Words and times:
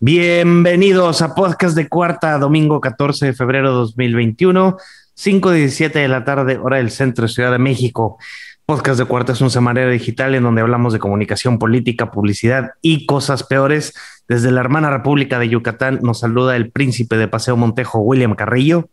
Bienvenidos 0.00 1.22
a 1.22 1.34
Podcast 1.34 1.74
de 1.74 1.88
Cuarta, 1.88 2.38
domingo 2.38 2.80
14 2.80 3.26
de 3.26 3.32
febrero 3.32 3.70
de 3.70 3.74
2021, 3.78 4.76
5 5.14 5.50
de 5.50 5.58
17 5.58 5.98
de 5.98 6.06
la 6.06 6.24
tarde, 6.24 6.56
hora 6.56 6.76
del 6.76 6.92
centro 6.92 7.26
de 7.26 7.32
Ciudad 7.32 7.50
de 7.50 7.58
México. 7.58 8.16
Podcast 8.64 9.00
de 9.00 9.06
Cuarta 9.06 9.32
es 9.32 9.40
un 9.40 9.50
semanario 9.50 9.90
digital 9.90 10.36
en 10.36 10.44
donde 10.44 10.60
hablamos 10.60 10.92
de 10.92 11.00
comunicación 11.00 11.58
política, 11.58 12.12
publicidad 12.12 12.74
y 12.80 13.06
cosas 13.06 13.42
peores. 13.42 13.92
Desde 14.28 14.52
la 14.52 14.60
hermana 14.60 14.88
República 14.88 15.40
de 15.40 15.48
Yucatán 15.48 15.98
nos 16.00 16.20
saluda 16.20 16.54
el 16.54 16.70
príncipe 16.70 17.16
de 17.16 17.26
Paseo 17.26 17.56
Montejo, 17.56 17.98
William 17.98 18.36
Carrillo. 18.36 18.88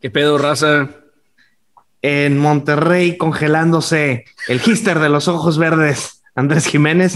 ¿Qué 0.00 0.08
pedo, 0.08 0.38
raza? 0.38 0.90
En 2.00 2.38
Monterrey, 2.38 3.16
congelándose, 3.16 4.26
el 4.46 4.60
hister 4.64 5.00
de 5.00 5.08
los 5.08 5.26
ojos 5.26 5.58
verdes, 5.58 6.22
Andrés 6.36 6.66
Jiménez. 6.66 7.14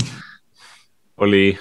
Oli 1.14 1.56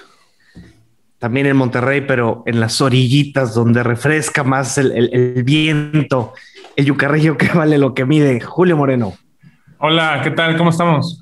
también 1.19 1.47
en 1.47 1.57
Monterrey, 1.57 2.01
pero 2.01 2.43
en 2.45 2.59
las 2.59 2.81
orillitas 2.81 3.53
donde 3.53 3.83
refresca 3.83 4.43
más 4.43 4.77
el, 4.77 5.43
viento, 5.43 6.33
el 6.75 6.85
yucarrillo 6.85 7.37
que 7.37 7.47
vale 7.53 7.77
lo 7.77 7.93
que 7.93 8.05
mide. 8.05 8.39
Julio 8.41 8.77
Moreno. 8.77 9.13
Hola, 9.79 10.21
¿qué 10.23 10.31
tal? 10.31 10.57
¿Cómo 10.57 10.69
estamos? 10.69 11.21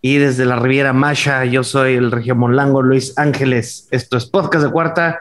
Y 0.00 0.18
desde 0.18 0.44
la 0.44 0.56
Riviera 0.56 0.92
Masha, 0.92 1.44
yo 1.44 1.64
soy 1.64 1.94
el 1.94 2.12
Regio 2.12 2.36
Monlango 2.36 2.82
Luis 2.82 3.18
Ángeles. 3.18 3.88
Esto 3.90 4.16
es 4.16 4.26
Podcast 4.26 4.64
de 4.64 4.70
Cuarta 4.70 5.18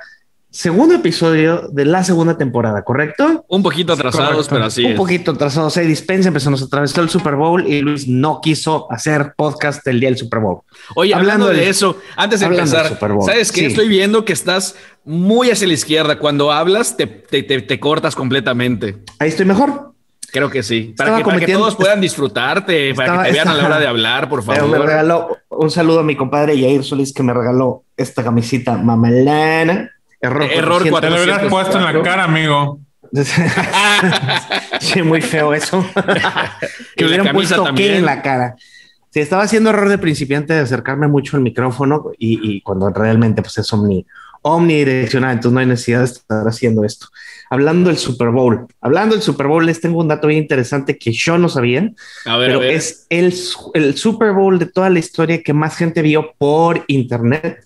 segundo 0.56 0.96
episodio 0.96 1.68
de 1.70 1.84
la 1.84 2.04
segunda 2.06 2.38
temporada, 2.38 2.84
¿correcto? 2.84 3.46
Un 3.50 3.62
poquito 3.62 3.92
atrasados, 3.92 4.48
pero 4.48 4.64
así. 4.64 4.86
Un 4.86 4.96
poquito 4.96 5.32
atrasados. 5.32 5.76
Hay 5.76 5.86
dispensa, 5.86 6.30
empezó, 6.30 6.50
nos 6.50 6.64
atravesó 6.64 7.02
el 7.02 7.10
Super 7.10 7.36
Bowl 7.36 7.68
y 7.68 7.82
Luis 7.82 8.08
no 8.08 8.40
quiso 8.42 8.90
hacer 8.90 9.34
podcast 9.36 9.86
el 9.86 10.00
día 10.00 10.08
del 10.08 10.18
Super 10.18 10.40
Bowl. 10.40 10.62
Oye, 10.96 11.14
hablando, 11.14 11.50
de 11.50 11.68
eso, 11.68 11.98
antes 12.16 12.40
de 12.40 12.46
empezar, 12.46 12.98
¿sabes 13.26 13.52
qué? 13.52 13.66
Estoy 13.66 13.90
viendo 13.90 14.24
que 14.24 14.32
estás 14.32 14.76
muy 15.04 15.52
hacia 15.52 15.68
la 15.68 15.74
izquierda. 15.74 16.20
Cuando 16.20 16.54
hablas, 16.54 16.96
te, 16.96 17.06
te, 17.06 17.80
cortas 17.82 18.16
completamente. 18.16 19.00
Ahí 19.20 19.30
estoy 19.30 19.46
mejor. 19.46 19.92
Creo 20.32 20.50
que 20.50 20.64
sí. 20.64 20.94
Para 20.98 21.22
que, 21.22 21.54
todos 21.54 21.76
puedan 21.76 22.00
disfrutarte, 22.00 22.94
para 22.96 23.24
que 23.24 23.30
te 23.30 23.34
vean 23.34 23.50
a 23.50 23.54
la 23.54 23.66
hora 23.66 23.80
de 23.80 23.88
hablar, 23.88 24.30
por 24.30 24.42
favor. 24.42 24.70
Me 24.70 24.78
regaló 24.78 25.38
un 25.50 25.70
saludo 25.70 26.00
a 26.00 26.04
mi 26.04 26.16
compadre 26.16 26.58
Yair 26.58 26.84
Solís 26.84 27.14
que 27.14 27.24
me 27.24 27.34
regaló 27.34 27.84
esta 27.98 28.24
camisita 28.24 28.78
mamalana 28.78 29.92
Error, 30.26 30.44
Error 30.52 30.84
Te 30.84 31.10
lo 31.10 31.16
hubieras 31.16 31.50
puesto 31.50 31.78
en 31.78 31.84
la 31.84 32.02
cara, 32.02 32.24
amigo. 32.24 32.80
sí, 34.82 35.02
muy 35.02 35.22
feo 35.22 35.54
eso. 35.54 35.86
que 36.96 37.06
hubieran 37.06 37.34
puesto 37.34 37.74
qué 37.76 37.98
en 37.98 38.06
la 38.06 38.22
cara. 38.22 38.56
Sí, 39.10 39.22
estaba 39.22 39.44
haciendo 39.44 39.70
error 39.70 39.88
de 39.88 39.98
principiante 39.98 40.54
de 40.54 40.60
acercarme 40.60 41.08
mucho 41.08 41.38
al 41.38 41.44
micrófono 41.44 42.12
y, 42.18 42.60
cuando 42.62 42.90
realmente 42.90 43.42
pues 43.42 43.58
es 43.60 43.72
omni, 43.72 44.06
omnidireccional, 44.42 45.32
entonces 45.32 45.54
no 45.54 45.60
hay 45.62 45.66
necesidad 45.68 46.00
de 46.00 46.06
estar 46.06 46.46
haciendo 46.46 46.84
esto. 46.84 47.08
Hablando 47.50 47.90
del 47.90 47.98
Super 47.98 48.30
Bowl, 48.30 48.68
hablando 48.82 49.16
del 49.16 49.24
Super 49.24 49.48
Bowl, 49.48 49.66
les 49.66 49.80
tengo 49.80 50.02
un 50.02 50.10
dato 50.10 50.28
bien 50.28 50.42
interesante 50.42 50.98
que 50.98 51.14
yo 51.14 51.38
no 51.38 51.48
sabía, 51.48 51.90
pero 52.26 52.62
es 52.62 53.08
el, 53.10 53.34
el 53.74 53.96
Super 53.96 54.34
Bowl 54.34 54.60
de 54.60 54.66
toda 54.66 54.90
la 54.90 55.00
historia 55.00 55.42
que 55.42 55.54
más 55.54 55.78
gente 55.78 56.02
vio 56.02 56.34
por 56.38 56.84
internet 56.88 57.66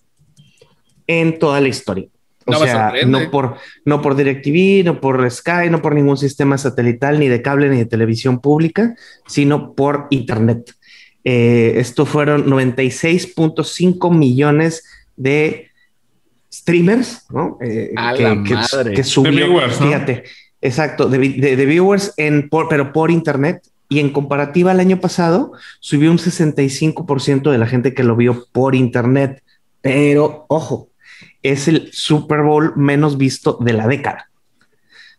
en 1.08 1.40
toda 1.40 1.60
la 1.62 1.70
historia. 1.70 2.08
O 2.50 2.64
sea, 2.64 2.94
no 3.05 3.31
por, 3.31 3.55
no 3.86 4.02
por 4.02 4.16
DirecTV, 4.16 4.86
no 4.86 5.00
por 5.00 5.30
Sky, 5.30 5.69
no 5.69 5.81
por 5.81 5.95
ningún 5.95 6.17
sistema 6.17 6.58
satelital, 6.58 7.19
ni 7.19 7.28
de 7.28 7.42
cable, 7.42 7.69
ni 7.69 7.78
de 7.78 7.86
televisión 7.86 8.39
pública, 8.39 8.95
sino 9.28 9.73
por 9.73 10.08
Internet. 10.09 10.73
Eh, 11.23 11.73
esto 11.77 12.05
fueron 12.05 12.45
96.5 12.47 14.16
millones 14.16 14.83
de 15.17 15.67
streamers, 16.52 17.25
¿no? 17.30 17.58
Eh, 17.61 17.94
que, 18.17 18.93
que, 18.95 19.04
subió, 19.04 19.32
viewers, 19.32 19.77
fíjate, 19.77 20.23
exacto, 20.61 21.09
de, 21.09 21.20
de, 21.20 21.65
viewers, 21.65 22.14
en, 22.17 22.49
pero 22.70 22.93
por 22.93 23.11
Internet. 23.11 23.61
Y 23.92 23.99
en 23.99 24.11
comparativa 24.11 24.70
al 24.70 24.80
año 24.80 24.99
pasado, 24.99 25.52
subió 25.80 26.11
un 26.11 26.20
65% 26.20 27.49
de 27.49 27.58
la 27.58 27.65
gente 27.65 27.95
que 27.95 28.04
lo 28.04 28.15
vio 28.15 28.45
por 28.52 28.76
Internet. 28.76 29.42
Pero, 29.82 30.45
ojo, 30.48 30.89
es 31.44 31.67
el 31.67 31.89
Super 31.94 32.42
Bowl 32.42 32.73
menos 32.76 33.17
visto 33.17 33.58
de 33.60 33.73
la 33.73 33.88
década. 33.88 34.30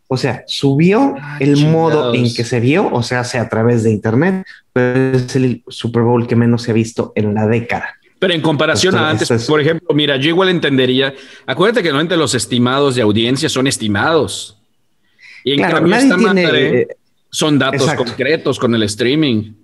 O 0.08 0.16
sea, 0.16 0.42
subió 0.46 1.14
ah, 1.20 1.36
el 1.38 1.56
modo 1.66 2.12
en 2.14 2.34
que 2.34 2.42
se 2.42 2.58
vio, 2.58 2.92
o 2.92 3.02
sea, 3.02 3.22
sea 3.22 3.42
a 3.42 3.48
través 3.48 3.84
de 3.84 3.92
Internet, 3.92 4.44
pero 4.72 5.16
es 5.16 5.36
el 5.36 5.62
Super 5.68 6.02
Bowl 6.02 6.26
que 6.26 6.34
menos 6.34 6.62
se 6.62 6.72
ha 6.72 6.74
visto 6.74 7.12
en 7.14 7.32
la 7.32 7.46
década. 7.46 7.96
Pero 8.18 8.34
en 8.34 8.42
comparación 8.42 8.96
a 8.96 9.08
antes, 9.08 9.46
por 9.46 9.60
ejemplo, 9.60 9.94
mira, 9.94 10.16
yo 10.16 10.28
igual 10.28 10.48
entendería, 10.48 11.14
acuérdate 11.46 11.82
que 11.82 11.88
normalmente 11.88 12.16
los 12.16 12.34
estimados 12.34 12.96
de 12.96 13.02
audiencia 13.02 13.48
son 13.48 13.66
estimados. 13.66 14.58
Y 15.42 15.54
en 15.54 15.62
cambio 15.62 15.94
esta 15.94 16.16
tiene, 16.16 16.88
son 17.30 17.58
datos 17.58 17.94
concretos 17.94 18.58
con 18.58 18.74
el 18.74 18.82
streaming. 18.82 19.54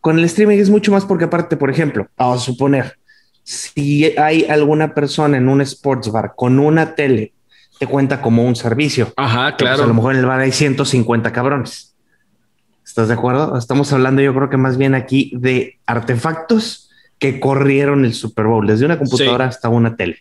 Con 0.00 0.18
el 0.18 0.24
streaming 0.24 0.58
es 0.58 0.70
mucho 0.70 0.92
más 0.92 1.04
porque 1.04 1.24
aparte, 1.24 1.56
por 1.56 1.70
ejemplo, 1.70 2.08
vamos 2.16 2.42
a 2.42 2.44
suponer, 2.46 2.96
si 3.46 4.04
hay 4.18 4.44
alguna 4.46 4.92
persona 4.92 5.36
en 5.36 5.48
un 5.48 5.60
sports 5.60 6.10
bar 6.10 6.32
con 6.34 6.58
una 6.58 6.96
tele, 6.96 7.32
te 7.78 7.86
cuenta 7.86 8.20
como 8.20 8.44
un 8.44 8.56
servicio. 8.56 9.12
Ajá, 9.16 9.56
pues, 9.56 9.58
claro. 9.58 9.84
a 9.84 9.86
lo 9.86 9.94
mejor 9.94 10.14
en 10.14 10.20
el 10.20 10.26
bar 10.26 10.40
hay 10.40 10.50
150 10.50 11.30
cabrones. 11.32 11.94
¿Estás 12.84 13.06
de 13.06 13.14
acuerdo? 13.14 13.56
Estamos 13.56 13.92
hablando, 13.92 14.20
yo 14.20 14.34
creo 14.34 14.50
que 14.50 14.56
más 14.56 14.76
bien 14.76 14.96
aquí 14.96 15.30
de 15.32 15.78
artefactos 15.86 16.90
que 17.20 17.38
corrieron 17.38 18.04
el 18.04 18.14
Super 18.14 18.46
Bowl, 18.46 18.66
desde 18.66 18.84
una 18.84 18.98
computadora 18.98 19.44
hasta 19.44 19.68
una 19.68 19.94
tele. 19.94 20.18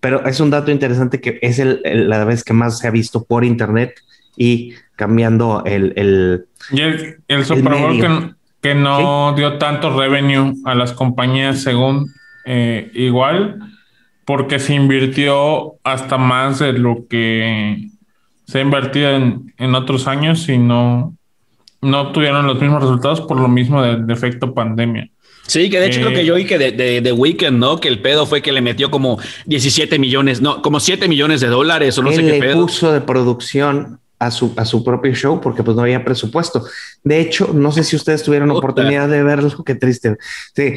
Pero 0.00 0.26
es 0.26 0.38
un 0.38 0.50
dato 0.50 0.70
interesante 0.70 1.18
que 1.18 1.38
es 1.40 1.62
la 1.82 2.24
vez 2.26 2.44
que 2.44 2.52
más 2.52 2.78
se 2.78 2.88
ha 2.88 2.90
visto 2.90 3.24
por 3.24 3.42
internet 3.42 3.94
y 4.36 4.74
cambiando 4.96 5.62
el. 5.64 5.94
el 5.96 6.46
y 6.72 6.80
el, 7.26 7.44
Super 7.46 7.74
Bowl 7.74 8.36
que, 8.60 8.74
no 8.74 9.32
dio 9.34 9.56
tanto 9.56 9.98
revenue 9.98 10.52
a 10.66 10.74
las 10.74 10.92
compañías 10.92 11.62
según 11.62 12.12
eh, 12.52 12.90
igual, 12.94 13.60
porque 14.24 14.58
se 14.58 14.74
invirtió 14.74 15.74
hasta 15.84 16.18
más 16.18 16.58
de 16.58 16.72
lo 16.72 17.06
que 17.08 17.90
se 18.44 18.58
ha 18.58 18.60
invertido 18.60 19.10
en, 19.10 19.74
otros 19.76 20.08
años 20.08 20.48
y 20.48 20.58
no, 20.58 21.16
no 21.80 22.00
obtuvieron 22.00 22.48
los 22.48 22.60
mismos 22.60 22.82
resultados 22.82 23.20
por 23.20 23.38
lo 23.38 23.46
mismo 23.46 23.82
del 23.82 24.10
efecto 24.10 24.52
pandemia. 24.52 25.08
Sí, 25.46 25.70
que 25.70 25.78
de 25.78 25.86
hecho 25.86 26.00
creo 26.00 26.12
que 26.12 26.24
yo 26.24 26.34
oí 26.34 26.44
que 26.44 26.58
de, 26.58 27.00
de, 27.00 27.12
Weekend, 27.12 27.58
¿no? 27.58 27.78
Que 27.78 27.86
el 27.86 28.02
pedo 28.02 28.26
fue 28.26 28.42
que 28.42 28.50
le 28.50 28.60
metió 28.60 28.90
como 28.90 29.20
17 29.46 30.00
millones, 30.00 30.40
no, 30.40 30.60
como 30.60 30.80
7 30.80 31.06
millones 31.06 31.40
de 31.40 31.46
dólares 31.46 31.96
o 31.98 32.02
no 32.02 32.10
sé 32.10 32.26
qué 32.26 32.40
pedo. 32.40 32.66
puso 32.66 32.90
de 32.90 33.00
producción 33.00 34.00
a 34.18 34.32
su, 34.32 34.52
a 34.56 34.64
su 34.64 34.82
propio 34.82 35.14
show 35.14 35.40
porque 35.40 35.62
pues 35.62 35.76
no 35.76 35.82
había 35.82 36.04
presupuesto. 36.04 36.64
De 37.04 37.20
hecho, 37.20 37.52
no 37.54 37.70
sé 37.70 37.84
si 37.84 37.94
ustedes 37.94 38.24
tuvieron 38.24 38.50
oportunidad 38.50 39.08
de 39.08 39.22
verlo, 39.22 39.64
qué 39.64 39.76
triste. 39.76 40.16
Sí, 40.54 40.74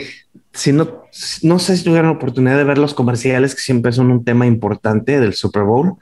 si 0.53 0.71
no, 0.71 1.03
no 1.41 1.59
sé 1.59 1.77
si 1.77 1.83
tuvieron 1.83 2.11
oportunidad 2.11 2.57
de 2.57 2.63
ver 2.63 2.77
los 2.77 2.93
comerciales 2.93 3.55
que 3.55 3.61
siempre 3.61 3.91
son 3.91 4.11
un 4.11 4.23
tema 4.23 4.45
importante 4.45 5.19
del 5.19 5.33
Super 5.33 5.63
Bowl. 5.63 5.95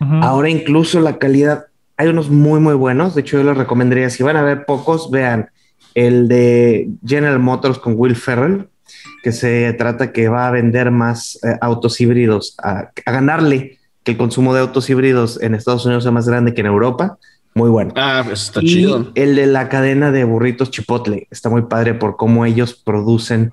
Ahora 0.00 0.48
incluso 0.48 0.98
la 1.00 1.18
calidad, 1.18 1.66
hay 1.98 2.08
unos 2.08 2.30
muy, 2.30 2.58
muy 2.58 2.72
buenos. 2.74 3.14
De 3.14 3.20
hecho, 3.20 3.36
yo 3.36 3.44
les 3.44 3.56
recomendaría, 3.56 4.08
si 4.08 4.22
van 4.22 4.36
a 4.36 4.42
ver 4.42 4.64
pocos, 4.64 5.10
vean 5.10 5.50
el 5.94 6.26
de 6.26 6.88
General 7.06 7.38
Motors 7.38 7.78
con 7.78 7.94
Will 7.96 8.16
Ferrell, 8.16 8.68
que 9.22 9.32
se 9.32 9.70
trata 9.74 10.10
que 10.12 10.30
va 10.30 10.48
a 10.48 10.50
vender 10.50 10.90
más 10.90 11.38
eh, 11.42 11.58
autos 11.60 12.00
híbridos, 12.00 12.54
a, 12.62 12.90
a 13.04 13.12
ganarle 13.12 13.78
que 14.02 14.12
el 14.12 14.16
consumo 14.16 14.54
de 14.54 14.60
autos 14.60 14.88
híbridos 14.88 15.38
en 15.42 15.54
Estados 15.54 15.84
Unidos 15.84 16.06
es 16.06 16.12
más 16.12 16.26
grande 16.26 16.54
que 16.54 16.62
en 16.62 16.68
Europa. 16.68 17.18
Muy 17.54 17.68
bueno. 17.68 17.92
Ah, 17.96 18.22
pues 18.24 18.44
está 18.44 18.60
chido. 18.60 19.10
El 19.14 19.36
de 19.36 19.46
la 19.46 19.68
cadena 19.68 20.10
de 20.12 20.24
burritos 20.24 20.70
Chipotle 20.70 21.26
está 21.30 21.50
muy 21.50 21.62
padre 21.62 21.94
por 21.94 22.16
cómo 22.16 22.46
ellos 22.46 22.74
producen 22.74 23.52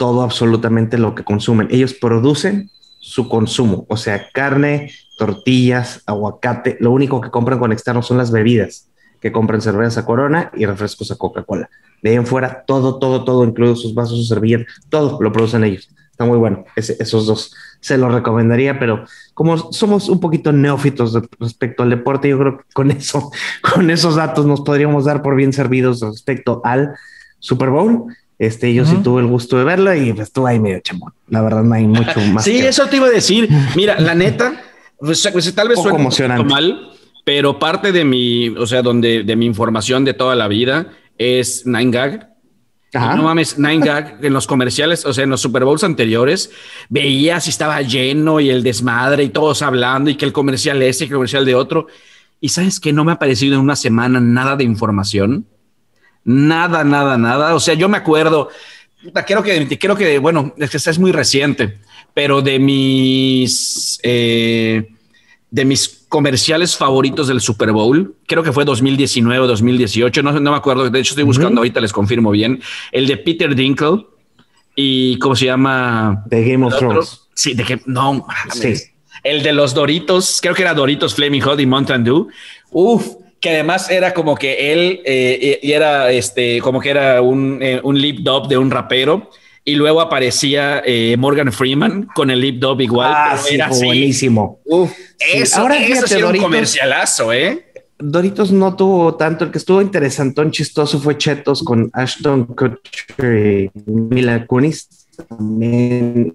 todo 0.00 0.22
absolutamente 0.22 0.96
lo 0.96 1.14
que 1.14 1.24
consumen. 1.24 1.68
Ellos 1.70 1.92
producen 1.92 2.70
su 3.00 3.28
consumo, 3.28 3.84
o 3.90 3.98
sea, 3.98 4.28
carne, 4.32 4.90
tortillas, 5.18 6.02
aguacate. 6.06 6.78
Lo 6.80 6.90
único 6.90 7.20
que 7.20 7.30
compran 7.30 7.58
con 7.58 7.70
externos 7.70 8.06
son 8.06 8.16
las 8.16 8.32
bebidas, 8.32 8.88
que 9.20 9.30
compran 9.30 9.60
cerveza 9.60 10.06
Corona 10.06 10.52
y 10.56 10.64
refrescos 10.64 11.10
a 11.10 11.16
Coca-Cola. 11.16 11.68
De 12.02 12.08
ahí 12.08 12.16
en 12.16 12.24
fuera, 12.24 12.64
todo, 12.66 12.98
todo, 12.98 13.24
todo, 13.24 13.44
incluido 13.44 13.76
sus 13.76 13.92
vasos, 13.92 14.16
sus 14.16 14.28
servilletas, 14.28 14.74
todo 14.88 15.18
lo 15.20 15.32
producen 15.32 15.64
ellos. 15.64 15.90
Está 16.10 16.24
muy 16.24 16.38
bueno, 16.38 16.64
esos 16.76 17.26
dos 17.26 17.54
se 17.80 17.98
los 17.98 18.10
recomendaría, 18.10 18.78
pero 18.78 19.04
como 19.34 19.70
somos 19.70 20.08
un 20.08 20.18
poquito 20.18 20.50
neófitos 20.50 21.12
respecto 21.38 21.82
al 21.82 21.90
deporte, 21.90 22.30
yo 22.30 22.38
creo 22.38 22.56
que 22.56 22.64
con 22.72 22.90
eso, 22.90 23.30
con 23.74 23.90
esos 23.90 24.16
datos 24.16 24.46
nos 24.46 24.62
podríamos 24.62 25.04
dar 25.04 25.20
por 25.20 25.36
bien 25.36 25.52
servidos 25.52 26.00
respecto 26.00 26.62
al 26.64 26.94
Super 27.38 27.68
Bowl. 27.68 28.06
Este, 28.40 28.72
yo 28.72 28.86
sí 28.86 28.96
tuve 29.04 29.20
el 29.20 29.26
gusto 29.26 29.58
de 29.58 29.64
verla 29.64 29.98
y 29.98 30.14
pues, 30.14 30.28
estuve 30.28 30.52
ahí 30.52 30.58
medio 30.58 30.80
chamón. 30.80 31.12
La 31.28 31.42
verdad, 31.42 31.62
no 31.62 31.74
hay 31.74 31.86
mucho 31.86 32.18
más. 32.32 32.42
sí, 32.42 32.56
eso 32.56 32.86
te 32.86 32.96
iba 32.96 33.06
a 33.06 33.10
decir. 33.10 33.50
Mira, 33.76 34.00
la 34.00 34.14
neta, 34.14 34.62
pues, 34.98 35.28
pues 35.30 35.54
tal 35.54 35.68
vez 35.68 35.78
suene 35.78 36.40
un 36.40 36.46
mal, 36.46 36.90
pero 37.22 37.58
parte 37.58 37.92
de 37.92 38.02
mi, 38.02 38.48
o 38.48 38.66
sea, 38.66 38.80
donde 38.80 39.24
de 39.24 39.36
mi 39.36 39.44
información 39.44 40.06
de 40.06 40.14
toda 40.14 40.34
la 40.36 40.48
vida 40.48 40.86
es 41.18 41.66
Nine 41.66 41.90
Gag 41.90 42.30
No 42.94 43.24
mames, 43.24 43.58
Nine 43.58 43.84
Gag 43.84 44.18
en 44.22 44.32
los 44.32 44.46
comerciales, 44.46 45.04
o 45.04 45.12
sea, 45.12 45.24
en 45.24 45.30
los 45.30 45.42
Super 45.42 45.66
Bowls 45.66 45.84
anteriores, 45.84 46.50
veía 46.88 47.40
si 47.40 47.50
estaba 47.50 47.82
lleno 47.82 48.40
y 48.40 48.48
el 48.48 48.62
desmadre 48.62 49.22
y 49.22 49.28
todos 49.28 49.60
hablando 49.60 50.08
y 50.08 50.14
que 50.14 50.24
el 50.24 50.32
comercial 50.32 50.80
ese 50.80 51.04
y 51.04 51.08
el 51.08 51.12
comercial 51.12 51.44
de 51.44 51.54
otro. 51.54 51.88
Y 52.40 52.48
sabes 52.48 52.80
que 52.80 52.94
no 52.94 53.04
me 53.04 53.12
ha 53.12 53.16
aparecido 53.16 53.56
en 53.56 53.60
una 53.60 53.76
semana 53.76 54.18
nada 54.18 54.56
de 54.56 54.64
información. 54.64 55.44
Nada, 56.24 56.84
nada, 56.84 57.16
nada. 57.16 57.54
O 57.54 57.60
sea, 57.60 57.74
yo 57.74 57.88
me 57.88 57.98
acuerdo, 57.98 58.50
creo 59.26 59.42
que, 59.42 60.18
bueno, 60.18 60.54
es 60.58 60.70
que 60.70 60.76
es 60.76 60.98
muy 60.98 61.12
reciente, 61.12 61.78
pero 62.14 62.42
de 62.42 62.58
mis, 62.58 63.98
eh, 64.02 64.90
de 65.50 65.64
mis 65.64 66.04
comerciales 66.08 66.76
favoritos 66.76 67.28
del 67.28 67.40
Super 67.40 67.72
Bowl, 67.72 68.14
creo 68.26 68.42
que 68.42 68.52
fue 68.52 68.64
2019 68.64 69.44
o 69.44 69.46
2018, 69.46 70.22
no, 70.22 70.32
no 70.32 70.50
me 70.50 70.56
acuerdo, 70.56 70.90
de 70.90 71.00
hecho 71.00 71.12
estoy 71.12 71.24
buscando 71.24 71.60
ahorita, 71.60 71.80
les 71.80 71.92
confirmo 71.92 72.30
bien, 72.30 72.60
el 72.92 73.06
de 73.06 73.16
Peter 73.16 73.54
Dinkle 73.54 74.06
y 74.74 75.18
¿cómo 75.18 75.36
se 75.36 75.46
llama? 75.46 76.24
De 76.26 76.44
Game 76.44 76.64
of 76.66 76.76
Thrones. 76.78 77.28
Sí, 77.34 77.54
de 77.54 77.64
que 77.64 77.80
no, 77.86 78.26
sí. 78.52 78.74
el 79.22 79.42
de 79.42 79.52
los 79.52 79.74
Doritos, 79.74 80.40
creo 80.40 80.54
que 80.54 80.62
era 80.62 80.74
Doritos 80.74 81.14
Flaming 81.14 81.42
Hot 81.42 81.60
y 81.60 81.66
Mountain 81.66 82.04
Dew. 82.04 82.28
Uf, 82.70 83.06
que 83.40 83.50
además 83.50 83.90
era 83.90 84.12
como 84.12 84.36
que 84.36 84.72
él 84.72 85.00
eh, 85.04 85.58
y 85.62 85.72
era 85.72 86.10
este, 86.10 86.60
como 86.60 86.80
que 86.80 86.90
era 86.90 87.22
un, 87.22 87.58
eh, 87.62 87.80
un 87.82 88.00
lip 88.00 88.20
dub 88.20 88.48
de 88.48 88.58
un 88.58 88.70
rapero 88.70 89.30
y 89.64 89.74
luego 89.74 90.00
aparecía 90.00 90.82
eh, 90.84 91.16
Morgan 91.18 91.52
Freeman 91.52 92.08
con 92.14 92.30
el 92.30 92.40
lip 92.40 92.60
dub 92.60 92.80
igual. 92.80 93.12
Ah, 93.14 93.38
sí, 93.38 93.54
era 93.54 93.68
buenísimo. 93.68 94.60
Uf, 94.64 94.92
Eso, 95.18 95.60
Ahora 95.60 95.76
eso 95.78 96.06
sí 96.06 96.22
un 96.22 96.36
comercialazo, 96.36 97.32
¿eh? 97.32 97.66
Doritos 97.98 98.50
no 98.50 98.74
tuvo 98.76 99.14
tanto, 99.16 99.44
el 99.44 99.50
que 99.50 99.58
estuvo 99.58 99.82
interesantón, 99.82 100.50
chistoso 100.50 100.98
fue 100.98 101.18
Chetos 101.18 101.62
con 101.62 101.90
Ashton 101.92 102.46
Kutcher 102.46 103.36
y 103.36 103.70
Mila 103.84 104.46
Kunis, 104.46 104.88
también 105.28 106.34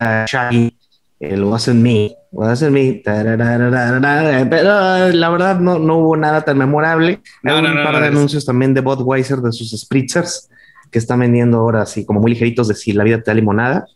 uh, 0.00 0.26
Shaggy, 0.26 0.76
el 1.18 1.44
Wasn't 1.44 1.80
Me, 1.80 2.14
Wasn't 2.30 2.70
Me, 2.70 3.00
pero 3.04 3.36
la 3.36 5.28
verdad 5.30 5.60
no, 5.60 5.78
no 5.78 5.96
hubo 5.96 6.16
nada 6.16 6.42
tan 6.42 6.58
memorable. 6.58 7.20
Hay 7.44 7.54
un 7.54 7.82
par 7.82 8.00
de 8.00 8.06
anuncios 8.08 8.44
también 8.44 8.74
de 8.74 8.80
Budweiser 8.80 9.38
de 9.38 9.52
sus 9.52 9.70
spritzers 9.70 10.50
que 10.90 10.98
están 10.98 11.20
vendiendo 11.20 11.58
ahora 11.58 11.82
así 11.82 12.04
como 12.04 12.20
muy 12.20 12.32
ligeritos 12.32 12.68
de 12.68 12.74
si 12.74 12.92
la 12.92 13.04
vida 13.04 13.18
te 13.22 13.30
da 13.30 13.34
limonada. 13.34 13.86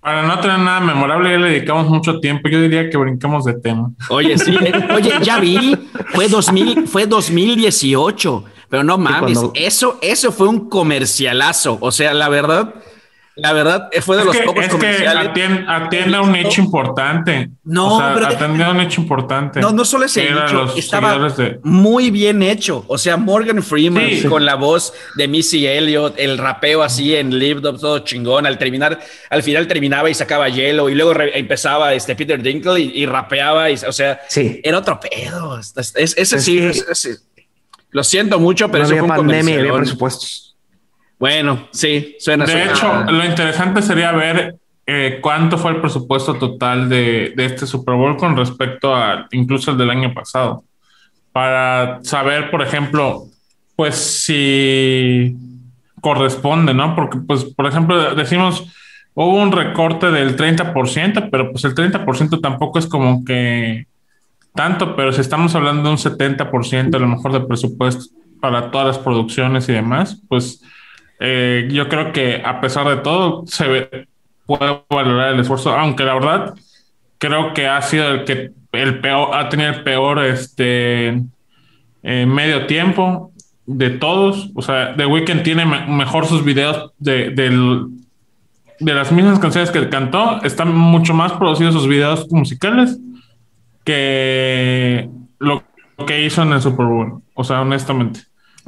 Para 0.00 0.26
no 0.26 0.40
tener 0.40 0.58
nada 0.60 0.80
memorable, 0.80 1.30
ya 1.30 1.38
le 1.38 1.50
dedicamos 1.50 1.88
mucho 1.88 2.20
tiempo. 2.20 2.48
Yo 2.48 2.62
diría 2.62 2.88
que 2.88 2.96
brincamos 2.96 3.44
de 3.44 3.54
tema. 3.54 3.90
Oye, 4.08 4.38
sí, 4.38 4.56
oye, 4.94 5.12
ya 5.22 5.38
vi, 5.38 5.76
fue 6.14 6.26
2000, 6.26 6.88
fue 6.88 7.06
2018, 7.06 8.44
pero 8.70 8.82
no 8.82 8.96
mames, 8.96 9.38
eso, 9.52 9.98
eso 10.00 10.32
fue 10.32 10.48
un 10.48 10.70
comercialazo. 10.70 11.76
O 11.82 11.92
sea, 11.92 12.14
la 12.14 12.30
verdad, 12.30 12.74
la 13.40 13.52
verdad, 13.52 13.88
eh, 13.92 14.00
fue 14.00 14.16
de 14.16 14.24
los 14.24 14.36
pocos 14.36 14.64
es 14.64 14.70
comerciales. 14.70 15.30
Que 15.34 15.40
atiende, 15.66 16.16
a 16.16 16.22
un 16.22 16.34
hecho 16.34 16.60
importante. 16.60 17.50
No, 17.64 18.00
pero 18.14 18.26
atiende 18.26 18.64
a 18.64 18.70
un 18.70 18.80
hecho 18.80 19.00
importante. 19.00 19.60
No, 19.60 19.72
no 19.72 19.84
solo 19.84 20.04
ese 20.04 20.30
hecho, 20.30 20.74
estaba 20.76 21.28
muy 21.62 22.10
bien 22.10 22.42
hecho. 22.42 22.84
O 22.88 22.98
sea, 22.98 23.16
Morgan 23.16 23.62
Freeman 23.62 24.22
con 24.28 24.44
la 24.44 24.54
voz 24.54 24.92
de 25.16 25.28
Missy 25.28 25.66
Elliott, 25.66 26.14
el 26.18 26.38
rapeo 26.38 26.82
así 26.82 27.16
en 27.16 27.38
Live 27.38 27.68
Up, 27.68 27.80
todo 27.80 28.00
chingón. 28.00 28.46
Al 28.46 28.58
terminar, 28.58 29.00
al 29.30 29.42
final 29.42 29.66
terminaba 29.66 30.10
y 30.10 30.14
sacaba 30.14 30.48
hielo 30.48 30.88
y 30.88 30.94
luego 30.94 31.12
empezaba 31.20 31.94
este 31.94 32.14
Peter 32.14 32.42
Dinkle 32.42 32.80
y, 32.80 33.06
rapeaba. 33.06 33.70
Y, 33.70 33.74
o 33.74 33.92
sea, 33.92 34.20
era 34.34 34.78
otro 34.78 35.00
pedo. 35.00 35.58
ese 35.58 36.40
sí, 36.40 36.70
Lo 37.90 38.04
siento 38.04 38.38
mucho, 38.38 38.70
pero 38.70 38.84
no 38.84 38.90
eso 38.90 38.98
fue 38.98 39.02
un 39.02 39.16
pandemia, 39.16 39.58
había 39.58 39.72
presupuestos. 39.72 40.49
Bueno, 41.20 41.68
sí, 41.70 42.16
suena. 42.18 42.46
De 42.46 42.64
hecho, 42.64 43.04
lo 43.04 43.22
interesante 43.22 43.82
sería 43.82 44.10
ver 44.10 44.56
eh, 44.86 45.18
cuánto 45.20 45.58
fue 45.58 45.72
el 45.72 45.80
presupuesto 45.82 46.34
total 46.34 46.88
de, 46.88 47.34
este 47.36 47.66
Super 47.66 47.94
Bowl 47.94 48.16
con 48.16 48.34
respecto 48.38 48.94
a 48.94 49.28
incluso 49.32 49.70
el 49.70 49.76
del 49.76 49.90
año 49.90 50.14
pasado. 50.14 50.64
Para 51.30 52.02
saber, 52.02 52.50
por 52.50 52.62
ejemplo, 52.62 53.26
pues 53.76 53.96
si 53.96 55.36
corresponde, 56.00 56.72
¿no? 56.72 56.96
Porque, 56.96 57.18
pues, 57.18 57.44
por 57.44 57.66
ejemplo, 57.66 58.14
decimos, 58.14 58.72
hubo 59.12 59.42
un 59.42 59.52
recorte 59.52 60.10
del 60.10 60.38
30%, 60.38 61.28
pero 61.30 61.52
pues 61.52 61.64
el 61.64 61.74
30% 61.74 62.40
tampoco 62.40 62.78
es 62.78 62.86
como 62.86 63.26
que 63.26 63.86
tanto, 64.54 64.96
pero 64.96 65.12
si 65.12 65.20
estamos 65.20 65.54
hablando 65.54 65.82
de 65.82 65.90
un 65.90 65.98
70% 65.98 66.94
a 66.94 66.98
lo 66.98 67.08
mejor 67.08 67.32
de 67.32 67.40
presupuesto 67.40 68.06
para 68.40 68.70
todas 68.70 68.86
las 68.86 68.98
producciones 68.98 69.68
y 69.68 69.72
demás, 69.72 70.22
pues 70.26 70.62
eh, 71.20 71.68
yo 71.70 71.88
creo 71.88 72.12
que 72.12 72.42
a 72.42 72.62
pesar 72.62 72.88
de 72.88 72.96
todo 72.96 73.44
se 73.46 74.08
puede 74.46 74.82
valorar 74.88 75.34
el 75.34 75.40
esfuerzo, 75.40 75.76
aunque 75.76 76.04
la 76.04 76.14
verdad 76.14 76.54
creo 77.18 77.52
que 77.52 77.68
ha 77.68 77.82
sido 77.82 78.08
el 78.08 78.24
que 78.24 78.52
el 78.72 79.00
peor, 79.00 79.34
ha 79.34 79.50
tenido 79.50 79.68
el 79.70 79.82
peor 79.82 80.24
este 80.24 81.22
eh, 82.02 82.26
medio 82.26 82.66
tiempo 82.66 83.32
de 83.66 83.90
todos. 83.90 84.50
O 84.54 84.62
sea, 84.62 84.96
The 84.96 85.04
Weeknd 85.04 85.42
tiene 85.42 85.66
mejor 85.66 86.26
sus 86.26 86.42
videos 86.42 86.92
de, 86.98 87.30
de 87.30 88.94
las 88.94 89.12
mismas 89.12 89.38
canciones 89.38 89.70
que 89.70 89.90
cantó. 89.90 90.40
Están 90.42 90.74
mucho 90.74 91.12
más 91.12 91.32
producidos 91.32 91.74
sus 91.74 91.86
videos 91.86 92.30
musicales 92.30 92.98
que 93.84 95.10
lo 95.38 95.64
que 96.06 96.24
hizo 96.24 96.42
en 96.42 96.54
el 96.54 96.62
Super 96.62 96.86
Bowl. 96.86 97.22
O 97.34 97.44
sea, 97.44 97.60
honestamente. 97.60 98.20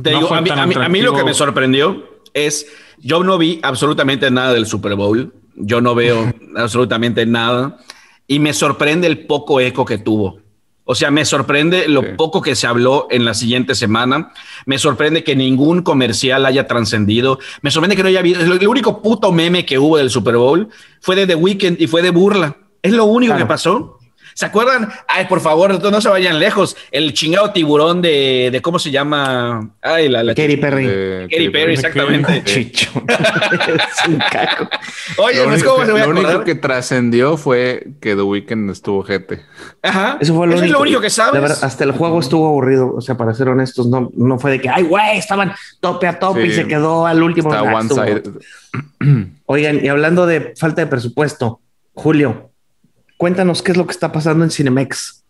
a 0.05 0.89
mí 0.91 1.01
lo 1.01 1.15
que 1.15 1.25
me 1.25 1.33
sorprendió 1.33 2.12
es, 2.35 2.67
yo 2.99 3.23
no 3.23 3.39
vi 3.39 3.61
absolutamente 3.63 4.31
nada 4.31 4.53
del 4.53 4.67
Super 4.67 4.95
Bowl, 4.95 5.33
yo 5.57 5.81
no 5.81 5.95
veo 5.95 6.33
absolutamente 6.57 7.27
nada 7.27 7.79
y 8.27 8.39
me 8.39 8.53
sorprende 8.53 9.07
el 9.07 9.27
poco 9.27 9.61
eco 9.61 9.85
que 9.85 9.99
tuvo. 9.99 10.43
O 10.85 10.95
sea, 10.97 11.11
me 11.13 11.25
sorprende 11.25 11.87
lo 11.87 12.17
poco 12.17 12.43
que 12.43 12.57
se 12.57 12.67
habló 12.67 13.07
en 13.11 13.25
la 13.25 13.35
siguiente 13.35 13.75
semana. 13.77 14.33
Me 14.67 14.79
sorprende 14.79 15.23
que 15.23 15.37
ningún 15.37 15.83
comercial 15.83 16.45
haya 16.45 16.67
trascendido. 16.67 17.39
Me 17.63 17.71
sorprende 17.71 17.95
que 17.95 18.03
no 18.03 18.09
haya 18.09 18.19
habido. 18.19 18.41
El 18.41 18.67
único 18.67 19.01
puto 19.01 19.31
meme 19.31 19.65
que 19.65 19.79
hubo 19.79 19.97
del 19.97 20.11
Super 20.11 20.37
Bowl 20.37 20.69
fue 21.01 21.15
de 21.15 21.27
The 21.27 21.37
Weeknd 21.37 21.81
y 21.81 21.87
fue 21.87 22.03
de 22.03 22.11
burla. 22.11 22.57
Es 22.83 22.93
lo 22.93 23.05
único 23.05 23.37
que 23.37 23.47
pasó. 23.47 24.01
¿Se 24.35 24.47
acuerdan? 24.47 24.93
Ay, 25.09 25.27
por 25.27 25.41
favor, 25.41 25.83
no 25.83 26.01
se 26.01 26.09
vayan 26.09 26.39
lejos. 26.39 26.77
El 26.91 27.13
chingado 27.13 27.53
tiburón 27.53 28.01
de, 28.03 28.49
de 28.51 28.63
¿cómo 28.63 28.79
se 28.79 28.91
llama? 28.91 29.71
Ay, 29.81 30.09
la, 30.09 30.23
la 30.23 30.35
Katy 30.35 30.57
Perry. 30.57 31.29
Katy 31.31 31.49
Perry, 31.51 31.75
exactamente. 31.75 32.43
Chicho. 32.45 32.91
Oye, 35.19 35.47
no 35.47 35.55
es 35.55 35.65
como 35.65 35.85
se 35.85 35.93
Lo 35.93 36.09
único 36.09 36.45
que 36.45 36.55
trascendió 36.55 37.37
fue 37.37 37.89
que 38.01 38.15
The 38.15 38.23
Weeknd 38.23 38.71
estuvo 38.71 39.03
gente. 39.03 39.43
Ajá. 39.83 40.19
Eso 40.21 40.35
fue 40.35 40.47
lo, 40.47 40.53
único. 40.53 40.65
es 40.67 40.71
lo 40.71 40.81
único 40.81 41.01
que 41.01 41.11
sabes. 41.11 41.63
hasta 41.63 41.85
el 41.85 41.93
juego 41.93 42.21
estuvo 42.21 42.47
aburrido. 42.47 42.95
O 42.95 43.01
sea, 43.01 43.17
para 43.17 43.35
ser 43.35 43.49
honestos, 43.49 43.87
no, 43.87 44.11
no 44.15 44.39
fue 44.39 44.53
de 44.53 44.61
que, 44.61 44.69
ay, 44.69 44.85
güey, 44.85 45.19
estaban 45.19 45.53
tope 45.81 46.07
a 46.07 46.19
tope 46.19 46.47
y 46.47 46.53
se 46.53 46.67
quedó 46.67 47.07
al 47.07 47.23
último. 47.23 47.53
Está 47.53 47.63
one 47.63 47.89
side. 47.89 48.23
Oigan, 49.47 49.85
y 49.85 49.89
hablando 49.89 50.27
de 50.27 50.55
falta 50.57 50.83
de 50.83 50.87
presupuesto, 50.87 51.61
Julio, 51.95 52.52
Cuéntanos 53.23 53.63
qué 53.63 53.71
es 53.71 53.79
lo 53.79 53.87
que 53.87 53.93
está 53.93 54.11
pasando 54.11 54.43
en 54.43 54.51
Cinemex. 54.51 55.23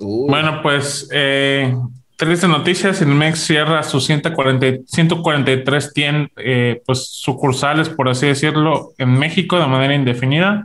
Bueno, 0.00 0.62
pues 0.64 1.08
eh, 1.12 1.72
triste 2.16 2.48
noticia, 2.48 2.92
Cinemex 2.92 3.38
cierra 3.38 3.84
sus 3.84 4.04
140, 4.06 4.84
143 4.84 5.92
tien, 5.92 6.28
eh, 6.38 6.82
pues, 6.84 7.06
sucursales, 7.06 7.88
por 7.88 8.08
así 8.08 8.26
decirlo, 8.26 8.94
en 8.98 9.16
México 9.16 9.60
de 9.60 9.66
manera 9.68 9.94
indefinida. 9.94 10.64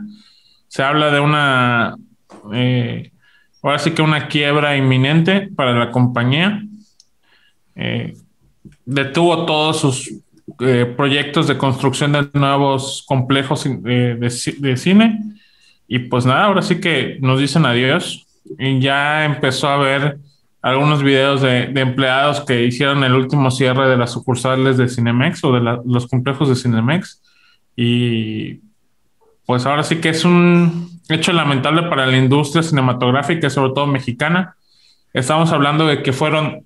Se 0.66 0.82
habla 0.82 1.12
de 1.12 1.20
una, 1.20 1.94
eh, 2.52 3.12
ahora 3.62 3.78
sí 3.78 3.92
que 3.92 4.02
una 4.02 4.26
quiebra 4.26 4.76
inminente 4.76 5.50
para 5.54 5.78
la 5.78 5.92
compañía. 5.92 6.64
Eh, 7.76 8.12
detuvo 8.84 9.46
todos 9.46 9.78
sus 9.78 10.14
proyectos 10.96 11.46
de 11.46 11.56
construcción 11.56 12.10
de 12.10 12.28
nuevos 12.34 13.04
complejos 13.06 13.68
de 13.68 14.76
cine 14.76 15.20
y 15.94 15.98
pues 15.98 16.24
nada, 16.24 16.44
ahora 16.44 16.62
sí 16.62 16.80
que 16.80 17.18
nos 17.20 17.38
dicen 17.38 17.66
adiós. 17.66 18.26
Y 18.58 18.80
ya 18.80 19.26
empezó 19.26 19.68
a 19.68 19.76
ver 19.76 20.16
algunos 20.62 21.02
videos 21.02 21.42
de, 21.42 21.64
empleados 21.64 22.40
que 22.40 22.64
hicieron 22.64 23.04
el 23.04 23.12
último 23.12 23.50
cierre 23.50 23.86
de 23.90 23.98
las 23.98 24.10
sucursales 24.10 24.78
de 24.78 24.88
Cinemex 24.88 25.44
o 25.44 25.52
de 25.52 25.60
los 25.84 26.06
complejos 26.06 26.48
de 26.48 26.56
Cinemex. 26.56 27.20
Y 27.76 28.60
pues 29.44 29.66
ahora 29.66 29.82
sí 29.82 29.96
que 29.96 30.08
es 30.08 30.24
un 30.24 30.98
hecho 31.10 31.30
lamentable 31.34 31.82
para 31.82 32.06
la 32.06 32.16
industria 32.16 32.62
cinematográfica, 32.62 33.50
sobre 33.50 33.74
todo 33.74 33.86
mexicana. 33.86 34.56
Estamos 35.12 35.52
hablando 35.52 35.86
de 35.86 36.02
que 36.02 36.14
fueron 36.14 36.64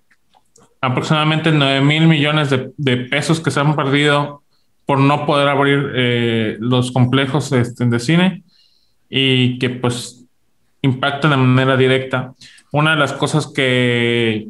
aproximadamente 0.80 1.50
9 1.50 1.80
mil 1.80 2.06
millones 2.06 2.48
de, 2.50 2.96
pesos 3.10 3.40
que 3.40 3.50
se 3.50 3.58
han 3.58 3.74
perdido 3.74 4.44
por 4.84 5.00
no 5.00 5.26
poder 5.26 5.48
abrir 5.48 5.90
eh, 5.96 6.56
los 6.60 6.92
complejos 6.92 7.50
este, 7.50 7.86
de 7.86 7.98
cine 7.98 8.44
y 9.08 9.58
que 9.58 9.70
pues 9.70 10.24
impactan 10.82 11.30
de 11.32 11.36
manera 11.36 11.76
directa. 11.76 12.32
Una 12.72 12.92
de 12.92 12.96
las 12.96 13.12
cosas 13.12 13.46
que 13.46 14.48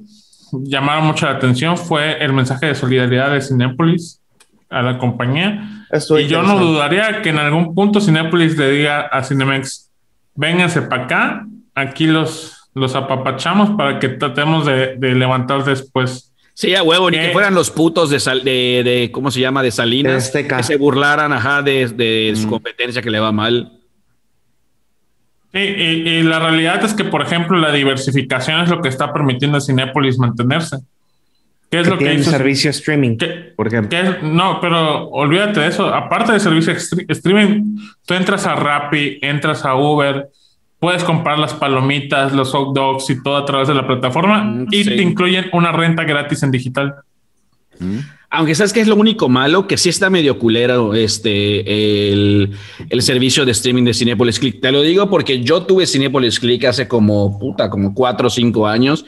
llamaron 0.52 1.06
mucho 1.06 1.26
la 1.26 1.32
atención 1.32 1.76
fue 1.76 2.22
el 2.24 2.32
mensaje 2.32 2.66
de 2.66 2.74
solidaridad 2.74 3.32
de 3.32 3.40
Cinepolis, 3.40 4.20
a 4.68 4.82
la 4.82 4.98
compañía. 4.98 5.86
y 6.18 6.26
yo 6.26 6.42
no 6.42 6.58
dudaría 6.58 7.22
que 7.22 7.30
en 7.30 7.38
algún 7.38 7.74
punto 7.74 8.00
Cinepolis 8.00 8.56
le 8.56 8.70
diga 8.70 9.02
a 9.02 9.22
Cinemex, 9.22 9.90
vénganse 10.34 10.82
para 10.82 11.04
acá, 11.04 11.46
aquí 11.74 12.06
los, 12.06 12.68
los 12.74 12.94
apapachamos 12.94 13.70
para 13.76 13.98
que 13.98 14.08
tratemos 14.08 14.66
de, 14.66 14.96
levantar 14.98 15.64
después. 15.64 16.32
Sí, 16.54 16.74
a 16.74 16.82
huevo, 16.82 17.10
ni 17.10 17.18
que 17.18 17.30
fueran 17.30 17.54
los 17.54 17.70
putos 17.70 18.08
de, 18.10 18.18
de, 18.42 18.82
de, 18.82 19.10
¿cómo 19.12 19.30
se 19.30 19.40
llama? 19.40 19.62
De 19.62 19.70
Salinas, 19.70 20.24
este 20.26 20.46
que 20.48 20.62
se 20.62 20.76
burlaran, 20.76 21.32
ajá, 21.32 21.62
de, 21.62 21.88
de 21.88 22.32
su 22.34 22.48
competencia 22.48 23.02
que 23.02 23.10
le 23.10 23.20
va 23.20 23.30
mal. 23.30 23.75
Sí, 25.56 25.62
y, 25.62 26.22
la 26.22 26.38
realidad 26.38 26.84
es 26.84 26.92
que, 26.92 27.04
por 27.04 27.22
ejemplo, 27.22 27.56
la 27.56 27.72
diversificación 27.72 28.60
es 28.60 28.68
lo 28.68 28.82
que 28.82 28.90
está 28.90 29.10
permitiendo 29.10 29.56
a 29.56 29.60
Cinepolis 29.62 30.18
mantenerse. 30.18 30.76
¿Qué 31.70 31.80
es 31.80 31.88
lo 31.88 31.96
que 31.96 32.10
dice? 32.10 32.30
servicio 32.30 32.70
streaming, 32.70 33.16
por 33.56 33.66
ejemplo. 33.66 33.98
no, 34.22 34.60
pero 34.60 35.08
olvídate 35.08 35.60
de 35.60 35.68
eso. 35.68 35.86
Aparte 35.86 36.32
de 36.32 36.40
servicio 36.40 36.74
streaming, 37.08 37.78
tú 38.04 38.12
entras 38.12 38.46
a 38.46 38.54
Rappi, 38.54 39.18
entras 39.22 39.64
a 39.64 39.74
Uber, 39.76 40.28
puedes 40.78 41.02
comprar 41.02 41.38
las 41.38 41.54
palomitas, 41.54 42.34
los 42.34 42.52
hot 42.52 42.74
dogs 42.74 43.08
y 43.08 43.22
todo 43.22 43.38
a 43.38 43.46
través 43.46 43.66
de 43.66 43.74
la 43.74 43.86
plataforma 43.86 44.44
mm, 44.44 44.66
y 44.70 44.84
te 44.84 45.02
incluyen 45.02 45.46
una 45.54 45.72
renta 45.72 46.04
gratis 46.04 46.42
en 46.42 46.50
digital. 46.50 46.96
Mm. 47.78 47.98
Aunque 48.28 48.54
sabes 48.54 48.72
que 48.72 48.80
es 48.80 48.88
lo 48.88 48.96
único 48.96 49.28
malo, 49.28 49.66
que 49.66 49.76
sí 49.76 49.88
está 49.88 50.10
medio 50.10 50.38
culero 50.38 50.94
este, 50.94 52.12
el, 52.12 52.56
servicio 53.00 53.44
de 53.44 53.52
streaming 53.52 53.84
de 53.84 53.94
Cinepolis 53.94 54.38
Click. 54.38 54.60
Te 54.60 54.72
lo 54.72 54.82
digo 54.82 55.08
porque 55.08 55.42
yo 55.42 55.62
tuve 55.62 55.86
Cinepolis 55.86 56.40
Click 56.40 56.64
hace 56.64 56.88
como, 56.88 57.38
puta, 57.38 57.70
como 57.70 57.94
cuatro 57.94 58.26
o 58.26 58.30
cinco 58.30 58.66
años. 58.66 59.06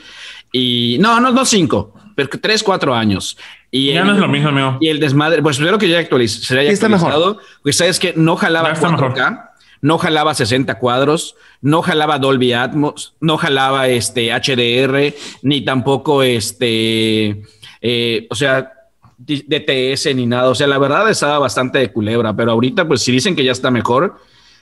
Y 0.53 0.97
no, 1.01 1.21
no, 1.21 1.33
no 1.33 1.45
cinco, 1.45 1.95
pero 2.15 2.29
tres, 2.41 2.63
cuatro 2.63 2.95
años. 2.95 3.37
Y 3.71 3.93
ya 3.93 4.05
no 4.05 4.13
es 4.13 4.19
lo 4.19 4.29
mismo, 4.29 4.49
amigo. 4.49 4.79
Y 4.81 4.89
el 4.89 4.99
desmadre, 4.99 5.43
pues 5.43 5.59
espero 5.59 5.79
que 5.79 5.89
ya 5.89 5.99
actualice, 5.99 6.41
se 6.41 6.59
haya 6.59 6.71
actualizado. 6.71 7.39
Pues 7.63 7.77
sabes 7.77 7.99
que 7.99 8.15
no 8.17 8.37
jalaba 8.37 8.75
4K, 8.75 9.51
no 9.83 9.99
jalaba 9.99 10.35
60 10.35 10.79
cuadros, 10.79 11.37
no 11.61 11.83
jalaba 11.83 12.19
Dolby 12.19 12.53
Atmos, 12.53 13.15
no 13.21 13.37
jalaba 13.37 13.89
este 13.89 14.31
HDR, 14.33 15.15
ni 15.43 15.61
tampoco 15.63 16.23
este, 16.23 17.43
eh, 17.81 18.27
o 18.31 18.35
sea, 18.35 18.73
DTS 19.19 20.15
ni 20.15 20.27
nada. 20.27 20.49
O 20.49 20.55
sea, 20.55 20.67
la 20.67 20.79
verdad 20.79 21.09
estaba 21.11 21.39
bastante 21.39 21.79
de 21.79 21.93
culebra, 21.93 22.35
pero 22.35 22.53
ahorita, 22.53 22.87
pues 22.87 23.03
si 23.03 23.13
dicen 23.13 23.35
que 23.35 23.45
ya 23.45 23.53
está 23.53 23.71
mejor, 23.71 24.17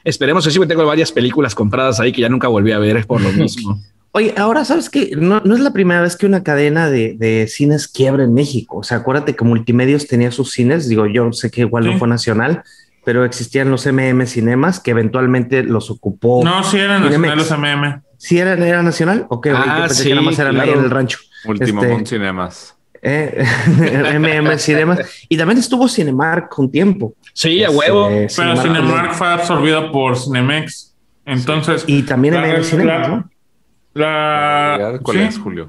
esperemos. 0.05 0.47
Así 0.47 0.59
me 0.59 0.67
tengo 0.67 0.85
varias 0.87 1.13
películas 1.13 1.55
compradas 1.55 2.01
ahí 2.01 2.13
que 2.13 2.23
ya 2.23 2.29
nunca 2.29 2.49
volví 2.49 2.73
a 2.73 2.79
ver 2.79 2.97
es 2.97 3.07
por 3.07 3.21
lo 3.21 3.31
mismo. 3.33 3.81
Oye, 4.13 4.33
ahora 4.39 4.65
sabes 4.65 4.89
que 4.89 5.11
no, 5.15 5.43
es 5.45 5.61
la 5.61 5.75
primera 5.75 6.01
vez 6.01 6.17
que 6.17 6.25
una 6.25 6.43
cadena 6.43 6.89
de, 6.89 7.47
cines 7.51 7.87
quiebra 7.87 8.25
en 8.25 8.33
México. 8.33 8.79
O 8.79 8.83
sea, 8.83 8.99
acuérdate 8.99 9.37
que 9.37 9.45
Multimedios 9.45 10.07
tenía 10.07 10.31
sus 10.31 10.53
cines. 10.53 10.89
Digo, 10.89 11.07
yo 11.07 11.33
sé 11.33 11.51
que 11.51 11.61
igual 11.63 11.85
no 11.85 11.99
fue 11.99 12.09
nacional, 12.09 12.63
pero 13.05 13.27
existían 13.27 13.71
los 13.71 13.87
MM 13.87 14.27
Cinemas 14.27 14.81
que 14.81 14.93
eventualmente 14.93 15.63
los 15.63 15.91
ocupó. 15.91 16.43
No, 16.43 16.65
sí 16.65 16.79
eran 16.79 17.03
nacionales 17.03 17.51
los 17.51 17.59
MM. 17.59 18.03
¿Sí 18.17 18.39
era, 18.39 18.55
era 18.55 18.83
nacional? 18.83 19.27
Ok, 19.29 19.49
ah, 19.55 19.85
pensé 19.87 20.05
que 20.05 20.15
nada 20.15 20.23
más 20.23 20.39
eran 20.39 20.59
ahí 20.59 20.71
en 20.71 20.79
el 20.79 20.91
rancho. 20.91 21.19
Último 21.45 21.85
este, 21.85 22.07
Cinemas. 22.07 22.75
Eh, 23.09 23.45
MM 24.19 24.59
Cinemas. 24.59 24.99
Y 25.29 25.37
también 25.37 25.59
estuvo 25.59 25.89
Cinemark 25.89 26.59
un 26.59 26.73
tiempo. 26.73 27.15
Sí, 27.33 27.63
a 27.63 27.71
huevo. 27.71 28.09
Este, 28.11 28.43
pero 28.43 28.57
Cinemark, 28.57 29.13
fue 29.15 29.29
absorbido 29.29 29.93
por 29.93 30.19
Cinemex. 30.19 30.93
Entonces. 31.25 31.85
Y 31.87 32.03
también 32.03 32.35
MM 32.35 32.65
Cinemas, 32.65 33.09
¿no? 33.09 33.31
La... 33.95 34.77
realidad, 34.79 35.01
¿cuál 35.03 35.21
es, 35.21 35.39
Julio? 35.39 35.67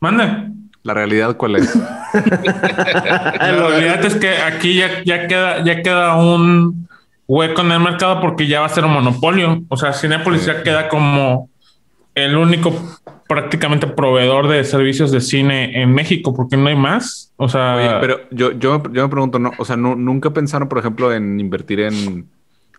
Mande. 0.00 0.50
La 0.82 0.94
realidad, 0.94 1.36
¿cuál 1.36 1.56
es? 1.56 1.76
la 2.14 3.32
realidad 3.38 4.04
es 4.04 4.14
que 4.14 4.38
aquí 4.38 4.76
ya, 4.76 5.02
ya, 5.04 5.26
queda, 5.26 5.62
ya 5.62 5.82
queda 5.82 6.16
un 6.16 6.88
hueco 7.26 7.60
en 7.60 7.72
el 7.72 7.80
mercado 7.80 8.20
porque 8.22 8.46
ya 8.46 8.60
va 8.60 8.66
a 8.66 8.70
ser 8.70 8.86
un 8.86 8.92
monopolio. 8.92 9.62
O 9.68 9.76
sea, 9.76 9.92
Cinepolis 9.92 10.46
ya 10.46 10.62
queda 10.62 10.88
como 10.88 11.50
el 12.16 12.36
único 12.36 12.74
prácticamente 13.28 13.86
proveedor 13.86 14.48
de 14.48 14.64
servicios 14.64 15.12
de 15.12 15.20
cine 15.20 15.82
en 15.82 15.92
México, 15.92 16.34
porque 16.34 16.56
no 16.56 16.68
hay 16.68 16.74
más. 16.74 17.32
O 17.36 17.48
sea, 17.48 17.98
pero 18.00 18.20
yo, 18.30 18.52
yo, 18.52 18.82
yo 18.92 19.02
me 19.04 19.08
pregunto, 19.08 19.38
no, 19.38 19.52
o 19.58 19.64
sea, 19.64 19.76
nunca 19.76 20.30
pensaron, 20.30 20.68
por 20.68 20.78
ejemplo, 20.78 21.12
en 21.12 21.38
invertir 21.38 21.80
en 21.80 22.26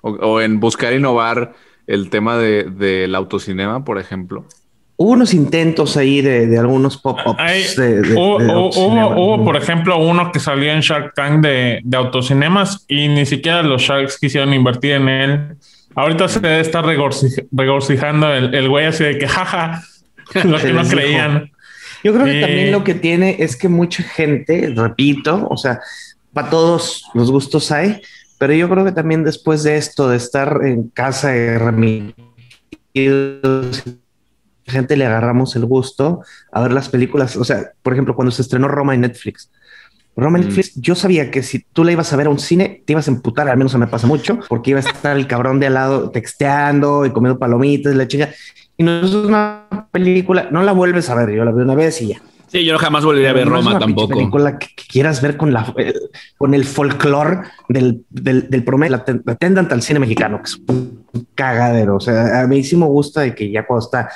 o, 0.01 0.41
en 0.41 0.59
buscar 0.59 0.93
innovar 0.93 1.53
el 1.85 2.09
tema 2.09 2.37
de, 2.37 2.63
del 2.63 3.13
autocinema, 3.15 3.85
por 3.85 3.99
ejemplo. 3.99 4.45
Hubo 4.99 5.11
unos 5.11 5.35
intentos 5.35 5.95
ahí 5.95 6.21
de, 6.21 6.57
algunos 6.57 6.97
pop-ups. 6.97 7.77
Hubo, 8.15 9.43
por 9.45 9.55
ejemplo, 9.55 9.99
uno 9.99 10.31
que 10.31 10.39
salía 10.39 10.73
en 10.73 10.81
Shark 10.81 11.13
Tank 11.13 11.41
de, 11.43 11.81
de 11.83 11.97
autocinemas 11.97 12.83
y 12.87 13.07
ni 13.07 13.27
siquiera 13.27 13.61
los 13.61 13.83
Sharks 13.83 14.17
quisieron 14.17 14.53
invertir 14.53 14.93
en 14.93 15.09
él. 15.09 15.57
Ahorita 15.97 16.27
se 16.27 16.39
debe 16.39 16.59
estar 16.59 16.85
regocijando 16.85 18.31
el, 18.31 18.53
el 18.53 18.69
güey 18.69 18.85
así 18.85 19.03
de 19.03 19.17
que 19.17 19.27
jaja, 19.27 19.83
lo 20.43 20.59
que 20.59 20.71
no 20.71 20.83
creían. 20.87 21.51
Yo 22.03 22.13
creo 22.13 22.25
que 22.25 22.39
también 22.39 22.71
lo 22.71 22.83
que 22.83 22.93
tiene 22.93 23.37
es 23.39 23.55
que 23.55 23.67
mucha 23.67 24.03
gente, 24.03 24.71
repito, 24.75 25.47
o 25.49 25.57
sea, 25.57 25.79
para 26.33 26.51
todos 26.51 27.09
los 27.15 27.31
gustos 27.31 27.71
hay, 27.71 27.99
pero 28.37 28.53
yo 28.53 28.69
creo 28.69 28.85
que 28.85 28.91
también 28.91 29.23
después 29.23 29.63
de 29.63 29.77
esto, 29.77 30.07
de 30.07 30.17
estar 30.17 30.59
en 30.63 30.89
casa 30.89 31.35
y 31.35 32.13
gente 34.67 34.97
le 34.97 35.05
agarramos 35.07 35.55
el 35.55 35.65
gusto 35.65 36.21
a 36.51 36.61
ver 36.61 36.73
las 36.73 36.89
películas. 36.89 37.35
O 37.37 37.43
sea, 37.43 37.71
por 37.81 37.93
ejemplo, 37.93 38.15
cuando 38.15 38.31
se 38.31 38.43
estrenó 38.43 38.67
Roma 38.67 38.93
en 38.93 39.01
Netflix. 39.01 39.49
Roma 40.17 40.39
en 40.39 40.47
mm. 40.47 40.61
Yo 40.75 40.95
sabía 40.95 41.29
que 41.29 41.43
si 41.43 41.59
tú 41.59 41.83
la 41.83 41.91
ibas 41.91 42.11
a 42.11 42.15
ver 42.15 42.27
a 42.27 42.29
un 42.31 42.39
cine, 42.39 42.81
te 42.85 42.93
ibas 42.93 43.07
a 43.07 43.11
emputar, 43.11 43.47
al 43.47 43.57
menos 43.57 43.71
se 43.71 43.77
me 43.77 43.87
pasa 43.87 44.07
mucho, 44.07 44.39
porque 44.49 44.71
iba 44.71 44.79
a 44.79 44.83
estar 44.83 45.15
el 45.15 45.27
cabrón 45.27 45.59
de 45.59 45.67
al 45.67 45.75
lado 45.75 46.09
texteando 46.09 47.05
y 47.05 47.11
comiendo 47.11 47.37
palomitas, 47.37 47.95
la 47.95 48.07
chica. 48.07 48.29
Y 48.77 48.83
no 48.83 48.99
es 48.99 49.13
una 49.13 49.87
película, 49.91 50.49
no 50.51 50.63
la 50.63 50.71
vuelves 50.71 51.09
a 51.09 51.15
ver, 51.15 51.31
yo 51.31 51.45
la 51.45 51.51
vi 51.51 51.61
una 51.61 51.75
vez 51.75 52.01
y 52.01 52.07
ya. 52.07 52.21
Sí, 52.47 52.63
yo 52.63 52.77
jamás 52.79 53.03
volvería 53.03 53.31
a 53.31 53.33
ver 53.33 53.47
Roma 53.47 53.73
es 53.73 53.79
tampoco. 53.79 54.15
película 54.15 54.57
que, 54.57 54.67
quieras 54.87 55.21
ver 55.21 55.35
con 55.35 55.51
la 55.51 55.73
eh, 55.77 55.93
con 56.37 56.53
el 56.53 56.63
folclore 56.63 57.41
del, 57.67 58.05
del, 58.09 58.49
del 58.49 58.63
promedio, 58.63 59.03
la, 59.05 59.35
tendan 59.35 59.67
al 59.69 59.81
cine 59.81 59.99
mexicano, 59.99 60.37
que 60.37 60.45
es 60.45 60.61
un 60.67 61.05
cagadero. 61.35 61.97
O 61.97 61.99
sea, 61.99 62.41
a 62.41 62.47
mí 62.47 62.63
sí 62.63 62.77
me 62.77 62.85
gusta 62.85 63.21
de 63.21 63.35
que 63.35 63.51
ya 63.51 63.67
cuando 63.67 63.85
está, 63.85 64.09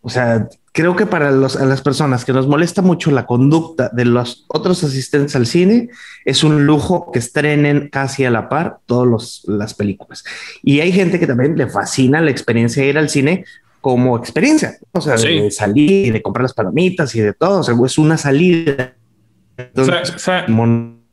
o 0.00 0.10
sea, 0.10 0.48
creo 0.72 0.96
que 0.96 1.06
para 1.06 1.30
los, 1.30 1.56
a 1.56 1.64
las 1.64 1.82
personas 1.82 2.24
que 2.24 2.32
nos 2.32 2.46
molesta 2.46 2.82
mucho 2.82 3.10
la 3.10 3.26
conducta 3.26 3.90
de 3.92 4.04
los 4.04 4.44
otros 4.48 4.84
asistentes 4.84 5.34
al 5.36 5.46
cine, 5.46 5.88
es 6.24 6.44
un 6.44 6.66
lujo 6.66 7.10
que 7.12 7.18
estrenen 7.18 7.88
casi 7.90 8.24
a 8.24 8.30
la 8.30 8.48
par 8.48 8.78
todas 8.86 9.42
las 9.46 9.74
películas. 9.74 10.24
Y 10.62 10.80
hay 10.80 10.92
gente 10.92 11.18
que 11.18 11.26
también 11.26 11.56
le 11.56 11.68
fascina 11.68 12.20
la 12.20 12.30
experiencia 12.30 12.82
de 12.82 12.88
ir 12.88 12.98
al 12.98 13.08
cine 13.08 13.44
como 13.80 14.16
experiencia, 14.16 14.76
o 14.92 15.00
sea, 15.00 15.14
de 15.14 15.50
salir 15.50 16.06
y 16.06 16.10
de 16.10 16.20
comprar 16.20 16.42
las 16.42 16.54
palomitas 16.54 17.14
y 17.14 17.20
de 17.20 17.32
todo, 17.32 17.60
o 17.60 17.62
sea, 17.62 17.74
es 17.84 17.98
una 17.98 18.18
salida. 18.18 18.94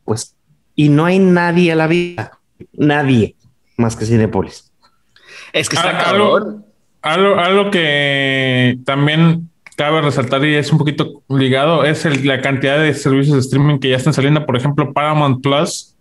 pues, 0.04 0.36
y 0.76 0.90
no 0.90 1.06
hay 1.06 1.20
nadie 1.20 1.72
a 1.72 1.76
la 1.76 1.88
vida, 1.88 2.40
nadie 2.74 3.36
más 3.78 3.96
que 3.96 4.06
Cinepolis. 4.06 4.72
Es 5.54 5.70
que 5.70 5.76
está 5.76 5.90
ah, 5.90 6.10
algo, 6.10 6.64
algo, 7.06 7.40
algo, 7.40 7.72
que 7.72 8.78
también 8.86 9.50
cabe 9.76 10.02
resaltar 10.02 10.44
y 10.46 10.56
es 10.56 10.72
un 10.72 10.78
poquito 10.78 11.22
ligado 11.30 11.84
es 11.84 12.06
la 12.26 12.42
cantidad 12.42 12.80
de 12.80 12.94
servicios 12.94 13.36
de 13.36 13.42
streaming 13.42 13.80
que 13.80 13.90
ya 13.90 13.98
están 13.98 14.14
saliendo, 14.14 14.46
por 14.46 14.56
ejemplo, 14.56 14.94
Paramount 14.94 15.44
Plus, 15.44 15.96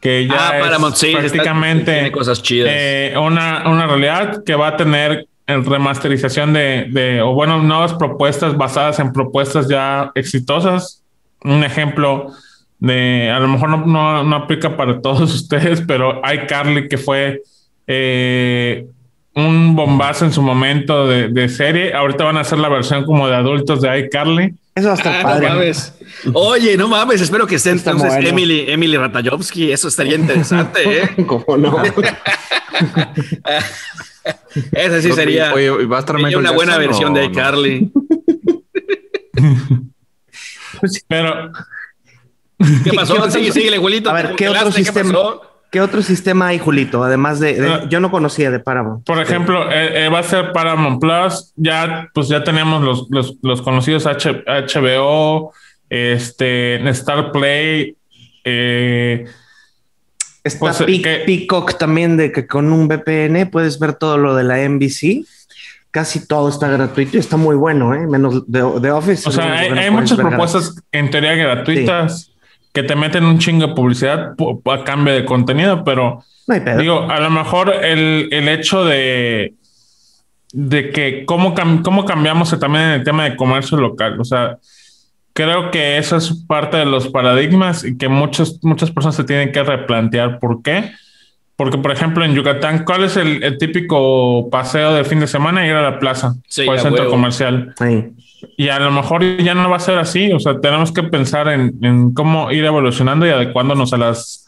que 0.00 0.26
ya 0.26 0.50
ah, 0.50 0.58
es 0.58 1.12
prácticamente 1.12 2.10
cosas 2.12 2.42
chidas. 2.42 2.70
Eh, 2.72 3.14
una, 3.18 3.68
una 3.68 3.86
realidad 3.86 4.44
que 4.44 4.54
va 4.54 4.68
a 4.68 4.76
tener 4.76 5.26
remasterización 5.46 6.52
de, 6.52 6.86
de, 6.90 7.22
o 7.22 7.34
bueno, 7.34 7.62
nuevas 7.62 7.94
propuestas 7.94 8.56
basadas 8.56 8.98
en 9.00 9.12
propuestas 9.12 9.68
ya 9.68 10.12
exitosas. 10.14 11.02
Un 11.42 11.64
ejemplo 11.64 12.32
de, 12.78 13.30
a 13.30 13.40
lo 13.40 13.48
mejor 13.48 13.86
no, 13.86 14.24
no, 14.24 14.36
aplica 14.36 14.76
para 14.76 15.00
todos 15.02 15.34
ustedes, 15.34 15.82
pero 15.86 16.24
hay 16.24 16.46
Carly 16.46 16.88
que 16.88 16.98
fue 16.98 17.42
eh, 17.86 18.86
un 19.34 19.76
bombazo 19.76 20.24
en 20.24 20.32
su 20.32 20.42
momento 20.42 21.06
de, 21.06 21.48
serie. 21.48 21.94
Ahorita 21.94 22.24
van 22.24 22.36
a 22.36 22.40
hacer 22.40 22.58
la 22.58 22.68
versión 22.68 23.04
como 23.04 23.28
de 23.28 23.36
adultos 23.36 23.80
de 23.80 23.98
iCarly. 24.00 24.54
Eso 24.74 24.88
va 24.88 24.94
a 24.94 24.96
estar 24.96 25.14
ah, 25.18 25.22
padre. 25.22 25.72
Oye, 26.32 26.76
no 26.76 26.88
mames, 26.88 27.20
espero 27.20 27.46
que 27.46 27.54
esté 27.56 27.70
entonces 27.70 28.12
Emily, 28.24 28.64
Emily 28.68 28.96
Ratajowski. 28.96 29.70
Eso 29.72 29.88
estaría 29.88 30.16
interesante, 30.16 30.80
¿eh? 30.84 31.10
¿Cómo 31.26 31.56
no? 31.56 31.76
Esa 34.72 35.00
sí 35.00 35.12
sería, 35.12 35.52
una 36.36 36.52
buena 36.52 36.78
versión 36.78 37.14
de 37.14 37.30
Carly. 37.32 37.90
Pero. 41.08 41.52
¿Qué 42.84 42.92
pasó? 42.92 43.30
Sigue, 43.30 43.52
sigue, 43.52 43.76
Julito. 43.78 44.10
A 44.10 44.12
ver, 44.12 44.34
¿qué 44.36 44.48
otro, 44.48 44.70
sistema, 44.72 45.12
¿qué, 45.70 45.80
otro 45.80 46.02
sistema 46.02 46.48
hay, 46.48 46.58
Julito? 46.58 47.02
Además 47.02 47.40
de. 47.40 47.66
Ah. 47.66 47.86
yo 47.88 48.00
no 48.00 48.10
conocía 48.10 48.50
de 48.50 48.60
Paramount. 48.60 49.04
Por 49.04 49.20
ejemplo, 49.20 49.70
eh, 49.70 50.06
eh, 50.06 50.08
va 50.08 50.20
a 50.20 50.22
ser 50.22 50.52
Paramount 50.52 51.00
Plus. 51.00 51.52
Ya, 51.56 52.08
pues 52.14 52.28
ya 52.28 52.44
tenemos 52.44 52.82
los, 52.82 53.06
los, 53.10 53.36
los 53.42 53.62
conocidos 53.62 54.06
HBO, 54.06 55.52
este, 55.88 56.88
Star 56.90 57.32
Play, 57.32 57.96
Eh, 58.44 59.26
Está 60.42 60.58
pues, 60.58 60.82
Peacock 61.26 61.76
también 61.76 62.16
de 62.16 62.32
que 62.32 62.46
con 62.46 62.72
un 62.72 62.88
VPN 62.88 63.50
puedes 63.50 63.78
ver 63.78 63.92
todo 63.92 64.16
lo 64.16 64.34
de 64.34 64.44
la 64.44 64.66
NBC. 64.66 65.26
Casi 65.90 66.26
todo 66.26 66.48
está 66.48 66.68
gratuito 66.68 67.16
y 67.16 67.20
está 67.20 67.36
muy 67.36 67.56
bueno, 67.56 67.94
¿eh? 67.94 68.06
menos 68.06 68.44
de, 68.46 68.90
Office. 68.90 69.28
O 69.28 69.32
sea, 69.32 69.58
hay, 69.58 69.90
muchas 69.90 70.16
propuestas 70.16 70.76
en 70.92 71.10
teoría 71.10 71.34
gratuitas 71.34 72.29
que 72.72 72.82
te 72.82 72.94
meten 72.94 73.24
un 73.24 73.38
chingo 73.38 73.66
de 73.68 73.74
publicidad 73.74 74.34
a 74.64 74.84
cambio 74.84 75.14
de 75.14 75.24
contenido, 75.24 75.82
pero 75.84 76.22
digo, 76.78 77.10
a 77.10 77.20
lo 77.20 77.30
mejor 77.30 77.72
el, 77.84 78.28
el 78.30 78.48
hecho 78.48 78.84
de, 78.84 79.54
de 80.52 80.90
que 80.90 81.24
cómo, 81.24 81.54
cómo 81.82 82.04
cambiamos 82.04 82.58
también 82.58 82.84
en 82.84 82.90
el 82.92 83.04
tema 83.04 83.24
de 83.24 83.36
comercio 83.36 83.76
local. 83.76 84.20
O 84.20 84.24
sea, 84.24 84.58
creo 85.32 85.70
que 85.70 85.98
eso 85.98 86.16
es 86.16 86.32
parte 86.46 86.76
de 86.76 86.86
los 86.86 87.08
paradigmas 87.08 87.84
y 87.84 87.96
que 87.96 88.08
muchas, 88.08 88.58
muchas 88.62 88.90
personas 88.90 89.16
se 89.16 89.24
tienen 89.24 89.52
que 89.52 89.62
replantear 89.62 90.38
por 90.38 90.62
qué. 90.62 90.92
Porque, 91.60 91.76
por 91.76 91.92
ejemplo, 91.92 92.24
en 92.24 92.34
Yucatán, 92.34 92.86
¿cuál 92.86 93.04
es 93.04 93.18
el, 93.18 93.58
típico 93.58 94.48
paseo 94.48 94.94
de 94.94 95.04
fin 95.04 95.20
de 95.20 95.26
semana? 95.26 95.66
Ir 95.66 95.74
a 95.74 95.82
la 95.82 95.98
plaza 95.98 96.32
o 96.66 96.72
al 96.72 96.80
centro 96.80 97.10
comercial. 97.10 97.74
Y 98.56 98.70
a 98.70 98.78
lo 98.78 98.90
mejor 98.90 99.22
ya 99.36 99.52
no 99.52 99.68
va 99.68 99.76
a 99.76 99.80
ser 99.80 99.98
así. 99.98 100.32
O 100.32 100.40
sea, 100.40 100.58
tenemos 100.58 100.90
que 100.90 101.02
pensar 101.02 101.48
en, 101.48 102.14
cómo 102.14 102.50
ir 102.50 102.64
evolucionando 102.64 103.26
y 103.26 103.28
adecuándonos 103.28 103.92
a 103.92 103.98
las 103.98 104.46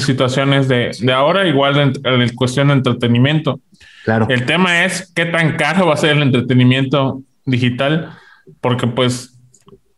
situaciones 0.00 0.66
de, 0.66 0.90
de 0.98 1.12
ahora, 1.12 1.46
igual 1.46 1.78
en, 1.78 1.92
en 2.02 2.34
cuestión 2.34 2.66
de 2.66 2.74
entretenimiento. 2.74 3.60
Claro. 4.04 4.26
El 4.28 4.46
tema 4.46 4.84
es 4.84 5.12
qué 5.14 5.26
tan 5.26 5.52
caro 5.52 5.86
va 5.86 5.94
a 5.94 5.96
ser 5.96 6.16
el 6.16 6.22
entretenimiento 6.22 7.22
digital, 7.44 8.10
porque 8.60 8.88
pues 8.88 9.35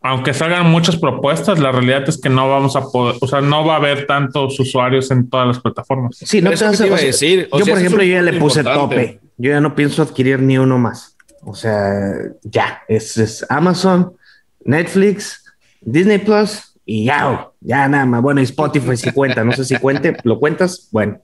aunque 0.00 0.32
salgan 0.32 0.70
muchas 0.70 0.96
propuestas, 0.96 1.58
la 1.58 1.72
realidad 1.72 2.08
es 2.08 2.20
que 2.20 2.28
no 2.28 2.48
vamos 2.48 2.76
a 2.76 2.82
poder, 2.82 3.16
o 3.20 3.26
sea, 3.26 3.40
no 3.40 3.64
va 3.64 3.74
a 3.74 3.76
haber 3.78 4.06
tantos 4.06 4.58
usuarios 4.60 5.10
en 5.10 5.28
todas 5.28 5.48
las 5.48 5.60
plataformas. 5.60 6.16
Sí, 6.16 6.40
no 6.40 6.50
te 6.50 6.64
a 6.64 6.70
decir. 6.70 7.48
yo, 7.52 7.66
por 7.66 7.78
ejemplo, 7.78 8.02
yo 8.02 8.14
ya 8.14 8.22
le 8.22 8.34
puse 8.34 8.62
tope. 8.62 9.20
Yo 9.36 9.50
ya 9.50 9.60
no 9.60 9.74
pienso 9.74 10.02
adquirir 10.02 10.40
ni 10.40 10.58
uno 10.58 10.78
más. 10.78 11.16
O 11.44 11.54
sea, 11.54 12.12
ya, 12.42 12.82
es, 12.88 13.46
Amazon, 13.48 14.12
Netflix, 14.64 15.44
Disney 15.80 16.18
Plus 16.18 16.74
y 16.84 17.04
ya, 17.04 17.48
ya 17.60 17.88
nada 17.88 18.04
más. 18.06 18.22
Bueno, 18.22 18.40
y 18.40 18.44
Spotify 18.44 18.96
si 18.96 19.12
cuenta, 19.12 19.44
no 19.44 19.52
sé 19.52 19.64
si 19.64 19.76
cuente, 19.76 20.16
¿lo 20.24 20.38
cuentas? 20.38 20.88
Bueno, 20.90 21.20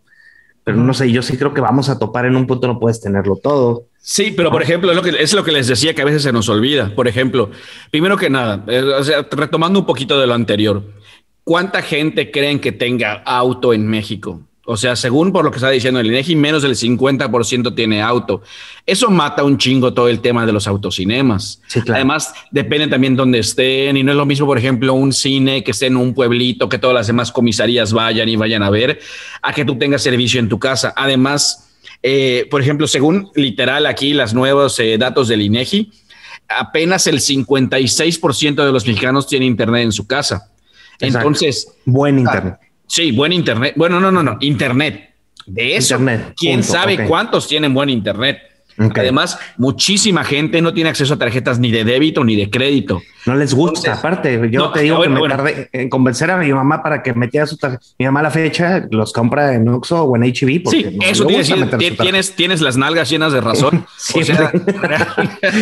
pero 0.62 0.76
no 0.76 0.94
sé, 0.94 1.10
yo 1.10 1.22
sí 1.22 1.36
creo 1.36 1.52
que 1.52 1.60
vamos 1.60 1.88
a 1.88 1.98
topar 1.98 2.26
en 2.26 2.36
un 2.36 2.46
punto, 2.46 2.66
no 2.66 2.78
puedes 2.78 3.00
tenerlo 3.00 3.36
todo. 3.36 3.86
Sí, 4.06 4.34
pero 4.36 4.50
por 4.50 4.62
ejemplo, 4.62 4.90
es 4.90 4.96
lo, 4.96 5.02
que, 5.02 5.10
es 5.18 5.32
lo 5.32 5.42
que 5.42 5.50
les 5.50 5.66
decía 5.66 5.94
que 5.94 6.02
a 6.02 6.04
veces 6.04 6.22
se 6.22 6.30
nos 6.30 6.50
olvida. 6.50 6.94
Por 6.94 7.08
ejemplo, 7.08 7.50
primero 7.90 8.18
que 8.18 8.28
nada, 8.28 8.62
eh, 8.68 8.84
retomando 9.30 9.78
un 9.80 9.86
poquito 9.86 10.20
de 10.20 10.26
lo 10.26 10.34
anterior, 10.34 10.84
¿cuánta 11.42 11.80
gente 11.80 12.30
creen 12.30 12.60
que 12.60 12.70
tenga 12.70 13.22
auto 13.24 13.72
en 13.72 13.88
México? 13.88 14.42
O 14.66 14.76
sea, 14.76 14.94
según 14.94 15.32
por 15.32 15.42
lo 15.42 15.50
que 15.50 15.56
está 15.56 15.70
diciendo 15.70 16.00
el 16.00 16.06
INEGI, 16.08 16.36
menos 16.36 16.62
del 16.62 16.74
50% 16.74 17.74
tiene 17.74 18.02
auto. 18.02 18.42
Eso 18.84 19.10
mata 19.10 19.42
un 19.42 19.56
chingo 19.56 19.94
todo 19.94 20.08
el 20.08 20.20
tema 20.20 20.44
de 20.44 20.52
los 20.52 20.66
autocinemas. 20.66 21.62
Además, 21.88 22.34
depende 22.50 22.88
también 22.88 23.16
dónde 23.16 23.38
estén. 23.38 23.96
Y 23.96 24.02
no 24.02 24.12
es 24.12 24.18
lo 24.18 24.26
mismo, 24.26 24.46
por 24.46 24.58
ejemplo, 24.58 24.92
un 24.92 25.14
cine 25.14 25.64
que 25.64 25.70
esté 25.70 25.86
en 25.86 25.96
un 25.96 26.12
pueblito, 26.12 26.68
que 26.68 26.78
todas 26.78 26.94
las 26.94 27.06
demás 27.06 27.32
comisarías 27.32 27.94
vayan 27.94 28.28
y 28.28 28.36
vayan 28.36 28.62
a 28.62 28.68
ver, 28.68 29.00
a 29.40 29.54
que 29.54 29.64
tú 29.64 29.78
tengas 29.78 30.02
servicio 30.02 30.40
en 30.40 30.50
tu 30.50 30.58
casa. 30.58 30.92
Además, 30.94 31.73
eh, 32.02 32.46
por 32.50 32.60
ejemplo, 32.60 32.86
según 32.86 33.30
literal 33.34 33.86
aquí 33.86 34.14
las 34.14 34.34
nuevos 34.34 34.78
eh, 34.80 34.96
datos 34.98 35.28
del 35.28 35.42
INEGI, 35.42 35.90
apenas 36.48 37.06
el 37.06 37.20
56% 37.20 38.64
de 38.64 38.72
los 38.72 38.86
mexicanos 38.86 39.26
tienen 39.26 39.48
internet 39.48 39.84
en 39.84 39.92
su 39.92 40.06
casa. 40.06 40.50
Entonces, 41.00 41.74
buen 41.84 42.18
internet. 42.18 42.58
Sí, 42.86 43.12
buen 43.12 43.32
internet. 43.32 43.74
Bueno, 43.76 44.00
no, 44.00 44.10
no, 44.12 44.22
no, 44.22 44.36
internet. 44.40 45.14
De 45.46 45.76
eso, 45.76 45.98
quién 46.36 46.62
sabe 46.62 47.06
cuántos 47.06 47.46
tienen 47.48 47.74
buen 47.74 47.90
internet. 47.90 48.38
Además, 48.78 49.38
muchísima 49.56 50.24
gente 50.24 50.60
no 50.62 50.74
tiene 50.74 50.90
acceso 50.90 51.14
a 51.14 51.18
tarjetas 51.18 51.58
ni 51.58 51.70
de 51.70 51.84
débito 51.84 52.24
ni 52.24 52.36
de 52.36 52.50
crédito. 52.50 53.02
No 53.26 53.34
les 53.34 53.54
gusta. 53.54 53.94
Aparte, 53.94 54.48
yo 54.50 54.70
te 54.70 54.80
digo 54.80 55.00
que 55.00 55.08
me 55.08 55.28
tardé 55.28 55.68
en 55.72 55.88
convencer 55.88 56.30
a 56.30 56.36
mi 56.36 56.52
mamá 56.52 56.82
para 56.82 57.02
que 57.02 57.14
metiera 57.14 57.46
su 57.46 57.56
tarjeta. 57.56 57.82
Mi 57.98 58.04
mamá 58.04 58.22
la 58.22 58.30
fecha 58.30 58.86
los 58.90 59.12
compra 59.12 59.54
en 59.54 59.66
Oxxo 59.68 60.04
o 60.04 60.16
en 60.16 60.22
HB. 60.24 60.68
Sí, 60.68 60.98
eso 61.00 61.26
tienes, 61.26 62.36
tienes 62.36 62.60
las 62.60 62.76
nalgas 62.76 63.08
llenas 63.08 63.32
de 63.32 63.40
razón. 63.40 63.86
o 64.14 64.22
sea, 64.22 64.52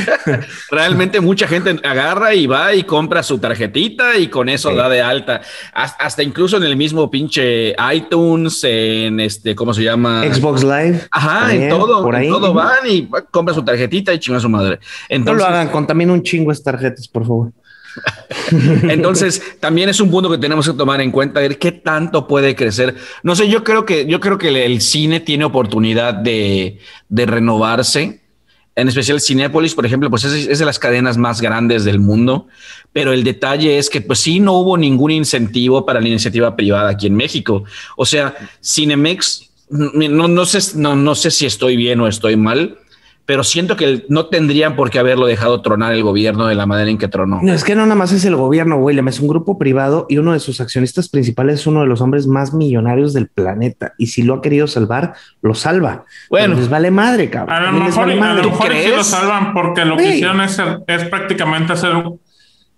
realmente 0.71 1.21
mucha 1.21 1.47
gente 1.47 1.79
agarra 1.85 2.35
y 2.35 2.47
va 2.47 2.75
y 2.75 2.83
compra 2.83 3.23
su 3.23 3.39
tarjetita 3.39 4.17
y 4.19 4.27
con 4.27 4.49
eso 4.49 4.75
da 4.75 4.89
de 4.89 5.01
alta. 5.01 5.43
Hasta 5.73 6.23
incluso 6.23 6.57
en 6.57 6.65
el 6.65 6.77
mismo 6.77 7.11
pinche 7.11 7.77
iTunes, 7.95 8.65
en 8.65 9.21
este, 9.21 9.55
¿cómo 9.55 9.73
se 9.73 9.85
llama? 9.85 10.25
Xbox 10.25 10.65
Live. 10.65 11.03
Ajá, 11.13 11.55
en 11.55 11.69
todo, 11.69 12.03
por 12.03 12.17
ahí. 12.17 12.29
todo 12.29 12.53
van 12.53 12.79
y 12.89 13.02
compra 13.31 13.55
su 13.55 13.65
tarjetita 13.65 14.13
y 14.13 14.19
chinga 14.19 14.41
su 14.41 14.49
madre. 14.49 14.79
Entonces, 15.09 15.43
no 15.43 15.49
lo 15.51 15.55
hagan, 15.55 15.69
contamina 15.69 16.13
un 16.13 16.23
chingo 16.23 16.53
estas 16.53 16.75
tarjetas, 16.75 17.09
por 17.09 17.23
favor. 17.23 17.53
Entonces, 18.89 19.57
también 19.61 19.89
es 19.89 20.01
un 20.01 20.11
punto 20.11 20.31
que 20.31 20.39
tenemos 20.39 20.67
que 20.67 20.75
tomar 20.75 21.01
en 21.01 21.11
cuenta, 21.11 21.41
ver 21.41 21.59
qué 21.59 21.73
tanto 21.73 22.27
puede 22.27 22.55
crecer. 22.55 22.95
No 23.23 23.35
sé, 23.37 23.49
yo 23.49 23.65
creo 23.65 23.85
que, 23.85 24.07
yo 24.07 24.21
creo 24.21 24.39
que 24.39 24.65
el 24.65 24.81
cine 24.81 25.21
tiene 25.21 25.45
oportunidad 25.45 26.15
de, 26.15 26.79
renovarse. 27.11 28.21
En 28.75 28.89
especial 28.89 29.21
Cinepolis, 29.21 29.75
por 29.75 29.85
ejemplo, 29.85 30.09
pues 30.09 30.25
es, 30.25 30.59
de 30.59 30.65
las 30.65 30.79
cadenas 30.79 31.19
más 31.19 31.43
grandes 31.43 31.85
del 31.85 31.99
mundo, 31.99 32.47
pero 32.93 33.13
el 33.13 33.23
detalle 33.23 33.77
es 33.77 33.91
que 33.91 34.01
pues 34.01 34.21
sí 34.21 34.41
no 34.41 34.55
hubo 34.55 34.79
ningún 34.79 35.11
incentivo 35.11 35.85
para 35.85 36.01
la 36.01 36.09
iniciativa 36.09 36.57
privada 36.57 36.91
aquí 36.91 37.07
en 37.07 37.15
México. 37.15 37.65
O 37.99 38.07
sea, 38.07 38.35
Cinemex, 38.65 39.51
no, 39.69 40.27
no, 40.27 40.47
sé, 40.47 40.79
no, 40.79 40.97
no 40.97 41.15
sé 41.15 41.31
si 41.31 41.45
estoy 41.45 41.77
bien 41.77 42.01
o 42.01 42.09
estoy 42.09 42.37
mal, 42.37 42.79
pero 43.25 43.45
siento 43.45 43.77
que 43.77 44.05
no 44.09 44.27
tendrían 44.27 44.75
por 44.75 44.91
qué 44.91 44.99
haberlo 44.99 45.27
dejado 45.27 45.63
tronar 45.63 45.93
el 45.93 46.03
gobierno 46.03 46.47
de 46.47 46.55
la 46.55 46.67
manera 46.67 46.91
en 46.91 46.99
que 46.99 47.09
tronó. 47.09 47.41
No, 47.43 47.53
es 47.53 47.63
que 47.63 47.75
no 47.75 47.83
nada 47.83 47.95
más 47.95 48.13
es 48.13 48.25
el 48.25 48.35
gobierno, 48.37 48.77
William, 48.77 49.07
es 49.09 49.21
un 49.21 49.29
grupo 49.29 49.59
privado 49.59 50.07
y 50.09 50.19
uno 50.19 50.33
de 50.33 50.41
sus 50.41 50.61
accionistas 50.61 51.09
principales 51.09 51.61
es 51.61 51.67
uno 51.67 51.81
de 51.83 51.87
los 51.87 52.01
hombres 52.01 52.27
más 52.27 52.53
millonarios 52.53 53.13
del 53.13 53.29
planeta. 53.29 53.95
Y 53.97 54.09
si 54.09 54.23
lo 54.23 54.35
ha 54.35 54.43
querido 54.43 54.67
salvar, 54.67 55.15
lo 55.41 55.55
salva. 55.55 56.05
Bueno, 56.31 56.57
les 56.57 56.69
vale 56.69 56.91
madre, 56.91 57.31
cabrón. 57.31 57.57
A 57.57 57.71
lo 57.71 57.73
mejor, 57.73 58.11
sí 58.11 58.91
lo 58.95 59.05
salvan 59.05 59.55
porque 59.55 59.85
lo 59.85 59.97
que 59.97 60.17
hicieron 60.17 60.41
es, 60.41 60.61
es 60.87 61.05
prácticamente 61.05 61.73
hacer 61.73 61.93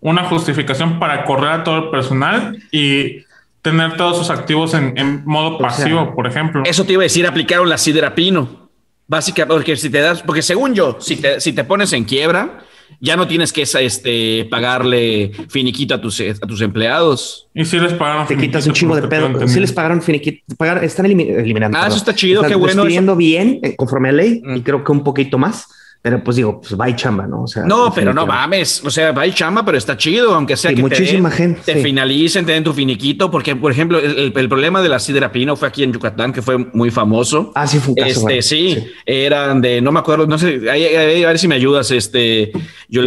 una 0.00 0.24
justificación 0.24 0.98
para 0.98 1.24
correr 1.24 1.50
a 1.50 1.64
todo 1.64 1.85
el 1.85 1.90
personal 1.90 2.62
y 2.70 3.24
tener 3.62 3.96
todos 3.96 4.18
sus 4.18 4.28
activos 4.28 4.74
en, 4.74 5.24
modo 5.24 5.57
pasivo, 5.57 6.14
por 6.14 6.26
ejemplo. 6.26 6.62
Eso 6.66 6.85
te 6.85 6.92
iba 6.92 7.02
a 7.02 7.04
decir, 7.04 7.26
aplicaron 7.26 7.66
la 7.70 7.78
Sidra 7.78 8.14
Pino. 8.14 8.63
Básicamente, 9.06 9.54
porque 9.54 9.76
si 9.76 9.90
te 9.90 10.00
das, 10.00 10.22
porque 10.22 10.42
según 10.42 10.74
yo, 10.74 10.96
si 11.00 11.16
te, 11.16 11.40
si 11.40 11.52
te 11.52 11.64
pones 11.64 11.92
en 11.92 12.04
quiebra, 12.04 12.64
ya 13.00 13.16
no 13.16 13.26
tienes 13.26 13.52
que 13.52 13.62
este, 13.62 14.46
pagarle 14.50 15.32
finiquito 15.48 15.94
a 15.94 16.00
tus, 16.00 16.20
a 16.20 16.46
tus 16.46 16.60
empleados. 16.62 17.48
Y 17.54 17.64
si 17.64 17.78
les 17.78 17.92
pagaron 17.92 18.26
Te 18.26 18.36
quitas 18.36 18.66
un 18.66 18.72
chingo 18.72 18.96
de 18.96 19.06
pedo. 19.06 19.46
Si 19.46 19.60
les 19.60 19.72
pagaron 19.72 20.00
finiquito, 20.00 20.42
están 20.82 21.06
eliminando. 21.06 21.78
Ah, 21.78 21.88
eso 21.88 21.96
está 21.96 22.14
chido, 22.14 22.42
qué 22.42 22.54
bueno. 22.54 22.84
Están 22.86 23.18
bien 23.18 23.60
eh, 23.62 23.76
conforme 23.76 24.08
a 24.08 24.12
ley 24.12 24.42
y 24.44 24.60
mm. 24.60 24.62
creo 24.62 24.84
que 24.84 24.92
un 24.92 25.04
poquito 25.04 25.38
más. 25.38 25.66
Pero 26.04 26.22
pues 26.22 26.36
digo, 26.36 26.60
pues 26.60 26.78
va 26.78 26.90
y 26.90 26.94
chamba, 26.96 27.26
¿no? 27.26 27.44
O 27.44 27.46
sea, 27.46 27.62
no, 27.64 27.90
pero 27.90 28.12
no 28.12 28.26
mames. 28.26 28.84
O 28.84 28.90
sea, 28.90 29.12
va 29.12 29.26
y 29.26 29.32
chamba, 29.32 29.64
pero 29.64 29.78
está 29.78 29.96
chido, 29.96 30.34
aunque 30.34 30.54
sea 30.54 30.74
que 30.74 30.82
muchísima 30.82 31.30
te, 31.30 31.36
gente, 31.36 31.60
te 31.62 31.82
finalicen, 31.82 32.44
te 32.44 32.52
den 32.52 32.62
tu 32.62 32.74
finiquito, 32.74 33.30
porque, 33.30 33.56
por 33.56 33.72
ejemplo, 33.72 33.98
el, 33.98 34.30
problema 34.30 34.82
de 34.82 34.90
la 34.90 34.98
sidra 34.98 35.32
pino 35.32 35.56
fue 35.56 35.66
aquí 35.66 35.82
en 35.82 35.94
Yucatán, 35.94 36.34
que 36.34 36.42
fue 36.42 36.58
muy 36.58 36.90
famoso. 36.90 37.52
Ah, 37.54 37.66
sí, 37.66 37.78
fue 37.78 37.94
un 37.94 37.94
caso, 37.94 38.28
este, 38.28 38.42
sí, 38.42 38.86
eran 39.06 39.62
de, 39.62 39.80
no 39.80 39.92
me 39.92 40.00
acuerdo, 40.00 40.26
no 40.26 40.36
sé, 40.36 40.60
a, 40.68 40.74
ver 40.74 41.38
si 41.38 41.48
me 41.48 41.54
ayudas, 41.54 41.90
este, 41.90 42.52
yo 42.86 43.02